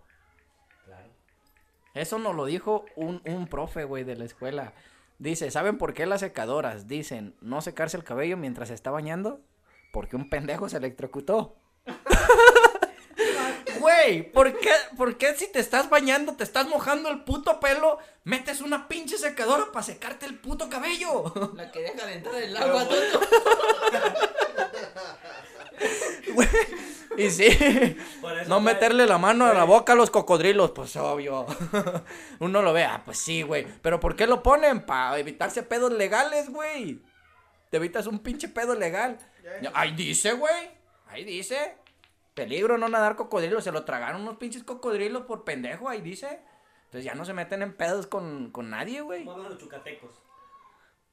Claro. 0.85 1.09
Eso 1.93 2.19
nos 2.19 2.35
lo 2.35 2.45
dijo 2.45 2.85
un, 2.95 3.21
un 3.25 3.47
profe, 3.47 3.83
güey, 3.83 4.03
de 4.03 4.15
la 4.15 4.25
escuela. 4.25 4.73
Dice, 5.19 5.49
¿saben 5.51 5.77
por 5.77 5.93
qué 5.93 6.05
las 6.05 6.21
secadoras 6.21 6.87
dicen 6.87 7.35
no 7.41 7.61
secarse 7.61 7.97
el 7.97 8.03
cabello 8.03 8.37
mientras 8.37 8.69
se 8.69 8.75
está 8.75 8.91
bañando? 8.91 9.41
Porque 9.91 10.15
un 10.15 10.29
pendejo 10.29 10.69
se 10.69 10.77
electrocutó. 10.77 11.55
Güey, 13.87 14.29
¿por 14.33 14.59
qué, 14.59 14.71
¿por 14.97 15.17
qué 15.17 15.33
si 15.35 15.49
te 15.49 15.59
estás 15.59 15.89
bañando, 15.89 16.33
te 16.35 16.43
estás 16.43 16.67
mojando 16.67 17.07
el 17.07 17.23
puto 17.23 17.57
pelo, 17.61 17.99
metes 18.25 18.59
una 18.59 18.89
pinche 18.89 19.17
secadora 19.17 19.71
para 19.71 19.81
secarte 19.81 20.25
el 20.25 20.37
puto 20.37 20.69
cabello? 20.69 21.31
La 21.55 21.71
quería 21.71 21.93
calentar 21.93 22.35
el 22.35 22.57
agua, 22.57 22.85
tonto. 22.85 23.21
Güey, 26.33 26.49
y 27.17 27.29
sí, 27.31 27.47
no 28.47 28.59
meterle 28.59 29.05
la 29.05 29.17
mano 29.17 29.45
a 29.45 29.53
la 29.53 29.63
boca 29.63 29.93
a 29.93 29.95
los 29.95 30.09
cocodrilos, 30.09 30.71
pues 30.71 30.95
obvio. 30.97 31.45
Uno 32.39 32.61
lo 32.61 32.73
ve, 32.73 32.83
ah, 32.83 33.03
pues 33.05 33.19
sí, 33.19 33.41
güey. 33.41 33.65
Pero 33.81 34.01
¿por 34.01 34.17
qué 34.17 34.27
lo 34.27 34.43
ponen? 34.43 34.85
Para 34.85 35.17
evitarse 35.17 35.63
pedos 35.63 35.93
legales, 35.93 36.49
güey. 36.49 37.01
Te 37.69 37.77
evitas 37.77 38.05
un 38.07 38.19
pinche 38.19 38.49
pedo 38.49 38.75
legal. 38.75 39.17
Ahí 39.73 39.93
dice, 39.95 40.33
güey. 40.33 40.71
Ahí 41.07 41.23
dice. 41.23 41.77
Peligro 42.37 42.77
no 42.77 42.87
nadar 42.87 43.15
cocodrilos. 43.15 43.63
Se 43.63 43.71
lo 43.71 43.83
tragaron 43.83 44.21
unos 44.21 44.37
pinches 44.37 44.63
cocodrilos 44.63 45.23
por 45.23 45.43
pendejo, 45.43 45.89
ahí 45.89 46.01
dice. 46.01 46.39
Entonces 46.85 47.03
ya 47.03 47.15
no 47.15 47.25
se 47.25 47.33
meten 47.33 47.63
en 47.63 47.75
pedos 47.75 48.05
con, 48.05 48.51
con 48.51 48.69
nadie, 48.69 49.01
güey. 49.01 49.25
¿Cómo 49.25 49.37
hablan 49.37 49.53
los 49.53 49.59
yucatecos? 49.59 50.21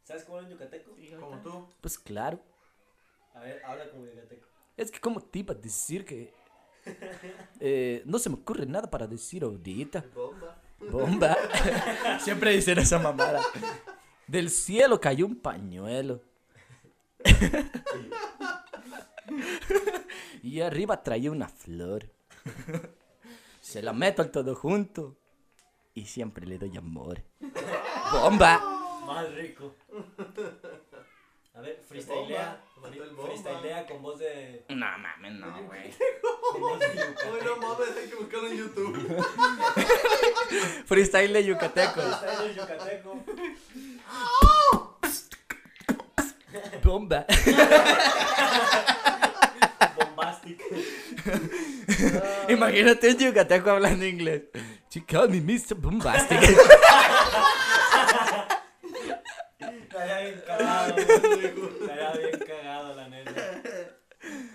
¿Sabes 0.02 0.24
cómo 0.24 0.36
hablan 0.36 0.52
yucatecos? 0.52 0.94
Como 1.18 1.40
tú. 1.40 1.66
Pues 1.80 1.98
claro. 1.98 2.38
A 3.32 3.40
ver, 3.40 3.64
habla 3.64 3.90
como 3.90 4.04
yucateco. 4.04 4.46
Es 4.76 4.90
que 4.90 5.00
como 5.00 5.22
te 5.22 5.38
iba 5.38 5.54
a 5.54 5.56
decir 5.56 6.04
que... 6.04 6.34
eh, 7.58 8.02
no 8.04 8.18
se 8.18 8.28
me 8.28 8.36
ocurre 8.36 8.66
nada 8.66 8.90
para 8.90 9.06
decir 9.06 9.44
ahorita. 9.44 10.04
Bomba. 10.14 10.60
Bomba. 10.78 11.38
Siempre 12.20 12.50
dicen 12.50 12.78
esa 12.78 12.98
mamada. 12.98 13.40
Del 14.26 14.50
cielo 14.50 15.00
cayó 15.00 15.24
un 15.24 15.36
pañuelo. 15.36 16.20
y 20.42 20.60
arriba 20.60 21.02
traía 21.02 21.30
una 21.30 21.48
flor. 21.48 22.10
Se 23.60 23.82
la 23.82 23.92
meto 23.92 24.22
al 24.22 24.30
todo 24.30 24.54
junto. 24.54 25.16
Y 25.94 26.06
siempre 26.06 26.46
le 26.46 26.58
doy 26.58 26.76
amor. 26.76 27.22
Bomba. 28.12 28.58
Más 29.06 29.32
rico. 29.34 29.74
A 31.54 31.60
ver, 31.60 31.80
freestylea. 31.86 32.60
Freestylea 32.82 33.86
con 33.86 34.02
voz 34.02 34.18
de. 34.18 34.64
No 34.70 34.86
mames, 34.98 35.32
no, 35.34 35.62
güey. 35.66 35.94
Con 36.50 36.60
voz 36.60 36.80
de 36.80 36.86
Ay, 36.86 36.96
yucateco. 36.98 37.44
no 37.44 37.56
mames, 37.68 37.96
hay 37.96 38.08
que 38.08 38.16
buscarlo 38.16 38.48
en 38.48 38.56
YouTube. 38.58 39.24
Freestyle 40.86 41.32
de 41.32 41.44
yucateco. 41.44 42.00
Freestyle 42.00 42.54
yucateco. 42.56 43.24
Bomba. 46.82 47.26
Bombastic. 49.96 50.60
Imagínate 52.48 53.08
un 53.10 53.18
yucateco 53.18 53.70
hablando 53.70 54.04
inglés. 54.06 54.42
Chica, 54.88 55.26
mi 55.26 55.40
Mr. 55.40 55.74
Bombastic. 55.76 56.40
Estaría 59.58 60.18
bien 60.20 60.42
cagado. 60.46 60.96
Estaría 60.96 62.12
bien 62.12 62.38
cagado, 62.46 62.94
la 62.94 63.08
neta. 63.08 63.62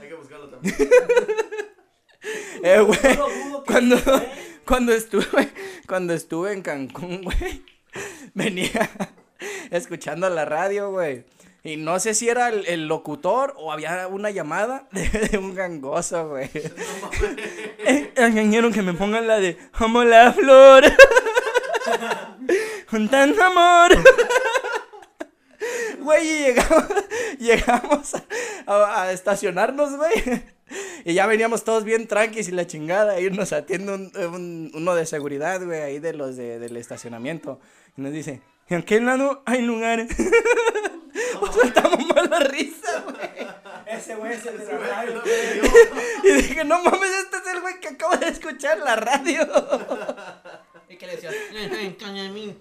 Hay 0.01 0.07
que 0.07 0.13
buscarlo 0.15 0.49
también. 0.49 0.75
eh, 2.63 2.79
güey. 2.81 2.99
Cuando, 3.65 3.97
cuando 4.65 4.93
estuve, 4.93 5.49
cuando 5.87 6.13
estuve 6.13 6.53
en 6.53 6.61
Cancún, 6.61 7.23
güey, 7.23 7.63
venía 8.33 8.89
escuchando 9.71 10.29
la 10.29 10.45
radio, 10.45 10.91
güey. 10.91 11.23
Y 11.63 11.77
no 11.77 11.99
sé 11.99 12.13
si 12.13 12.29
era 12.29 12.49
el, 12.49 12.65
el 12.67 12.87
locutor 12.87 13.53
o 13.57 13.71
había 13.71 14.07
una 14.07 14.29
llamada 14.31 14.87
de, 14.91 15.37
un 15.37 15.55
gangoso, 15.55 16.29
güey. 16.29 16.49
Ingeniero, 18.17 18.71
que 18.71 18.81
me 18.81 18.93
pongan 18.93 19.27
la 19.27 19.39
de 19.39 19.57
Amo 19.73 20.03
la 20.03 20.33
flor. 20.33 20.83
Con 22.89 23.07
tanto 23.09 23.43
amor. 23.43 23.91
Güey, 25.99 26.27
y 26.27 26.39
llegamos, 26.45 26.85
llegamos 27.39 28.15
a, 28.15 28.23
a- 28.65 29.03
a 29.03 29.11
estacionarnos, 29.11 29.95
güey. 29.97 30.43
Y 31.03 31.13
ya 31.13 31.25
veníamos 31.27 31.63
todos 31.63 31.83
bien 31.83 32.07
tranquis 32.07 32.47
y 32.47 32.51
la 32.51 32.65
chingada. 32.67 33.19
Y 33.19 33.29
nos 33.31 33.53
atiende 33.53 33.93
un- 33.93 34.11
un- 34.15 34.71
uno 34.73 34.95
de 34.95 35.05
seguridad, 35.05 35.63
güey, 35.63 35.81
ahí 35.81 35.99
de 35.99 36.13
los 36.13 36.37
de- 36.37 36.59
del 36.59 36.77
estacionamiento. 36.77 37.59
Y 37.97 38.01
nos 38.01 38.13
dice, 38.13 38.41
¿en 38.69 38.83
qué 38.83 38.99
lado 39.01 39.43
hay 39.45 39.61
lugares? 39.61 40.07
Nos 41.41 41.53
soltamos 41.55 42.05
mal 42.15 42.29
la 42.29 42.39
risa, 42.39 43.01
güey. 43.01 43.47
Ese 43.85 44.15
güey 44.15 44.33
es 44.33 44.45
el 44.45 44.57
de 44.59 44.65
la 44.65 44.77
radio. 44.77 45.21
Y 46.23 46.31
dije, 46.33 46.63
no 46.65 46.83
mames, 46.83 47.09
este 47.23 47.37
es 47.37 47.47
el 47.55 47.61
güey 47.61 47.79
que 47.79 47.87
acabo 47.89 48.15
de 48.17 48.27
escuchar 48.27 48.77
la 48.79 48.95
radio. 48.95 49.41
Y 50.89 50.97
que 50.97 51.05
le 51.05 51.15
decía, 51.17 51.29
"Eh, 51.31 51.95
eh". 52.01 52.57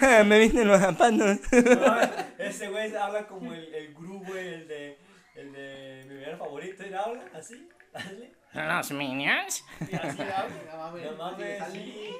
Ah, 0.00 0.22
Me 0.24 0.38
visten 0.38 0.68
los 0.68 0.80
zapatos. 0.80 1.40
No, 1.52 2.00
Ese 2.38 2.68
güey 2.68 2.94
habla 2.94 3.26
como 3.26 3.52
el, 3.52 3.74
el 3.74 3.92
gurú, 3.94 4.22
güey, 4.24 4.46
el 4.54 4.68
de, 4.68 4.98
el 5.34 5.52
de 5.52 6.04
mi 6.08 6.14
villano 6.18 6.38
favorito. 6.38 6.84
¿Y 6.86 6.94
habla 6.94 7.24
así? 7.34 7.68
Hazle. 7.92 8.32
Los 8.52 8.90
minions. 8.92 9.64
Y 9.80 9.96
así 9.96 10.22
habla. 10.22 10.48
No 10.70 10.76
mames, 10.78 11.04
No 11.10 11.16
mames, 11.16 11.62
sí. 11.72 12.16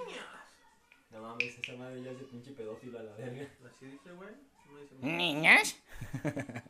No 1.10 1.20
mames, 1.22 1.58
esa 1.58 1.72
madre 1.74 2.02
ya 2.02 2.10
es 2.10 2.18
de 2.18 2.24
pinche 2.24 2.50
pedófilo 2.50 2.98
a 2.98 3.02
la 3.04 3.12
verga. 3.14 3.46
Así 3.72 3.86
dice, 3.86 4.10
güey. 4.10 4.30
Niñas. 5.00 5.76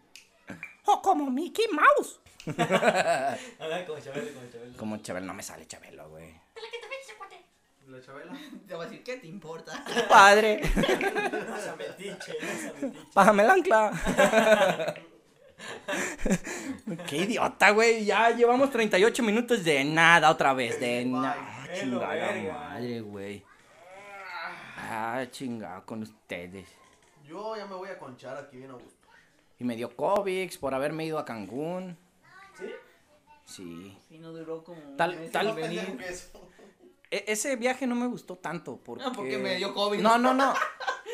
O 0.89 1.03
como 1.03 1.29
Mickey 1.31 1.67
Mouse. 1.73 2.21
Como 2.47 2.57
Chabelo, 2.57 3.87
como 3.87 4.01
Chabelo. 4.01 4.77
Como 4.79 4.97
Chabelo, 4.99 5.27
no 5.27 5.35
me 5.35 5.43
sale 5.43 5.67
Chabelo, 5.67 6.09
güey. 6.11 6.33
La 7.89 8.01
chabela. 8.01 8.33
Te 8.67 8.75
va 8.75 8.83
a 8.85 8.87
decir, 8.87 9.03
¿qué 9.03 9.17
te 9.17 9.27
importa? 9.27 9.85
Padre, 10.09 10.61
pásame 13.13 13.45
el 13.45 13.51
ancla. 13.51 14.95
Qué 17.09 17.17
idiota, 17.17 17.71
güey. 17.71 18.05
Ya 18.05 18.31
llevamos 18.31 18.71
38 18.71 19.23
minutos 19.23 19.65
de 19.65 19.85
nada 19.85 20.31
otra 20.31 20.53
vez. 20.53 20.79
De 20.79 21.05
nada. 21.05 21.65
Bye. 21.67 21.81
Chingada 21.81 22.53
madre, 22.53 23.01
güey. 23.01 23.45
Ah, 24.77 25.25
chingada 25.31 25.81
con 25.83 26.03
ustedes. 26.03 26.69
Yo 27.27 27.57
ya 27.57 27.67
me 27.67 27.75
voy 27.75 27.89
a 27.89 27.99
conchar 27.99 28.37
aquí 28.37 28.59
bien 28.59 28.71
a 28.71 28.75
gusto. 28.75 29.09
Y 29.59 29.65
me 29.65 29.75
dio 29.77 29.95
COVID 29.97 30.51
por 30.61 30.75
haberme 30.75 31.05
ido 31.07 31.19
a 31.19 31.25
Cancún. 31.25 31.97
¿Sí? 32.59 32.65
Sí. 33.45 33.99
Y 34.11 34.19
no 34.19 34.33
duró 34.33 34.63
como. 34.65 34.81
un 34.81 34.97
Tal- 34.97 35.17
mes 35.19 35.33
tal- 35.33 35.49
en 35.49 35.55
venir. 35.57 35.99
E- 37.11 37.25
ese 37.29 37.57
viaje 37.57 37.87
no 37.87 37.95
me 37.95 38.07
gustó 38.07 38.37
tanto 38.37 38.79
porque... 38.79 39.05
Ah, 39.07 39.13
porque 39.15 39.39
me 39.39 39.57
dio 39.57 39.73
COVID. 39.73 40.01
No, 40.01 40.19
no, 40.19 40.35
no. 40.35 40.53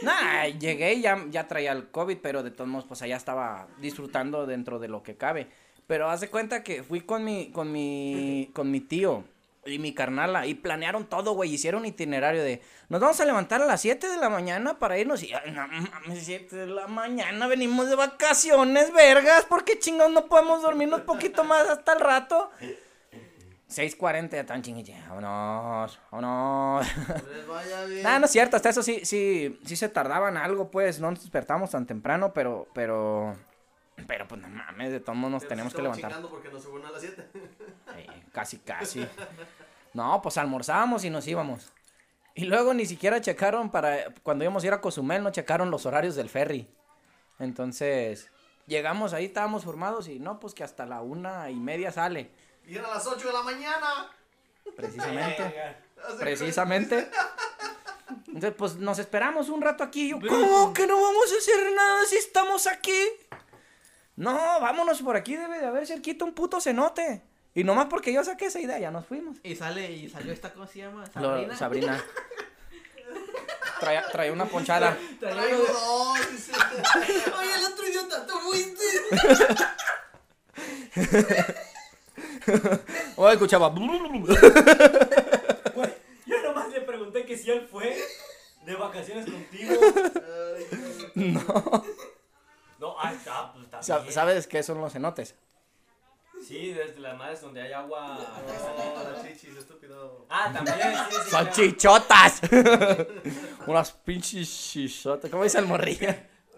Nah, 0.03 0.47
llegué 0.47 0.95
y 0.95 1.03
ya, 1.03 1.25
ya 1.31 1.47
traía 1.47 1.73
el 1.73 1.91
COVID, 1.91 2.19
pero 2.23 2.43
de 2.43 2.51
todos 2.51 2.69
modos, 2.69 2.87
pues 2.87 3.03
allá 3.03 3.17
estaba 3.17 3.69
disfrutando 3.79 4.47
dentro 4.47 4.79
de 4.79 4.89
lo 4.89 5.03
que 5.03 5.17
cabe. 5.17 5.49
Pero 5.87 6.09
haz 6.11 6.21
de 6.23 6.31
cuenta 6.31 6.63
que 6.65 6.83
fui 6.83 7.03
con 7.03 7.25
mi, 7.25 7.53
con 7.53 7.71
mi, 7.71 8.51
con 8.55 8.71
mi 8.71 8.81
tío 8.81 9.25
y 9.65 9.79
mi 9.79 9.95
carnala 9.95 10.47
y 10.47 10.55
planearon 10.55 11.07
todo, 11.07 11.33
güey. 11.33 11.55
Hicieron 11.55 11.87
itinerario 11.87 12.43
de, 12.43 12.63
nos 12.89 13.01
vamos 13.01 13.21
a 13.21 13.25
levantar 13.25 13.63
a 13.63 13.67
las 13.67 13.81
7 13.81 14.09
de 14.09 14.17
la 14.17 14.29
mañana 14.29 14.79
para 14.79 14.99
irnos. 14.99 15.23
Y, 15.23 15.33
no 15.53 15.69
mames, 15.69 16.25
7 16.25 16.57
de 16.57 16.67
la 16.67 16.87
mañana, 16.89 17.47
venimos 17.47 17.89
de 17.89 17.97
vacaciones, 17.97 18.93
vergas. 18.93 19.45
¿Por 19.45 19.65
qué 19.65 19.79
chingados 19.79 20.13
no 20.13 20.27
podemos 20.27 20.63
dormirnos 20.63 21.03
poquito 21.03 21.45
más 21.45 21.69
hasta 21.69 21.93
el 21.93 22.01
rato? 22.01 22.51
6.40 23.73 24.31
ya 24.33 24.45
tan 24.45 24.61
chingue, 24.61 24.95
vámonos, 25.09 25.99
vámonos. 26.11 26.87
Les 27.33 27.47
vaya 27.47 27.85
bien. 27.87 28.07
Ah, 28.07 28.19
no 28.19 28.27
es 28.27 28.31
cierto, 28.31 28.57
hasta 28.57 28.69
eso 28.69 28.83
sí, 28.83 29.01
sí, 29.05 29.59
sí 29.65 29.77
se 29.77 29.89
tardaban 29.89 30.37
algo, 30.37 30.71
pues, 30.71 31.01
no 31.01 31.11
nos 31.11 31.23
despertamos 31.23 31.71
tan 31.71 31.87
temprano, 31.87 32.35
pero, 32.35 32.69
pero, 32.75 33.35
pero, 34.07 34.27
pues, 34.27 34.41
no 34.41 34.49
mames, 34.49 34.91
de 34.93 35.01
todos 35.01 35.17
modos 35.17 35.33
nos 35.33 35.45
Pero 35.45 35.69
sí 35.69 35.77
que 35.77 35.83
levantar. 35.83 36.23
porque 36.29 36.49
nos 36.49 36.63
suben 36.63 36.85
a 36.87 36.91
las 36.91 37.01
7. 37.01 37.29
Eh, 37.97 38.07
casi, 38.33 38.59
casi. 38.59 39.07
No, 39.93 40.21
pues 40.23 40.39
almorzábamos 40.39 41.05
y 41.05 41.11
nos 41.11 41.27
íbamos. 41.27 41.73
Y 42.35 42.45
luego 42.47 42.73
ni 42.73 42.87
siquiera 42.87 43.21
checaron 43.21 43.71
para, 43.71 44.07
cuando 44.23 44.45
íbamos 44.45 44.63
a 44.65 44.67
ir 44.67 44.73
a 44.73 44.81
Cozumel, 44.81 45.23
no 45.23 45.31
checaron 45.31 45.71
los 45.71 45.85
horarios 45.85 46.15
del 46.15 46.31
ferry. 46.31 46.67
Entonces, 47.39 48.31
llegamos 48.67 49.13
ahí, 49.13 49.27
estábamos 49.27 49.65
formados 49.65 50.09
y 50.09 50.19
no, 50.19 50.41
pues 50.41 50.55
que 50.55 50.65
hasta 50.65 50.87
la 50.87 51.03
una 51.03 51.51
y 51.51 51.57
media 51.57 51.93
sale, 51.93 52.31
Y 52.67 52.77
eran 52.77 52.91
las 52.91 53.07
8 53.07 53.27
de 53.27 53.33
la 53.33 53.43
mañana. 53.43 54.11
precisamente. 54.77 55.77
Precisamente. 56.19 57.11
Entonces, 58.29 58.55
pues 58.57 58.77
nos 58.77 58.99
esperamos 58.99 59.49
un 59.51 59.61
rato 59.61 59.85
aquí. 59.85 60.07
y 60.07 60.11
Yo, 60.11 60.19
¿cómo 60.27 60.73
que 60.73 60.87
no 60.87 60.95
vamos 61.01 61.33
a 61.33 61.37
hacer 61.39 61.73
nada 61.75 62.05
si 62.07 62.17
estamos 62.17 62.67
aquí? 62.67 62.99
No, 64.17 64.33
vámonos 64.61 65.01
por 65.03 65.17
aquí, 65.17 65.37
debe 65.37 65.59
de 65.59 65.67
haber 65.67 65.87
cerquita 65.87 66.25
un 66.25 66.33
puto 66.35 66.61
cenote. 66.61 67.23
Y 67.55 67.65
nomás 67.65 67.87
porque 67.87 68.13
yo 68.13 68.23
saqué 68.25 68.47
esa 68.47 68.61
idea, 68.61 68.79
ya 68.79 68.91
nos 68.91 69.07
fuimos. 69.07 69.39
Y 69.43 69.55
sale, 69.57 69.91
y 69.93 70.09
salió 70.09 70.33
esta, 70.33 70.53
¿cómo 70.53 70.67
se 70.67 70.79
llama? 70.81 71.05
Lo- 71.15 71.31
Sabrina. 71.31 71.57
Sabrina. 71.57 72.05
Traía, 73.81 74.07
traía 74.13 74.33
una 74.33 74.45
ponchada. 74.47 74.97
Traigo 75.19 75.59
dos. 75.59 76.19
Oye, 77.39 77.55
el 77.59 77.65
otro 77.73 77.89
idiota, 77.89 78.27
tú 78.27 78.35
fuiste. 78.39 78.85
O 83.17 83.29
escuchaba. 83.29 83.73
Yo 86.27 86.43
nomás 86.43 86.69
le 86.71 86.81
pregunté 86.83 87.25
que 87.25 87.37
si 87.37 87.51
él 87.51 87.67
fue 87.71 87.99
de 88.65 88.75
vacaciones 88.75 89.27
contigo. 89.31 89.75
Ay. 91.15 91.35
No, 92.79 92.97
ah, 92.99 93.13
está, 93.13 93.53
pues 93.53 93.65
está 93.65 93.72
Sa-. 93.83 94.11
¿Sabes 94.11 94.47
qué 94.47 94.63
son 94.63 94.81
los 94.81 94.93
cenotes? 94.93 95.35
Sí, 96.43 96.73
desde 96.73 96.99
las 96.99 97.17
madres 97.17 97.41
donde 97.41 97.63
hay 97.63 97.73
agua. 97.73 98.19
no, 98.45 99.23
chichis, 99.23 99.57
estúpido. 99.57 100.27
Ah, 100.29 100.51
también, 100.53 100.77
sí, 100.77 100.83
sí. 101.25 101.31
Son 101.31 101.45
claro. 101.45 101.53
chichotas. 101.53 102.41
Unas 103.67 103.93
pinches 103.93 104.51
chichotas. 104.51 105.31
¿Cómo 105.31 105.45
dice 105.45 105.59
el 105.59 105.67
morrillo? 105.67 106.09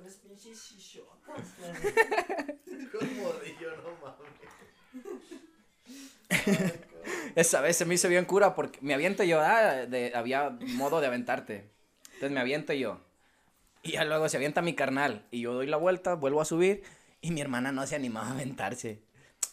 Unas 0.00 0.14
pinches 0.14 0.68
chichotas, 0.68 1.44
Con 2.92 3.16
morrillo, 3.18 3.76
no 3.76 3.90
mames. 4.02 4.24
Esa 7.34 7.60
vez 7.60 7.76
se 7.76 7.84
me 7.84 7.92
hizo 7.94 8.08
bien 8.08 8.24
cura 8.24 8.54
porque 8.54 8.78
me 8.80 8.94
aviento 8.94 9.22
yo, 9.22 9.38
ah, 9.40 9.84
de, 9.86 10.12
había 10.14 10.48
modo 10.50 11.02
de 11.02 11.08
aventarte. 11.08 11.70
Entonces 12.14 12.30
me 12.30 12.40
aviento 12.40 12.72
yo. 12.72 13.00
Y 13.82 13.92
ya 13.92 14.04
luego 14.04 14.30
se 14.30 14.38
avienta 14.38 14.62
mi 14.62 14.74
carnal. 14.74 15.26
Y 15.30 15.42
yo 15.42 15.52
doy 15.52 15.66
la 15.66 15.76
vuelta, 15.76 16.14
vuelvo 16.14 16.40
a 16.40 16.46
subir. 16.46 16.84
Y 17.24 17.30
mi 17.30 17.40
hermana 17.40 17.72
no 17.72 17.86
se 17.86 17.96
animaba 17.96 18.28
a 18.28 18.32
aventarse. 18.32 19.00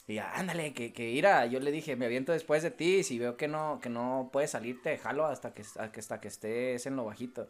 Y 0.05 0.15
ya, 0.15 0.33
ándale, 0.33 0.73
que, 0.73 0.91
que 0.91 1.09
ira. 1.09 1.45
Yo 1.45 1.61
le 1.61 1.71
dije, 1.71 1.95
me 1.95 2.05
aviento 2.05 2.33
después 2.33 2.63
de 2.63 2.71
ti. 2.71 3.01
Si 3.03 3.17
veo 3.17 3.37
que 3.37 3.47
no, 3.47 3.79
que 3.81 3.87
no 3.89 4.29
puedes 4.33 4.51
salir, 4.51 4.81
te 4.81 4.97
jalo 4.97 5.25
hasta 5.25 5.53
que, 5.53 5.61
hasta 5.61 5.89
que- 5.89 5.99
hasta 6.01 6.19
que 6.19 6.27
estés 6.27 6.85
en 6.85 6.97
lo 6.97 7.05
bajito. 7.05 7.49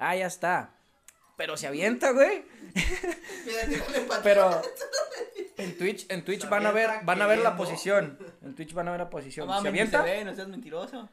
Ah, 0.00 0.16
ya 0.16 0.26
está. 0.26 0.74
Pero 1.36 1.56
se 1.56 1.68
avienta, 1.68 2.10
güey. 2.10 2.44
Pero 4.24 4.60
en 5.56 5.78
Twitch, 5.78 6.06
en 6.10 6.24
Twitch 6.24 6.48
van 6.48 6.66
a 6.66 6.72
ver, 6.72 6.90
van 7.04 7.22
a 7.22 7.26
ver 7.28 7.38
la 7.38 7.56
posición. 7.56 8.18
En 8.42 8.56
Twitch 8.56 8.72
van 8.74 8.88
a 8.88 8.90
ver 8.90 9.00
la 9.00 9.10
posición. 9.10 9.48
se 9.62 9.68
avienta. 9.68 10.02
ve, 10.02 10.24
no 10.24 10.34
seas 10.34 10.48
mentiroso. 10.48 11.08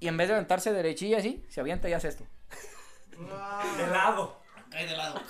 Y 0.00 0.08
en 0.08 0.16
vez 0.16 0.28
de 0.28 0.34
aventarse 0.34 0.72
derechilla 0.72 1.18
así, 1.18 1.44
se 1.48 1.60
avienta 1.60 1.88
y 1.88 1.92
hace 1.92 2.08
esto. 2.08 2.24
De 3.10 3.86
lado. 3.88 4.40
Cae 4.70 4.86
de 4.86 4.96
lado. 4.96 5.20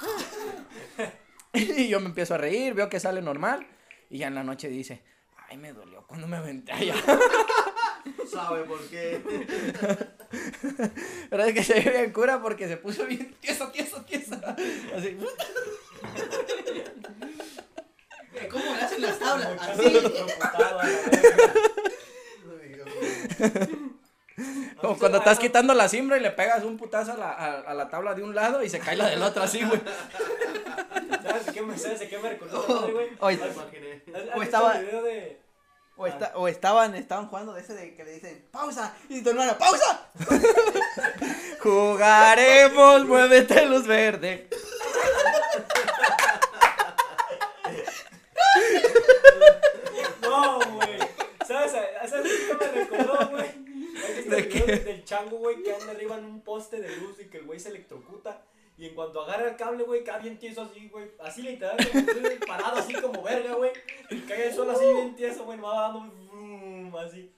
y 1.76 1.88
yo 1.88 2.00
me 2.00 2.06
empiezo 2.06 2.34
a 2.34 2.38
reír, 2.38 2.74
veo 2.74 2.88
que 2.88 3.00
sale 3.00 3.20
normal. 3.22 3.66
Y 4.08 4.18
ya 4.18 4.28
en 4.28 4.34
la 4.34 4.44
noche 4.44 4.68
dice, 4.68 5.02
ay, 5.48 5.56
me 5.56 5.72
dolió 5.72 6.06
cuando 6.06 6.26
me 6.26 6.36
aventé 6.36 6.72
allá. 6.72 6.94
¿Sabe 8.30 8.64
por 8.64 8.80
qué? 8.88 9.22
Pero 11.30 11.44
es 11.44 11.54
que 11.54 11.62
se 11.62 11.74
ve 11.74 11.90
bien 11.90 12.12
cura 12.12 12.40
porque 12.42 12.66
se 12.68 12.76
puso 12.76 13.06
bien 13.06 13.34
tiesa, 13.40 13.70
tiesa, 13.70 14.04
tiesa. 14.04 14.56
Así. 14.96 15.18
¿Cómo 18.50 18.64
le 18.64 18.82
hacen 18.82 19.02
las 19.02 19.18
tablas? 19.18 19.60
Así. 19.60 19.92
Como 24.80 24.98
cuando 24.98 25.18
estás 25.18 25.38
quitando 25.38 25.74
la 25.74 25.88
cimbra 25.88 26.16
y 26.16 26.20
le 26.20 26.30
pegas 26.30 26.64
un 26.64 26.76
putazo 26.76 27.12
a 27.12 27.16
la, 27.16 27.30
a, 27.30 27.60
a 27.60 27.74
la 27.74 27.88
tabla 27.88 28.14
de 28.14 28.22
un 28.22 28.34
lado 28.34 28.62
y 28.62 28.68
se 28.70 28.78
cae 28.78 28.96
la 28.96 29.08
del 29.08 29.22
otro 29.22 29.42
así, 29.42 29.62
güey. 29.64 29.80
¿Sabes 31.22 31.46
de 31.46 31.52
qué 31.52 31.62
me, 31.62 31.78
sabes 31.78 32.00
de 32.00 32.08
qué 32.08 32.18
me 32.18 32.30
recordó, 32.30 32.90
güey? 32.92 33.08
Oye, 33.20 33.36
Me 33.38 33.48
imaginé. 33.52 34.02
¿Has- 34.14 34.28
has 34.30 34.36
O 34.36 34.42
estaba- 34.42 34.78
el 34.78 34.86
video 34.86 35.02
de... 35.02 35.40
O, 35.96 36.06
esta- 36.06 36.32
o 36.34 36.48
estaban, 36.48 36.94
estaban 36.94 37.28
jugando 37.28 37.52
de 37.52 37.60
ese 37.60 37.74
de 37.74 37.94
que 37.94 38.02
le 38.04 38.12
dicen, 38.14 38.46
pausa, 38.50 38.94
y 39.08 39.22
tu 39.22 39.30
hermana, 39.30 39.56
pausa. 39.58 40.08
Jugaremos, 41.60 43.04
muévete 43.06 43.66
luz 43.66 43.86
verde. 43.86 44.48
No, 50.22 50.58
güey. 50.70 50.98
¿Sabes? 51.46 51.72
¿Sabes 52.08 52.32
qué 52.32 52.54
me 52.54 52.84
recordó, 52.84 53.28
güey? 53.30 53.61
¿Has 54.36 54.44
visto 54.46 54.52
¿De 54.58 54.62
el 54.62 54.66
video 54.66 54.66
qué? 54.66 54.84
del- 54.92 55.04
chango, 55.04 55.36
güey, 55.38 55.62
que 55.62 55.74
anda 55.74 55.92
arriba 55.92 56.18
en 56.18 56.24
un 56.24 56.40
poste 56.42 56.80
de 56.80 56.96
luz 56.96 57.20
y 57.20 57.26
que 57.28 57.38
el 57.38 57.44
güey 57.44 57.58
se 57.60 57.68
electrocuta? 57.70 58.42
Y 58.78 58.86
en 58.86 58.94
cuanto 58.94 59.20
agarra 59.22 59.48
el 59.50 59.56
cable, 59.56 59.84
güey, 59.84 60.02
cae 60.02 60.22
bien 60.22 60.38
tieso 60.38 60.62
así, 60.62 60.88
güey. 60.88 61.10
Así 61.20 61.42
literal, 61.42 61.76
como 61.90 61.98
estoy 62.10 62.38
parado 62.46 62.76
así 62.78 62.94
como 62.94 63.22
verga, 63.22 63.54
güey. 63.54 63.70
Y 64.10 64.20
cae 64.20 64.48
el 64.48 64.54
suelo 64.54 64.72
así 64.72 64.84
bien 64.84 65.14
tieso, 65.14 65.44
güey, 65.44 65.58
nomás 65.58 65.74
va 65.76 65.80
dando 65.82 66.00
vroom, 66.26 66.96
así. 66.96 67.32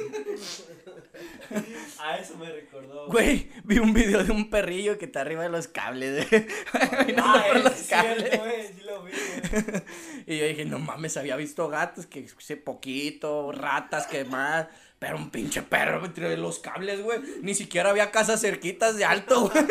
A 1.98 2.16
eso 2.16 2.36
me 2.36 2.50
recordó. 2.50 3.08
Güey, 3.08 3.50
vi 3.64 3.78
un 3.78 3.92
video 3.92 4.24
de 4.24 4.32
un 4.32 4.48
perrillo 4.50 4.98
que 4.98 5.06
está 5.06 5.20
arriba 5.20 5.42
de 5.42 5.48
los 5.48 5.68
cables. 5.68 6.28
güey. 6.30 6.46
Caminando 6.72 7.22
Ah, 7.24 7.44
por 7.48 7.56
es 7.58 7.64
los 7.64 7.74
cierto, 7.74 8.38
güey, 8.38 8.66
sí 8.68 8.82
lo 8.84 9.02
vi, 9.02 9.12
güey. 9.12 9.82
Y 10.26 10.38
yo 10.38 10.46
dije, 10.46 10.64
no 10.64 10.78
mames, 10.78 11.16
había 11.16 11.34
visto 11.36 11.68
gatos 11.68 12.06
que 12.06 12.28
sé 12.38 12.56
poquito, 12.56 13.50
ratas 13.52 14.06
que 14.06 14.24
más. 14.24 14.68
Pero 14.98 15.16
un 15.16 15.30
pinche 15.30 15.62
perro 15.62 16.04
entre 16.04 16.36
los 16.36 16.58
cables, 16.58 17.02
güey. 17.02 17.20
Ni 17.40 17.54
siquiera 17.54 17.90
había 17.90 18.10
casas 18.10 18.40
cerquitas 18.40 18.96
de 18.96 19.04
alto, 19.06 19.48
güey. 19.48 19.64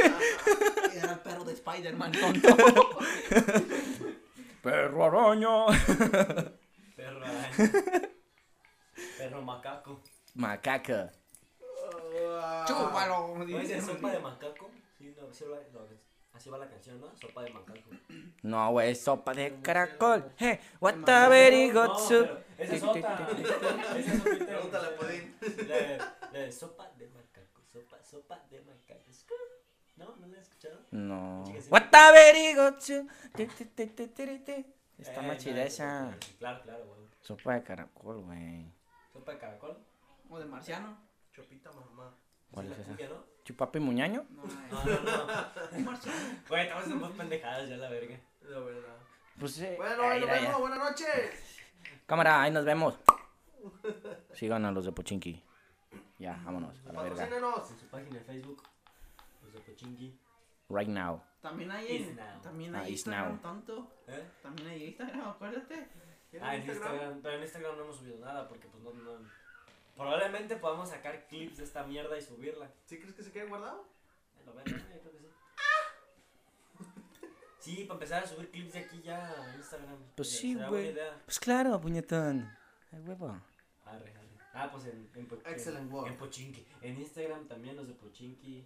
Era 0.96 1.14
el 1.14 1.20
perro 1.20 1.44
de 1.46 1.54
Spider-Man, 1.54 2.12
tonto. 2.14 3.00
Perro 4.64 5.06
araña. 5.06 5.66
Perro 6.96 7.26
araña. 7.26 7.72
Perro 9.18 9.42
macaco. 9.44 10.02
Macaca. 10.40 11.12
Chúpalo. 12.66 13.36
¿No 13.40 13.46
dice. 13.46 13.78
es 13.78 13.86
sopa 13.86 14.10
de 14.12 14.20
macaco? 14.20 14.70
Sí, 14.98 15.14
no, 15.20 15.34
sí, 15.34 15.44
va- 15.46 15.58
no, 15.74 15.80
así 16.34 16.50
va 16.50 16.58
la 16.60 16.70
canción, 16.70 17.00
¿no? 17.02 17.14
Sopa 17.18 17.44
de 17.44 17.50
macaco. 17.52 17.90
No, 18.44 18.72
güey, 18.72 18.96
sopa 18.96 19.34
de 19.34 19.60
caracol. 19.62 20.32
Hey, 20.38 20.60
what 20.80 20.94
the 21.06 21.28
very 21.28 21.70
good 21.72 21.88
No, 21.90 22.00
soup. 22.00 22.28
pero 22.28 22.44
esa 22.58 22.76
es 22.76 22.84
otra. 22.84 23.28
Esa 23.38 23.98
es 24.00 24.22
otra. 24.22 24.46
Pregúntale 24.46 24.88
a 24.88 24.96
Pudín. 24.96 25.36
La, 25.68 26.16
la 26.32 26.40
de 26.40 26.52
sopa 26.54 26.90
de 26.98 27.08
macaco. 27.10 27.62
Sopa, 27.72 27.98
sopa 28.04 28.40
de 28.50 28.62
macaco. 28.62 29.00
¿No? 29.98 30.16
¿No 30.16 30.28
la 30.28 30.38
has 30.38 30.44
escuchado? 30.44 30.80
No. 30.92 31.44
What 31.70 31.90
the 31.92 32.12
very 32.14 32.54
good 32.56 32.80
soup. 32.80 33.10
Está 34.98 35.22
Eh, 35.22 35.28
más 35.28 35.36
no, 35.38 35.42
chida 35.44 35.64
esa. 35.64 36.16
Claro, 36.40 36.62
claro, 36.64 36.86
güey. 36.86 37.00
Sopa 37.22 37.56
de 37.56 37.64
caracol, 37.64 38.22
güey. 38.22 38.66
Sopa 39.12 39.34
de 39.34 39.38
caracol. 39.38 39.78
O 40.30 40.40
de 40.40 40.46
marciano. 40.46 40.98
Chopita 41.34 41.72
mamá. 41.72 42.14
¿Cuál 42.52 42.72
es 42.72 42.80
esa? 42.80 42.96
cuya, 42.96 43.10
¿no? 43.10 43.24
¿Chupapi 43.44 43.80
muñaño? 43.80 44.26
No, 44.30 44.44
No, 44.44 44.86
no, 44.86 45.02
no. 45.26 45.78
un 45.78 45.86
marciano. 45.86 46.18
Güey, 46.48 46.62
estamos 46.64 46.84
haciendo 46.84 47.08
más 47.08 47.18
pendejadas 47.18 47.70
ya, 47.70 47.78
la 47.78 47.90
verga. 47.90 48.20
La 48.42 48.60
verdad. 48.60 48.96
Pues 49.40 49.54
sí. 49.54 49.68
Bueno, 49.78 50.04
Ay, 50.04 50.10
ahí 50.12 50.20
nos 50.22 50.30
vemos. 50.30 50.60
Buenas 50.62 50.80
noches. 50.80 51.62
Cámara, 52.06 52.42
ahí 52.42 52.52
nos 52.52 52.66
vemos. 52.66 53.00
Sigan 54.34 54.66
a 54.66 54.72
los 54.72 54.86
de 54.86 54.92
Pochinki. 54.92 55.44
Ya, 56.18 56.40
vámonos, 56.44 56.76
a 56.88 56.94
la 56.94 57.04
verga. 57.04 57.24
En 57.26 57.80
su 57.80 57.88
página 57.88 58.16
de 58.20 58.24
Facebook, 58.26 58.64
los 59.44 59.54
de 59.54 59.60
Pochinki. 59.60 60.20
Right 60.70 60.88
now. 60.90 61.24
También 61.42 61.72
hay 61.72 61.86
Is 61.96 62.08
en, 62.10 62.16
now. 62.18 62.42
también 62.42 62.76
Ah, 62.76 62.80
hay 62.82 62.94
is 62.94 63.00
Instagram, 63.00 63.32
now. 63.32 63.42
tonto. 63.42 63.92
¿Eh? 64.08 64.30
También 64.44 64.68
hay 64.70 64.84
Instagram, 64.88 65.30
acuérdate. 65.30 65.88
¿Tienen 66.30 66.48
Ah, 66.50 66.56
en 66.56 66.70
Instagram, 66.70 67.22
pero 67.24 67.36
en 67.38 67.42
Instagram 67.44 67.78
no 67.78 67.84
hemos 67.84 67.98
subido 67.98 68.18
nada 68.20 68.48
porque 68.48 68.68
pues 68.68 68.84
no, 68.84 68.92
no. 68.94 69.12
Probablemente 70.00 70.56
podamos 70.56 70.88
sacar 70.88 71.28
clips 71.28 71.58
de 71.58 71.66
esta 71.66 71.84
mierda 71.84 72.18
y 72.18 72.22
subirla. 72.22 72.72
¿Sí 72.86 72.98
crees 73.00 73.14
que 73.16 73.22
se 73.22 73.34
quede 73.34 73.48
guardado? 73.50 73.86
Eh, 74.38 74.44
Lo 74.46 74.54
ven, 74.54 74.64
¿no? 74.66 74.72
Yo 74.78 75.02
creo 75.02 75.12
que 75.12 75.20
sí. 75.20 75.26
Sí, 77.60 77.84
para 77.84 77.96
empezar 77.96 78.24
a 78.24 78.28
subir 78.28 78.50
clips 78.50 78.72
de 78.72 78.80
aquí 78.80 79.02
ya 79.02 79.30
a 79.30 79.56
Instagram. 79.58 79.98
Pues 80.16 80.34
Eh, 80.34 80.38
sí, 80.38 80.54
será 80.54 80.70
güey. 80.70 80.88
idea. 80.92 81.22
Pues 81.26 81.38
claro, 81.38 81.82
puñetón. 81.82 82.50
Ay, 82.94 83.00
huevo. 83.02 83.28
Arre, 83.86 84.16
arre. 84.16 84.30
Ah, 84.54 84.70
pues 84.72 84.86
en, 84.86 85.10
en, 85.16 85.28
Po- 85.28 85.36
Excellent 85.46 85.88
en, 85.88 85.94
work. 85.94 86.08
en 86.08 86.18
Pochinki. 86.18 86.66
En 86.82 86.96
Instagram 86.98 87.48
también 87.50 87.76
los 87.76 87.86
de 87.86 87.94
Pochinki. 87.94 88.66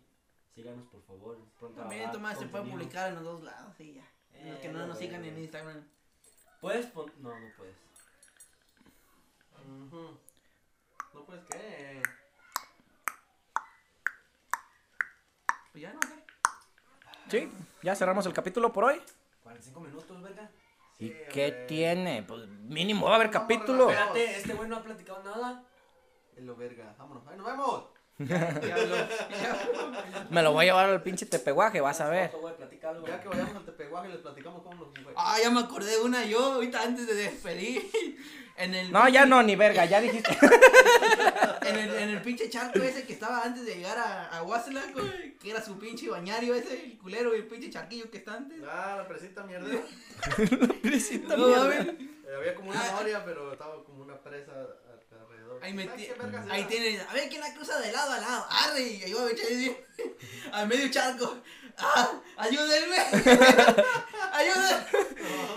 Síganos 0.53 0.86
por 0.86 1.01
favor. 1.01 1.39
Pronto 1.59 1.79
También 1.81 2.01
habrá 2.01 2.11
Tomás 2.13 2.34
se 2.38 2.45
puede 2.45 2.51
contenido. 2.65 2.77
publicar 2.79 3.09
en 3.09 3.15
los 3.15 3.23
dos 3.23 3.43
lados 3.43 3.79
y 3.79 3.93
ya. 3.95 4.07
los 4.45 4.59
que 4.59 4.67
Eh, 4.67 4.71
no 4.71 4.79
no, 4.81 4.88
nos 4.88 4.99
sigan 4.99 5.25
en 5.25 5.36
Instagram. 5.39 5.84
¿Puedes 6.61 6.86
pon... 6.86 7.11
No, 7.17 7.39
no 7.39 7.47
puedes. 7.57 7.75
Ujú. 9.67 10.19
No 11.14 11.26
puedes 11.26 11.43
que. 11.45 12.01
Pues 15.72 15.82
ya 15.82 15.93
no 15.93 15.99
sé. 16.01 16.24
Sí, 17.30 17.49
ya 17.82 17.95
cerramos 17.95 18.26
el 18.26 18.34
capítulo 18.34 18.72
por 18.72 18.86
hoy. 18.86 19.01
45 19.43 19.80
minutos, 19.80 20.22
verga. 20.22 20.49
¿Y 20.99 21.07
Sí, 21.07 21.16
qué 21.32 21.45
hombre. 21.47 21.66
tiene? 21.68 22.24
Pues 22.24 22.47
mínimo 22.47 23.05
va 23.07 23.14
a 23.14 23.16
haber 23.16 23.32
capítulo. 23.32 23.89
Espérate, 23.89 24.38
este 24.38 24.53
güey 24.53 24.70
no 24.70 24.78
ha 24.78 24.84
platicado 24.84 25.24
nada. 25.24 25.64
En 26.36 26.45
lo 26.47 26.55
verga. 26.55 26.93
Vámonos. 26.97 27.28
¡Ahí 27.28 27.38
nos 27.38 27.45
vemos! 27.45 27.84
Ya 28.20 28.78
lo- 28.78 28.95
ya- 28.95 30.28
Me 30.30 30.43
lo 30.43 30.51
voy 30.53 30.66
a 30.66 30.68
llevar 30.68 30.89
al 30.89 31.01
pinche 31.01 31.26
tepeguaje, 31.26 31.82
vas 31.82 31.99
a 31.99 32.09
ver. 32.09 32.32
Ya 33.07 33.20
que 33.20 33.28
vayamos 33.28 33.55
al 33.55 33.66
Tepeguaje 33.66 34.09
les 34.09 34.20
platicamos 34.20 34.61
cómo 34.61 34.86
nos 34.86 34.93
fue. 35.03 35.14
Ah, 35.18 35.38
ya 35.41 35.49
me 35.49 35.61
acordé 35.61 35.91
de 35.97 36.01
una 36.03 36.24
yo, 36.24 36.53
ahorita 36.53 36.84
antes 36.84 37.07
de 37.07 37.16
despedir. 37.16 37.89
En 38.58 38.76
el 38.76 38.91
No, 38.91 39.08
ya 39.10 39.26
no, 39.26 39.41
ni 39.43 39.56
verga, 39.56 39.86
ya 39.86 39.99
dijiste. 40.01 40.38
En 41.66 41.78
el, 41.78 41.95
en 41.95 42.10
el 42.10 42.22
pinche 42.22 42.49
charco 42.49 42.80
ese 42.80 43.06
que 43.06 43.14
estaba 43.14 43.41
antes 43.41 43.66
de 43.66 43.76
llegar 43.76 43.97
a, 43.97 44.38
a 44.38 44.41
que 45.39 45.49
era 45.49 45.64
su 45.64 45.80
pinche 45.80 46.10
bañario 46.10 46.54
ese, 46.56 46.84
el 46.84 46.97
culero 46.97 47.34
y 47.34 47.39
el 47.39 47.47
pinche 47.47 47.70
charquillo 47.70 48.12
que 48.12 48.18
está 48.18 48.34
antes. 48.36 48.60
Ah, 48.70 48.95
la 48.97 49.08
presita 49.08 49.43
mierda. 49.43 49.68
No, 51.38 51.47
mames. 51.47 51.88
Eh, 51.88 52.36
había 52.38 52.54
como 52.56 52.70
una 52.72 52.91
noria, 52.91 53.24
pero 53.24 53.54
estaba 53.54 53.82
como 53.86 54.04
una 54.04 54.22
presa 54.22 54.51
alrededor. 55.22 55.64
Ahí, 55.64 55.74
me 55.74 55.86
¿Sabes 55.86 56.01
ti- 56.01 56.08
qué 56.14 56.20
vergas 56.22 56.45
ahí 56.49 56.60
era? 56.62 56.70
tiene, 56.70 56.99
a 56.99 57.14
ver 57.14 57.30
quién 57.30 57.41
la 57.41 57.54
cruza 57.54 57.80
de 57.80 57.91
lado 57.91 58.12
a 58.12 58.20
lado. 58.20 58.45
Arre, 58.49 58.82
y 58.82 58.99
yo 59.10 59.22
me 59.26 60.51
a 60.51 60.66
medio 60.66 60.91
charco. 60.91 61.38
Ah, 61.78 62.12
ayúdenme. 62.38 62.97
Ayúdenme. 64.34 64.86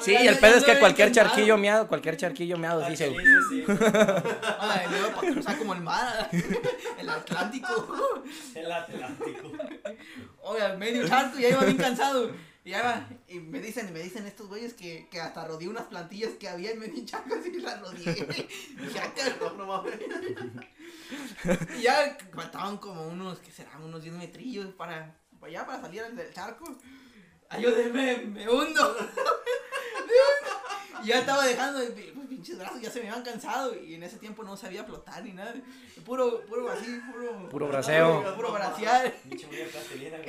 Sí, 0.07 0.17
y 0.25 0.27
el 0.27 0.39
pedo 0.39 0.57
es 0.57 0.65
que 0.65 0.79
cualquier 0.79 1.09
intentado. 1.09 1.29
charquillo 1.35 1.59
meado, 1.59 1.89
cualquier 1.89 2.17
charquillo 2.17 2.57
meado 2.57 2.83
Ah, 2.85 2.89
dice. 2.91 3.09
sí, 3.11 3.17
sí, 3.17 3.65
sí. 3.65 3.65
Ay, 4.61 4.87
me 4.91 5.01
voy 5.03 5.11
para 5.15 5.33
cruzar 5.33 5.59
como 5.59 5.75
el 5.75 5.81
mar, 5.83 6.31
el 6.99 7.09
Atlántico. 7.11 8.23
El 8.55 8.73
Atlántico. 8.73 9.53
Oiga, 10.43 10.77
medio 10.77 11.07
charco, 11.09 11.39
ya 11.39 11.49
iba 11.51 11.65
bien 11.65 11.77
cansado. 11.77 12.31
Y 12.65 12.71
ya 12.71 12.79
iba, 12.81 13.09
y 13.29 13.39
me 13.41 13.61
dicen, 13.61 13.93
me 13.93 14.01
dicen 14.01 14.27
estos 14.27 14.49
güeyes 14.49 14.75
que, 14.75 15.09
que 15.11 15.21
hasta 15.21 15.45
rodeé 15.47 15.69
unas 15.69 15.85
plantillas 15.87 16.31
que 16.41 16.49
había 16.49 16.71
en 16.73 16.81
medio 16.81 17.05
charco, 17.05 17.35
así 17.41 17.53
las 17.61 17.81
rodeé. 17.81 18.49
Y 18.79 18.93
ya, 18.93 19.13
No, 19.41 19.53
no 19.53 19.67
mames. 19.67 19.95
y 21.79 21.83
ya 21.83 22.17
faltaban 22.35 22.79
como 22.79 23.07
unos, 23.07 23.39
¿qué 23.39 23.51
serán? 23.53 23.83
Unos 23.83 24.03
10 24.03 24.15
metrillos 24.17 24.67
para, 24.75 25.15
para 25.39 25.51
allá, 25.51 25.67
para 25.67 25.81
salir 25.81 26.03
del 26.05 26.33
charco. 26.33 26.77
Ayúdenme, 27.51 28.17
me 28.19 28.49
hundo. 28.49 28.97
Y 31.03 31.09
ya 31.09 31.19
estaba 31.21 31.45
dejando, 31.47 31.81
pues 31.95 32.27
pinches 32.27 32.59
brazos 32.59 32.81
ya 32.81 32.91
se 32.91 33.01
me 33.01 33.09
habían 33.09 33.23
cansado 33.23 33.75
y 33.79 33.95
en 33.95 34.03
ese 34.03 34.17
tiempo 34.17 34.43
no 34.43 34.57
sabía 34.57 34.83
flotar 34.83 35.23
ni 35.23 35.33
nada. 35.33 35.55
Puro, 36.05 36.41
puro 36.47 36.71
así, 36.71 37.01
puro. 37.13 37.49
Puro 37.51 37.69
braceo. 37.69 38.35
Puro 38.35 38.51
bracear. 38.53 39.15
Y, 39.31 39.39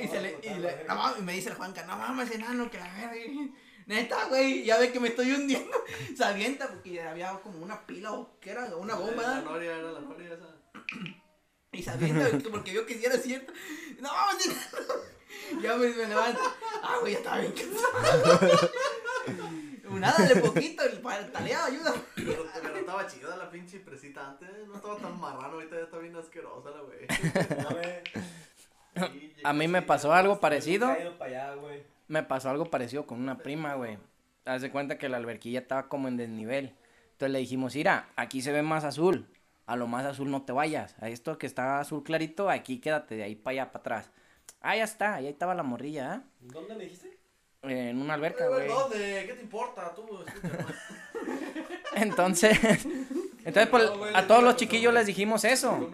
se 0.08 0.20
le, 0.20 0.38
y 0.42 0.48
le- 0.60 0.84
la 0.86 0.94
no 0.94 1.00
mames, 1.00 1.18
y 1.18 1.22
me 1.22 1.32
dice 1.32 1.48
el 1.48 1.56
Juanca, 1.56 1.84
no 1.84 1.96
mames, 1.96 2.30
enano, 2.30 2.70
que 2.70 2.78
la 2.78 2.84
verga. 2.92 3.14
Neta, 3.86 4.26
güey, 4.26 4.64
ya 4.64 4.78
ve 4.78 4.92
que 4.92 5.00
me 5.00 5.08
estoy 5.08 5.32
hundiendo. 5.32 5.74
Se 6.16 6.22
avienta 6.22 6.68
porque 6.68 7.00
había 7.00 7.32
como 7.40 7.58
una 7.64 7.86
pila 7.86 8.12
o 8.12 8.38
qué 8.38 8.50
era, 8.50 8.66
una 8.76 8.94
bomba. 8.94 9.22
La 9.22 9.28
¿verdad? 9.28 9.44
noria 9.44 9.76
era 9.78 9.90
la 9.92 10.00
noria 10.00 10.34
esa. 10.34 10.54
Y 11.72 11.82
se 11.82 11.90
avienta 11.90 12.30
que- 12.30 12.50
porque 12.50 12.72
vio 12.72 12.84
que 12.84 12.94
sí 12.98 13.04
era 13.06 13.16
cierto. 13.16 13.52
No 14.00 14.12
mames, 14.12 14.46
enano. 14.46 14.94
Ya 15.62 15.76
me, 15.76 15.88
me 15.88 16.06
levanta. 16.06 16.40
Ah, 16.82 16.96
güey, 17.00 17.12
ya 17.12 17.18
estaba 17.18 17.38
bien 17.38 17.52
cansado. 17.52 18.70
Nada, 19.98 20.26
de 20.26 20.36
poquito, 20.36 20.82
el 20.84 21.00
taleado 21.32 21.66
ayuda. 21.66 21.94
Pero, 22.14 22.46
pero 22.62 22.76
estaba 22.76 23.06
chida 23.06 23.36
la 23.36 23.50
pinche 23.50 23.80
presita 23.80 24.28
antes. 24.28 24.48
No 24.66 24.76
estaba 24.76 24.96
tan 24.98 25.18
marrano, 25.18 25.54
ahorita 25.54 25.76
ya 25.76 25.82
está 25.82 25.98
bien 25.98 26.14
asquerosa 26.16 26.70
la 26.70 26.82
güey. 26.82 27.06
A 27.68 27.74
ver, 27.74 28.02
Sí, 28.94 29.32
A 29.44 29.52
mí 29.52 29.68
me 29.68 29.82
pasó 29.82 30.12
algo 30.12 30.40
parecido. 30.40 30.88
allá. 31.20 31.54
Me 32.08 32.22
pasó 32.22 32.50
algo 32.50 32.70
parecido 32.70 33.06
con 33.06 33.20
una 33.20 33.38
prima, 33.38 33.74
güey. 33.74 33.98
Haz 34.44 34.62
de 34.62 34.70
cuenta 34.70 34.98
que 34.98 35.08
la 35.08 35.18
alberquilla 35.18 35.60
estaba 35.60 35.88
como 35.88 36.08
en 36.08 36.16
desnivel. 36.16 36.74
Entonces 37.12 37.32
le 37.32 37.38
dijimos, 37.38 37.74
mira, 37.74 38.08
aquí 38.16 38.42
se 38.42 38.52
ve 38.52 38.62
más 38.62 38.84
azul. 38.84 39.28
A 39.66 39.76
lo 39.76 39.86
más 39.86 40.06
azul 40.06 40.30
no 40.30 40.42
te 40.42 40.52
vayas. 40.52 40.96
A 41.00 41.08
esto 41.08 41.36
que 41.38 41.46
está 41.46 41.80
azul 41.80 42.02
clarito, 42.02 42.48
aquí 42.48 42.80
quédate 42.80 43.16
de 43.16 43.22
ahí 43.24 43.34
para 43.36 43.52
allá, 43.52 43.72
para 43.72 43.80
atrás. 43.80 44.10
Ah, 44.60 44.76
ya 44.76 44.84
está, 44.84 45.14
ahí 45.16 45.26
estaba 45.28 45.54
la 45.54 45.62
morrilla, 45.62 46.12
¿ah? 46.14 46.22
¿Dónde 46.40 46.74
me 46.74 46.84
dijiste? 46.84 47.16
Eh, 47.62 47.90
En 47.90 48.00
una 48.00 48.14
alberca, 48.14 48.48
güey. 48.48 48.68
¿Dónde? 48.68 49.24
¿Qué 49.26 49.34
te 49.34 49.42
importa? 49.42 49.94
Tú. 49.94 50.06
Entonces, 51.94 52.58
entonces 53.44 53.66
pues, 53.68 53.90
a 54.14 54.26
todos 54.26 54.42
los 54.42 54.56
chiquillos 54.56 54.92
les 54.94 55.06
dijimos 55.06 55.44
eso. 55.44 55.90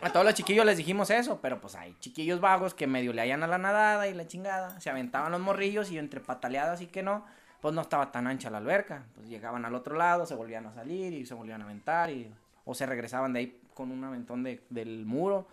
A 0.00 0.10
todos 0.12 0.24
los 0.26 0.34
chiquillos 0.34 0.64
les 0.66 0.76
dijimos 0.76 1.10
eso, 1.10 1.38
pero 1.40 1.60
pues 1.60 1.74
hay 1.76 1.94
chiquillos 2.00 2.40
vagos 2.40 2.74
que 2.74 2.86
medio 2.86 3.12
le 3.12 3.22
hallan 3.22 3.42
a 3.42 3.46
la 3.46 3.58
nadada 3.58 4.08
y 4.08 4.14
la 4.14 4.26
chingada. 4.26 4.80
Se 4.80 4.90
aventaban 4.90 5.30
los 5.32 5.40
morrillos 5.40 5.90
y 5.90 5.98
entre 5.98 6.20
pataleadas 6.20 6.80
y 6.80 6.86
que 6.86 7.02
no, 7.02 7.24
pues 7.60 7.74
no 7.74 7.82
estaba 7.82 8.10
tan 8.10 8.26
ancha 8.26 8.50
la 8.50 8.58
alberca. 8.58 9.04
Pues 9.14 9.28
llegaban 9.28 9.64
al 9.64 9.74
otro 9.74 9.96
lado, 9.96 10.26
se 10.26 10.34
volvían 10.34 10.66
a 10.66 10.74
salir 10.74 11.12
y 11.12 11.24
se 11.26 11.34
volvían 11.34 11.60
a 11.60 11.64
aventar 11.64 12.10
y, 12.10 12.32
o 12.64 12.74
se 12.74 12.86
regresaban 12.86 13.32
de 13.32 13.38
ahí 13.40 13.60
con 13.74 13.92
un 13.92 14.02
aventón 14.02 14.42
de- 14.42 14.62
del 14.70 15.04
muro. 15.06 15.46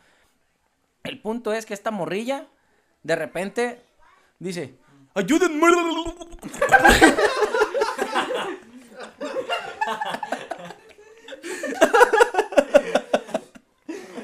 El 1.03 1.21
punto 1.21 1.53
es 1.53 1.65
que 1.65 1.73
esta 1.73 1.91
morrilla, 1.91 2.47
de 3.03 3.15
repente, 3.15 3.81
dice, 4.39 4.75
ayúdenme. 5.15 5.69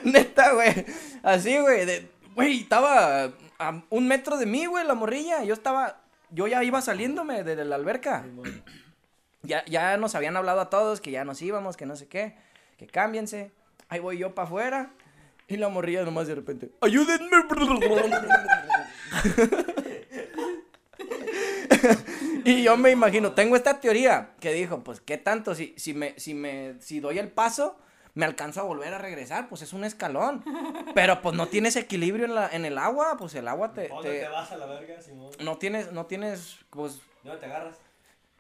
Neta, 0.04 0.54
güey. 0.54 0.86
Así, 1.24 1.58
güey. 1.60 2.08
Güey, 2.36 2.62
estaba 2.62 3.32
a 3.58 3.82
un 3.90 4.08
metro 4.08 4.38
de 4.38 4.46
mí, 4.46 4.66
güey, 4.66 4.86
la 4.86 4.94
morrilla. 4.94 5.44
Yo 5.44 5.54
estaba. 5.54 6.02
Yo 6.30 6.48
ya 6.48 6.64
iba 6.64 6.82
saliéndome 6.82 7.44
de, 7.44 7.56
de 7.56 7.66
la 7.66 7.76
alberca. 7.76 8.26
Ya, 9.44 9.64
ya 9.66 9.98
nos 9.98 10.16
habían 10.16 10.38
hablado 10.38 10.60
a 10.60 10.70
todos 10.70 11.02
que 11.02 11.12
ya 11.12 11.24
nos 11.24 11.42
íbamos, 11.42 11.78
que 11.78 11.86
no 11.86 11.96
sé 11.96 12.08
qué. 12.08 12.36
Que 12.78 12.88
cámbiense. 12.88 13.52
Ahí 13.90 14.00
voy 14.00 14.18
yo 14.18 14.36
para 14.36 14.48
afuera. 14.48 14.92
Y 15.50 15.58
la 15.58 15.70
morrilla 15.70 16.04
nomás 16.04 16.28
de 16.28 16.36
repente. 16.36 16.72
¡Ayúdenme! 16.82 17.30
y 22.46 22.64
yo 22.64 22.78
me 22.78 22.92
imagino, 22.92 23.34
tengo 23.34 23.56
esta 23.56 23.80
teoría 23.80 24.32
que 24.40 24.54
dijo, 24.54 24.84
pues 24.84 25.02
qué 25.02 25.18
tanto, 25.18 25.56
si, 25.56 25.74
si 25.78 25.94
me, 25.94 26.18
si 26.20 26.34
me, 26.34 26.76
si 26.80 27.00
doy 27.00 27.20
el 27.20 27.30
paso, 27.30 27.78
me 28.14 28.26
alcanzo 28.26 28.62
a 28.62 28.64
volver 28.64 28.94
a 28.94 28.98
regresar, 28.98 29.50
pues 29.50 29.62
es 29.62 29.74
un 29.74 29.84
escalón. 29.84 30.44
Pero 30.94 31.22
pues 31.22 31.36
no 31.36 31.48
tienes 31.48 31.76
equilibrio 31.76 32.26
en, 32.26 32.36
la, 32.36 32.48
en 32.50 32.66
el 32.66 32.78
agua, 32.78 33.16
pues 33.18 33.36
el 33.36 33.48
agua 33.48 33.74
te, 33.74 33.88
¿Dónde 33.90 34.10
te- 34.12 34.20
te 34.22 34.28
vas 34.30 34.52
a 34.52 34.58
la 34.58 34.66
verga, 34.66 35.02
Simón? 35.02 35.32
no 35.40 35.58
tienes, 35.58 35.92
no 35.92 36.06
tienes, 36.06 36.58
pues, 36.70 37.00
¿Dónde 37.24 37.40
te 37.40 37.46
agarras? 37.48 37.78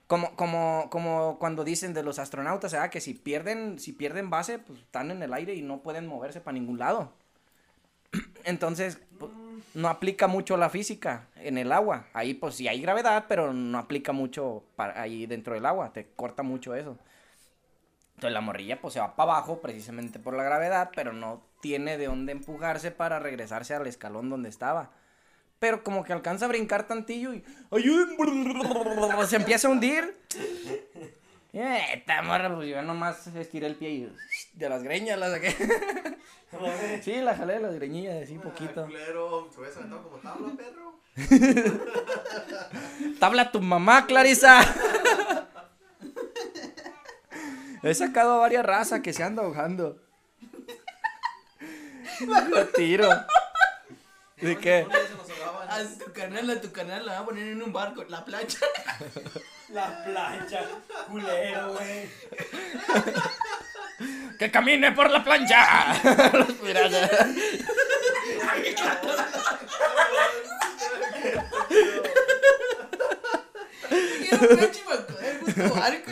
Como, 0.08 0.36
como, 0.36 0.88
como 0.89 1.38
cuando 1.39 1.64
dicen 1.64 1.93
de 1.93 2.03
los 2.03 2.20
astronautas, 2.20 2.72
¿verdad? 2.74 2.89
Que 2.89 3.01
si 3.01 3.14
pierden, 3.14 3.80
si 3.80 3.93
pierden 3.93 4.30
base, 4.30 4.60
pues 4.60 4.80
están 4.80 5.12
en 5.12 5.24
el 5.24 5.34
aire 5.34 5.56
y 5.56 5.62
no 5.62 5.82
pueden 5.82 6.08
moverse 6.08 6.41
para 6.41 6.53
ningún 6.56 6.80
lado. 6.80 7.14
Entonces, 8.43 8.99
pu- 9.20 9.32
no 9.74 9.88
aplica 9.89 10.28
mucho 10.28 10.58
la 10.58 10.70
física 10.70 11.28
en 11.36 11.58
el 11.58 11.72
agua. 11.72 12.08
Ahí, 12.14 12.34
pues, 12.34 12.56
sí 12.56 12.68
hay 12.68 12.82
gravedad, 12.82 13.26
pero 13.28 13.53
no 13.53 13.78
aplica 13.78 14.12
mucho 14.12 14.64
para 14.76 15.01
ahí 15.01 15.26
dentro 15.26 15.53
del 15.53 15.66
agua. 15.66 15.93
Te 15.93 16.08
corta 16.16 16.43
mucho 16.43 16.76
eso. 16.76 16.97
Entonces, 18.16 18.34
la 18.34 18.41
morrilla, 18.41 18.80
pues, 18.82 18.93
se 18.93 18.99
va 18.99 19.16
para 19.16 19.34
abajo 19.34 19.62
precisamente 19.62 20.20
por 20.20 20.36
la 20.36 20.43
gravedad, 20.43 20.91
pero 20.95 21.12
no 21.14 21.41
tiene 21.62 21.97
de 21.97 22.06
dónde 22.06 22.32
empujarse 22.32 22.91
para 22.91 23.20
regresarse 23.20 23.74
al 23.74 23.88
escalón 23.88 24.30
donde 24.30 24.49
estaba. 24.49 24.91
Pero 25.60 25.84
como 25.84 26.03
que 26.03 26.14
alcanza 26.14 26.45
a 26.45 26.49
brincar 26.49 26.88
tantillo 26.88 27.34
y... 27.34 27.43
Se 29.28 29.36
empieza 29.36 29.68
a 29.68 29.72
hundir. 29.72 30.18
Eh, 31.53 31.82
esta 31.93 32.22
morra, 32.22 32.53
pues 32.53 32.68
yo 32.68 32.82
nomás 32.82 33.26
estiré 33.28 33.68
el 33.68 33.76
pie 33.76 33.89
y 33.89 34.14
de 34.53 34.70
las 34.70 34.84
greñas 34.84 35.18
la 35.18 35.32
saqué. 35.32 35.56
Sí, 37.01 37.16
la 37.16 37.36
jalé 37.36 37.56
de 37.56 37.60
las 37.60 37.76
greñillas, 37.76 38.24
así 38.24 38.38
poquito. 38.38 38.86
culero, 38.86 39.49
hubiese 39.58 39.80
aventado 39.80 40.03
como 40.03 40.18
tabla, 40.18 40.53
perro. 40.56 40.99
Tabla 43.20 43.51
tu 43.51 43.62
mamá, 43.62 44.06
Clarisa. 44.06 44.62
He 47.84 47.93
sacado 47.93 48.36
a 48.36 48.38
varias 48.38 48.66
razas 48.66 49.01
que 49.01 49.12
se 49.12 49.24
andan 49.24 49.45
ahogando. 49.45 50.01
Lo 52.49 52.68
tiro. 52.68 53.10
¿De 54.38 54.58
qué? 54.58 54.84
¿Dónde 54.84 55.08
se 55.08 55.14
nos 55.16 55.30
ahogaban? 55.30 55.64
A 55.76 55.84
tu 55.84 56.13
canal, 56.13 56.49
a 56.49 56.61
tu 56.61 56.71
canal 56.71 57.05
la 57.05 57.11
va 57.13 57.19
a 57.19 57.26
poner 57.26 57.47
en 57.49 57.61
un 57.61 57.73
barco, 57.73 58.03
la 58.05 58.23
plancha. 58.23 58.59
La 59.69 60.03
plancha, 60.05 60.61
culero, 61.09 61.73
güey. 61.73 62.07
¡Que 64.39 64.51
camine 64.51 64.91
por 64.91 65.09
la 65.09 65.23
plancha! 65.23 65.93
Los 66.34 66.51
piratas. 66.53 67.09
Plancha 68.15 69.01
barco, 69.26 69.63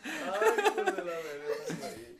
Ay, 0.04 0.64
hijo 0.66 0.82
de 0.82 1.04
la 1.04 1.04
verga, 1.04 1.46
güey. 1.78 2.16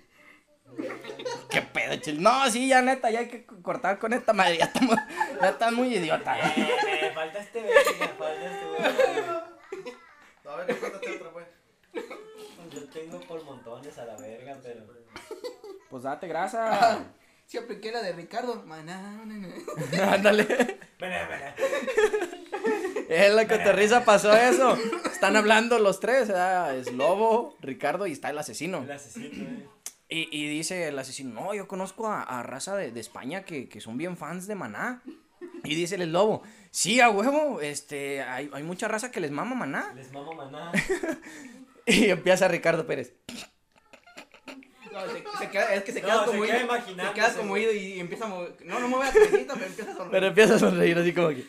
No, 2.18 2.50
sí, 2.50 2.68
ya 2.68 2.82
neta, 2.82 3.10
ya 3.10 3.20
hay 3.20 3.28
que 3.28 3.44
cortar 3.44 3.98
con 3.98 4.12
esta 4.12 4.32
madre. 4.32 4.58
Ya 4.58 4.64
estamos, 4.66 4.96
ya 5.40 5.48
están 5.48 5.74
muy 5.74 5.94
idiota. 5.94 6.38
Eh, 6.38 7.02
me 7.02 7.10
falta 7.12 7.38
este 7.38 7.62
verga, 7.62 8.14
falta 8.18 8.52
este 8.52 8.66
verga. 8.66 9.46
A 10.48 10.56
ver, 10.56 10.78
cuéntate 10.78 11.16
otra, 11.16 11.30
pues. 11.30 11.46
Yo 12.72 12.84
tengo 12.88 13.20
por 13.20 13.44
montones 13.44 13.98
a 13.98 14.04
la 14.04 14.16
verga, 14.16 14.56
pero. 14.62 14.84
Pues 15.90 16.02
date 16.02 16.28
grasa. 16.28 17.04
Sí 17.46 17.58
apliqué 17.58 17.92
la 17.92 18.02
de 18.02 18.12
Ricardo. 18.12 18.64
Maná. 18.66 19.22
Ándale. 20.12 20.44
Vene, 20.98 21.26
vene. 21.26 21.54
En 23.08 23.36
la 23.36 23.46
cotorriza 23.46 24.04
pasó 24.04 24.36
eso. 24.36 24.76
Están 25.04 25.36
hablando 25.36 25.78
los 25.78 26.00
tres, 26.00 26.26
¿verdad? 26.26 26.76
es 26.76 26.92
Lobo, 26.92 27.56
Ricardo 27.60 28.08
y 28.08 28.12
está 28.12 28.30
el 28.30 28.38
asesino. 28.38 28.82
El 28.82 28.90
asesino, 28.90 29.44
eh. 29.48 29.68
Y, 30.08 30.28
y 30.30 30.48
dice 30.48 30.88
el 30.88 30.98
asesino, 30.98 31.40
no, 31.40 31.54
yo 31.54 31.66
conozco 31.66 32.06
a, 32.06 32.22
a 32.22 32.42
raza 32.42 32.76
de, 32.76 32.92
de 32.92 33.00
España 33.00 33.44
que, 33.44 33.68
que 33.68 33.80
son 33.80 33.96
bien 33.96 34.16
fans 34.16 34.46
de 34.46 34.54
Maná. 34.54 35.02
Y 35.64 35.74
dice 35.74 35.96
el 35.96 36.12
lobo, 36.12 36.42
sí, 36.70 37.00
a 37.00 37.10
huevo, 37.10 37.60
este, 37.60 38.22
hay, 38.22 38.48
hay 38.52 38.62
mucha 38.62 38.86
raza 38.86 39.10
que 39.10 39.20
les 39.20 39.32
mama 39.32 39.56
Maná. 39.56 39.92
Les 39.94 40.12
mamo 40.12 40.32
maná. 40.34 40.72
Y 41.88 42.06
empieza 42.10 42.48
Ricardo 42.48 42.84
Pérez. 42.84 43.14
No, 44.92 45.00
se, 45.02 45.38
se 45.38 45.50
queda, 45.50 45.74
es 45.74 45.84
que 45.84 45.92
se 45.92 46.00
No, 46.00 46.06
queda 46.08 46.18
se 46.20 46.26
como 46.26 46.42
queda 46.44 46.58
ido. 46.62 46.74
Se 47.06 47.12
queda 47.14 47.34
como 47.34 47.56
ido 47.56 47.72
y 47.72 48.00
empieza 48.00 48.24
a 48.24 48.28
mover. 48.28 48.56
No, 48.64 48.80
no 48.80 48.88
mueve 48.88 49.06
la 49.06 49.12
cabecita, 49.12 49.54
pero 49.54 49.66
empieza 49.66 49.90
a 49.92 49.94
sonreír. 49.94 50.10
Pero 50.10 50.26
empieza 50.26 50.54
a 50.54 50.58
sonreír 50.58 50.98
así 50.98 51.12
como 51.14 51.28
que. 51.28 51.46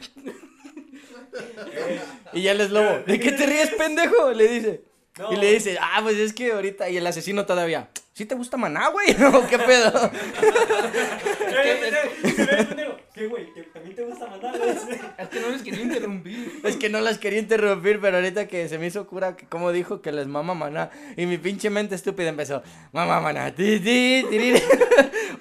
Eh, 1.74 2.02
Y 2.34 2.42
ya 2.44 2.52
el 2.52 2.62
es 2.62 2.70
lobo, 2.70 3.00
¿de 3.06 3.20
qué 3.20 3.32
te 3.32 3.46
ríes, 3.46 3.70
pendejo? 3.72 4.32
Le 4.32 4.48
dice. 4.48 4.82
No. 5.18 5.34
Y 5.34 5.36
le 5.38 5.54
dice, 5.54 5.78
ah, 5.82 6.00
pues 6.04 6.18
es 6.18 6.34
que 6.34 6.52
ahorita. 6.52 6.90
Y 6.90 6.98
el 6.98 7.08
asesino 7.08 7.46
todavía, 7.46 7.90
¿sí 8.14 8.26
te 8.26 8.36
gusta 8.36 8.58
Maná, 8.58 8.90
güey? 8.90 9.10
¿O 9.34 9.48
qué 9.48 9.58
pedo? 9.60 10.12
¿Qué, 13.18 13.26
güey? 13.26 13.52
¿Que 13.52 13.64
¿También 13.64 13.96
te 13.96 14.04
gusta 14.04 14.28
maná? 14.28 14.52
Dice. 14.54 15.00
Es 15.18 15.30
que 15.30 15.40
no 15.40 15.50
les 15.50 15.64
quería 15.64 15.82
interrumpir. 15.82 16.62
Es 16.64 16.76
que 16.76 16.90
no 16.90 17.02
las 17.02 17.18
quería 17.18 17.40
interrumpir, 17.40 18.00
pero 18.00 18.18
ahorita 18.18 18.48
que 18.48 18.70
se 18.70 18.78
me 18.78 18.86
hizo 18.86 19.08
cura, 19.08 19.36
que 19.36 19.48
como 19.48 19.72
dijo 19.72 20.04
que 20.04 20.12
les 20.12 20.28
mama 20.28 20.54
maná. 20.54 20.92
Y 21.16 21.26
mi 21.26 21.40
pinche 21.40 21.72
mente 21.72 21.96
estúpida 21.96 22.30
empezó, 22.30 22.62
mamá 22.92 23.20
maná, 23.20 23.56
ti, 23.56 23.80
ti, 23.80 24.24
tiriri". 24.30 24.62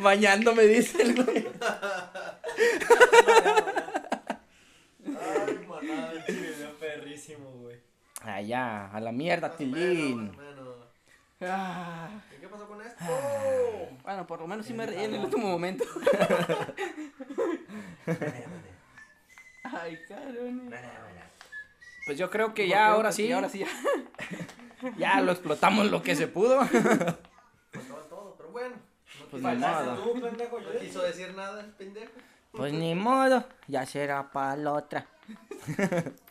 bañándome, 0.01 0.63
dice 0.63 1.03
el 1.03 1.23
güey. 1.23 1.47
Ay, 5.05 5.67
maná. 5.69 6.13
Video 6.27 6.79
perrísimo, 6.81 7.51
güey. 7.61 7.66
Allá, 8.27 8.91
a 8.91 9.01
la 9.01 9.13
mierda, 9.13 9.57
Tilín. 9.57 10.33
Bueno, 10.35 10.57
Ah, 11.43 12.09
¿y 12.35 12.41
qué 12.41 12.49
pasó 12.49 12.67
con 12.67 12.81
esto? 12.81 13.05
bueno, 14.03 14.27
por 14.27 14.41
lo 14.41 14.47
menos 14.47 14.65
sí 14.65 14.73
me 14.73 14.87
reí 14.87 15.05
en 15.05 15.15
el 15.15 15.21
último 15.25 15.47
momento. 15.49 15.85
Ay, 19.65 19.99
cabrón. 20.09 20.71
Pues 22.07 22.17
yo 22.19 22.31
creo 22.31 22.55
que 22.55 22.69
ya, 22.69 22.87
ahora 22.89 23.13
sí, 23.13 23.31
Ahora 23.33 23.49
sí, 23.49 23.59
ya. 23.61 23.67
ya 24.97 25.21
lo 25.21 25.33
explotamos 25.33 25.91
lo 25.91 26.03
que 26.03 26.15
se 26.17 26.27
pudo. 26.29 26.61
Faltaba 26.65 27.17
todo, 28.09 28.35
pero 28.39 28.51
bueno. 28.51 28.77
No 29.21 29.27
Pues 29.31 29.43
ni 29.43 29.57
modo. 29.57 29.97
tú, 29.99 30.21
pendejo. 30.21 30.61
Yo 30.61 30.73
no 30.73 30.81
quiso 30.81 31.03
decir 31.03 31.35
nada 31.35 31.61
el 31.61 31.71
pendejo. 31.73 32.13
Pues 32.53 32.73
ni 32.73 32.95
modo, 32.95 33.45
ya 33.67 33.85
será 33.85 34.31
para 34.31 34.57
la 34.57 34.73
otra. 34.73 35.07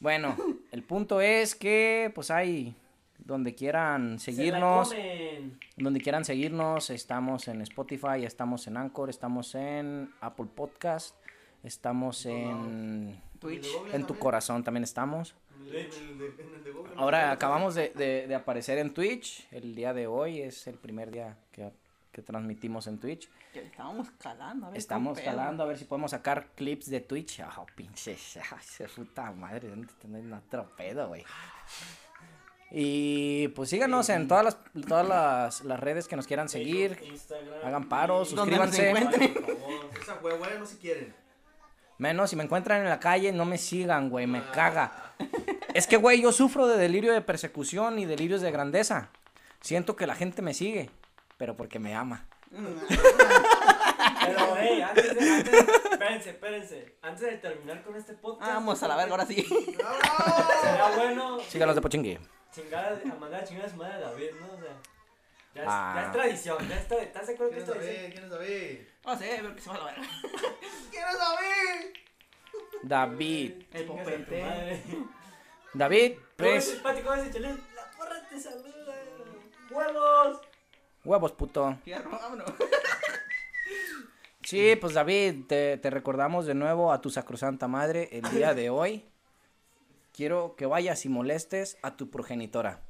bueno, 0.00 0.36
el 0.72 0.82
punto 0.82 1.20
es 1.20 1.54
que, 1.54 2.10
pues 2.14 2.30
hay, 2.30 2.74
donde 3.18 3.54
quieran 3.54 4.18
seguirnos, 4.18 4.88
Se 4.88 5.42
donde 5.76 6.00
quieran 6.00 6.24
seguirnos, 6.24 6.90
estamos 6.90 7.46
en 7.48 7.60
Spotify, 7.62 8.24
estamos 8.24 8.66
en 8.66 8.76
Anchor, 8.76 9.08
estamos 9.10 9.54
en 9.54 10.10
Apple 10.20 10.46
Podcast, 10.54 11.14
estamos 11.62 12.26
en, 12.26 13.20
Twitch. 13.38 13.68
en 13.92 14.06
tu 14.06 14.18
corazón 14.18 14.64
también 14.64 14.84
estamos. 14.84 15.34
Ahora 16.96 17.30
acabamos 17.32 17.74
de, 17.74 17.90
de- 17.90 18.26
de 18.26 18.34
aparecer 18.34 18.78
en 18.78 18.92
Twitch, 18.92 19.46
el 19.52 19.74
día 19.74 19.92
de 19.92 20.06
hoy 20.06 20.40
es 20.40 20.66
el 20.66 20.76
primer 20.76 21.10
día 21.10 21.36
que, 21.52 21.70
que 22.12 22.22
transmitimos 22.22 22.86
en 22.86 22.98
Twitch. 22.98 23.28
Que 23.52 23.60
estábamos 23.62 24.10
calando, 24.12 24.66
a 24.66 24.70
ver. 24.70 24.78
Estamos 24.78 25.20
jalando 25.20 25.62
a 25.62 25.66
ver 25.66 25.78
si 25.78 25.84
podemos 25.84 26.10
sacar 26.10 26.48
clips 26.54 26.90
de 26.90 27.00
Twitch. 27.00 27.40
Oh, 27.56 27.66
pinche, 27.74 28.16
se 28.62 28.88
puta 28.88 29.30
madre, 29.32 29.68
¿dónde 29.68 29.88
tenés 30.00 30.24
otro 30.32 30.68
pedo, 30.76 31.08
güey? 31.08 31.24
Y 32.72 33.48
pues 33.48 33.68
síganos 33.70 34.08
en 34.10 34.28
todas 34.28 34.44
las 34.44 34.56
todas 34.86 35.06
las, 35.06 35.64
las 35.64 35.80
redes 35.80 36.06
que 36.06 36.14
nos 36.16 36.26
quieran 36.26 36.48
seguir. 36.48 36.98
Instagram. 37.04 37.66
Hagan 37.66 37.88
paro, 37.88 38.22
y- 38.22 38.34
Donde 38.34 38.56
nos 38.56 38.68
suscríbanse. 38.68 39.34
no 40.58 40.66
si 40.66 40.76
quieren. 40.76 41.14
Menos 41.98 42.30
si 42.30 42.36
me 42.36 42.44
encuentran 42.44 42.80
en 42.82 42.88
la 42.88 42.98
calle, 43.00 43.30
no 43.32 43.44
me 43.44 43.58
sigan, 43.58 44.08
güey, 44.08 44.26
me 44.26 44.42
caga. 44.52 45.12
Es 45.74 45.86
que, 45.86 45.96
güey, 45.98 46.22
yo 46.22 46.32
sufro 46.32 46.66
de 46.66 46.78
delirio 46.78 47.12
de 47.12 47.20
persecución 47.20 47.98
y 47.98 48.06
delirios 48.06 48.40
de 48.40 48.50
grandeza. 48.50 49.10
Siento 49.60 49.96
que 49.96 50.06
la 50.06 50.14
gente 50.14 50.40
me 50.40 50.54
sigue, 50.54 50.88
pero 51.40 51.56
porque 51.56 51.78
me 51.78 51.94
ama. 51.94 52.26
Pero, 52.50 54.56
hey, 54.58 54.82
antes 54.82 55.14
de. 55.14 55.30
Antes, 55.30 55.54
espérense, 55.54 56.30
espérense. 56.30 56.98
Antes 57.00 57.20
de 57.22 57.38
terminar 57.38 57.82
con 57.82 57.96
este 57.96 58.12
podcast. 58.12 58.50
Ah, 58.50 58.54
vamos 58.54 58.82
a 58.82 58.88
la 58.88 58.96
verga, 58.96 59.12
ahora 59.12 59.24
sí. 59.26 59.42
Sería 59.42 60.90
bueno. 60.96 61.40
Síganos 61.40 61.74
de 61.74 61.80
Pochingue. 61.80 62.20
Chingar 62.52 63.00
a, 63.02 63.14
mandar 63.14 63.42
a 63.42 63.44
chingar 63.44 63.66
a 63.66 63.70
su 63.70 63.76
madre 63.76 63.94
a 63.94 64.00
David, 64.00 64.30
¿no? 64.38 64.52
O 64.52 64.60
sea. 64.60 64.76
Ya 65.54 65.62
es, 65.62 65.68
Ah. 65.70 65.92
ya 65.96 66.06
es 66.06 66.12
tradición, 66.12 66.68
ya 66.68 66.76
está. 66.76 66.96
¿Estás 66.96 67.26
de 67.26 67.32
acuerdo 67.34 67.52
que 67.52 67.62
¿Quién 67.62 67.64
es 67.64 67.68
es 67.68 67.74
tradición? 67.74 68.02
David? 68.02 68.12
¿Quién 68.12 68.24
es 68.24 68.30
David? 68.30 68.80
No 69.06 69.18
sé, 69.18 69.42
veo 69.42 69.54
que 69.54 69.60
se 69.62 69.70
va 69.70 69.74
a 69.74 69.78
la 69.78 69.84
verga. 69.86 70.02
¿Quién 70.90 71.04
es 71.08 71.18
David? 71.18 71.96
David. 72.82 73.52
El 73.72 73.84
popete. 73.86 74.82
David, 75.72 76.12
¿Cómo 76.14 76.26
pues. 76.36 76.66
dices, 76.66 76.80
Pati? 76.82 77.00
¿Cómo 77.00 77.16
dices, 77.16 77.32
Chelín? 77.32 77.64
La 77.74 77.90
porra 77.96 78.28
te 78.28 78.38
saluda. 78.38 78.94
¡Huevos! 79.70 80.40
Huevos, 81.04 81.32
puto. 81.32 81.76
Fierro, 81.84 82.10
vámonos. 82.10 82.50
Sí, 84.42 84.74
pues 84.80 84.94
David, 84.94 85.44
te, 85.46 85.76
te 85.78 85.90
recordamos 85.90 86.46
de 86.46 86.54
nuevo 86.54 86.92
a 86.92 87.00
tu 87.00 87.10
sacrosanta 87.10 87.68
madre 87.68 88.08
el 88.12 88.22
día 88.30 88.54
de 88.54 88.68
hoy. 88.70 89.04
Quiero 90.12 90.54
que 90.56 90.66
vayas 90.66 91.04
y 91.04 91.08
molestes 91.08 91.78
a 91.82 91.96
tu 91.96 92.10
progenitora. 92.10 92.80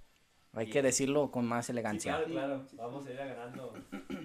Hay 0.54 0.68
que 0.70 0.82
decirlo 0.82 1.30
con 1.30 1.46
más 1.46 1.66
Sí, 1.66 1.72
elegancia. 1.72 2.16
claro, 2.24 2.26
claro. 2.32 2.66
Vamos 2.72 3.06
a 3.06 3.10
ir 3.10 3.16
ganando. 3.18 3.72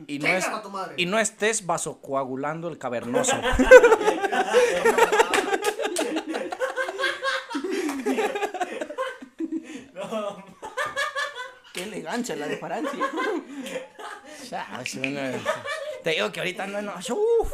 Y, 0.07 0.17
no 0.19 0.27
es- 0.27 0.43
Chinga 0.45 0.57
a 0.57 0.61
tu 0.63 0.69
madre. 0.71 0.93
y 0.97 1.05
no 1.05 1.19
estés 1.19 1.65
vasocoagulando 1.65 2.67
el 2.69 2.77
cavernoso. 2.79 3.35
No, 9.93 10.43
Qué 11.75 11.83
elegancia 11.83 12.35
la 12.37 12.47
de 12.47 12.57
Francia. 12.57 12.99
Ya, 14.49 14.79
es 14.83 14.93
una- 14.95 15.31
Te 16.03 16.11
digo 16.11 16.31
que 16.31 16.39
ahorita 16.39 16.67
no, 16.67 16.81
no, 16.81 16.93
uf, 16.97 17.51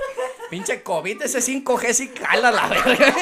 pinche 0.50 0.84
COVID, 0.84 1.22
ese 1.22 1.40
5G 1.40 1.94
sí 1.94 2.08
cala 2.10 2.52
la 2.52 2.68
verga. 2.68 3.16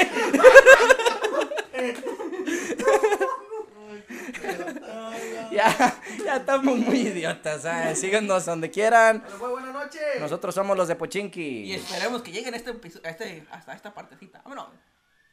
ya, 5.51 5.95
ya 6.23 6.35
estamos 6.37 6.77
muy 6.77 6.99
idiotas, 6.99 7.63
¿sabes? 7.63 7.99
Síganos 7.99 8.45
donde 8.45 8.69
quieran. 8.69 9.23
Bueno, 9.39 9.51
buenas 9.51 9.73
noches. 9.73 10.01
Nosotros 10.19 10.53
somos 10.55 10.77
los 10.77 10.87
de 10.87 10.93
Y 10.93 10.97
Pochinki. 10.97 11.73
esperemos 11.73 12.21
que 12.21 12.31
lleguen 12.31 12.53
a 12.53 12.57
este, 12.57 12.71
a 13.03 13.09
este, 13.09 13.45
hasta 13.51 13.73
esta 13.73 13.93
partecita. 13.93 14.41
Vámonos. 14.43 14.67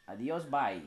Adiós, 0.07 0.49
bye. 0.49 0.81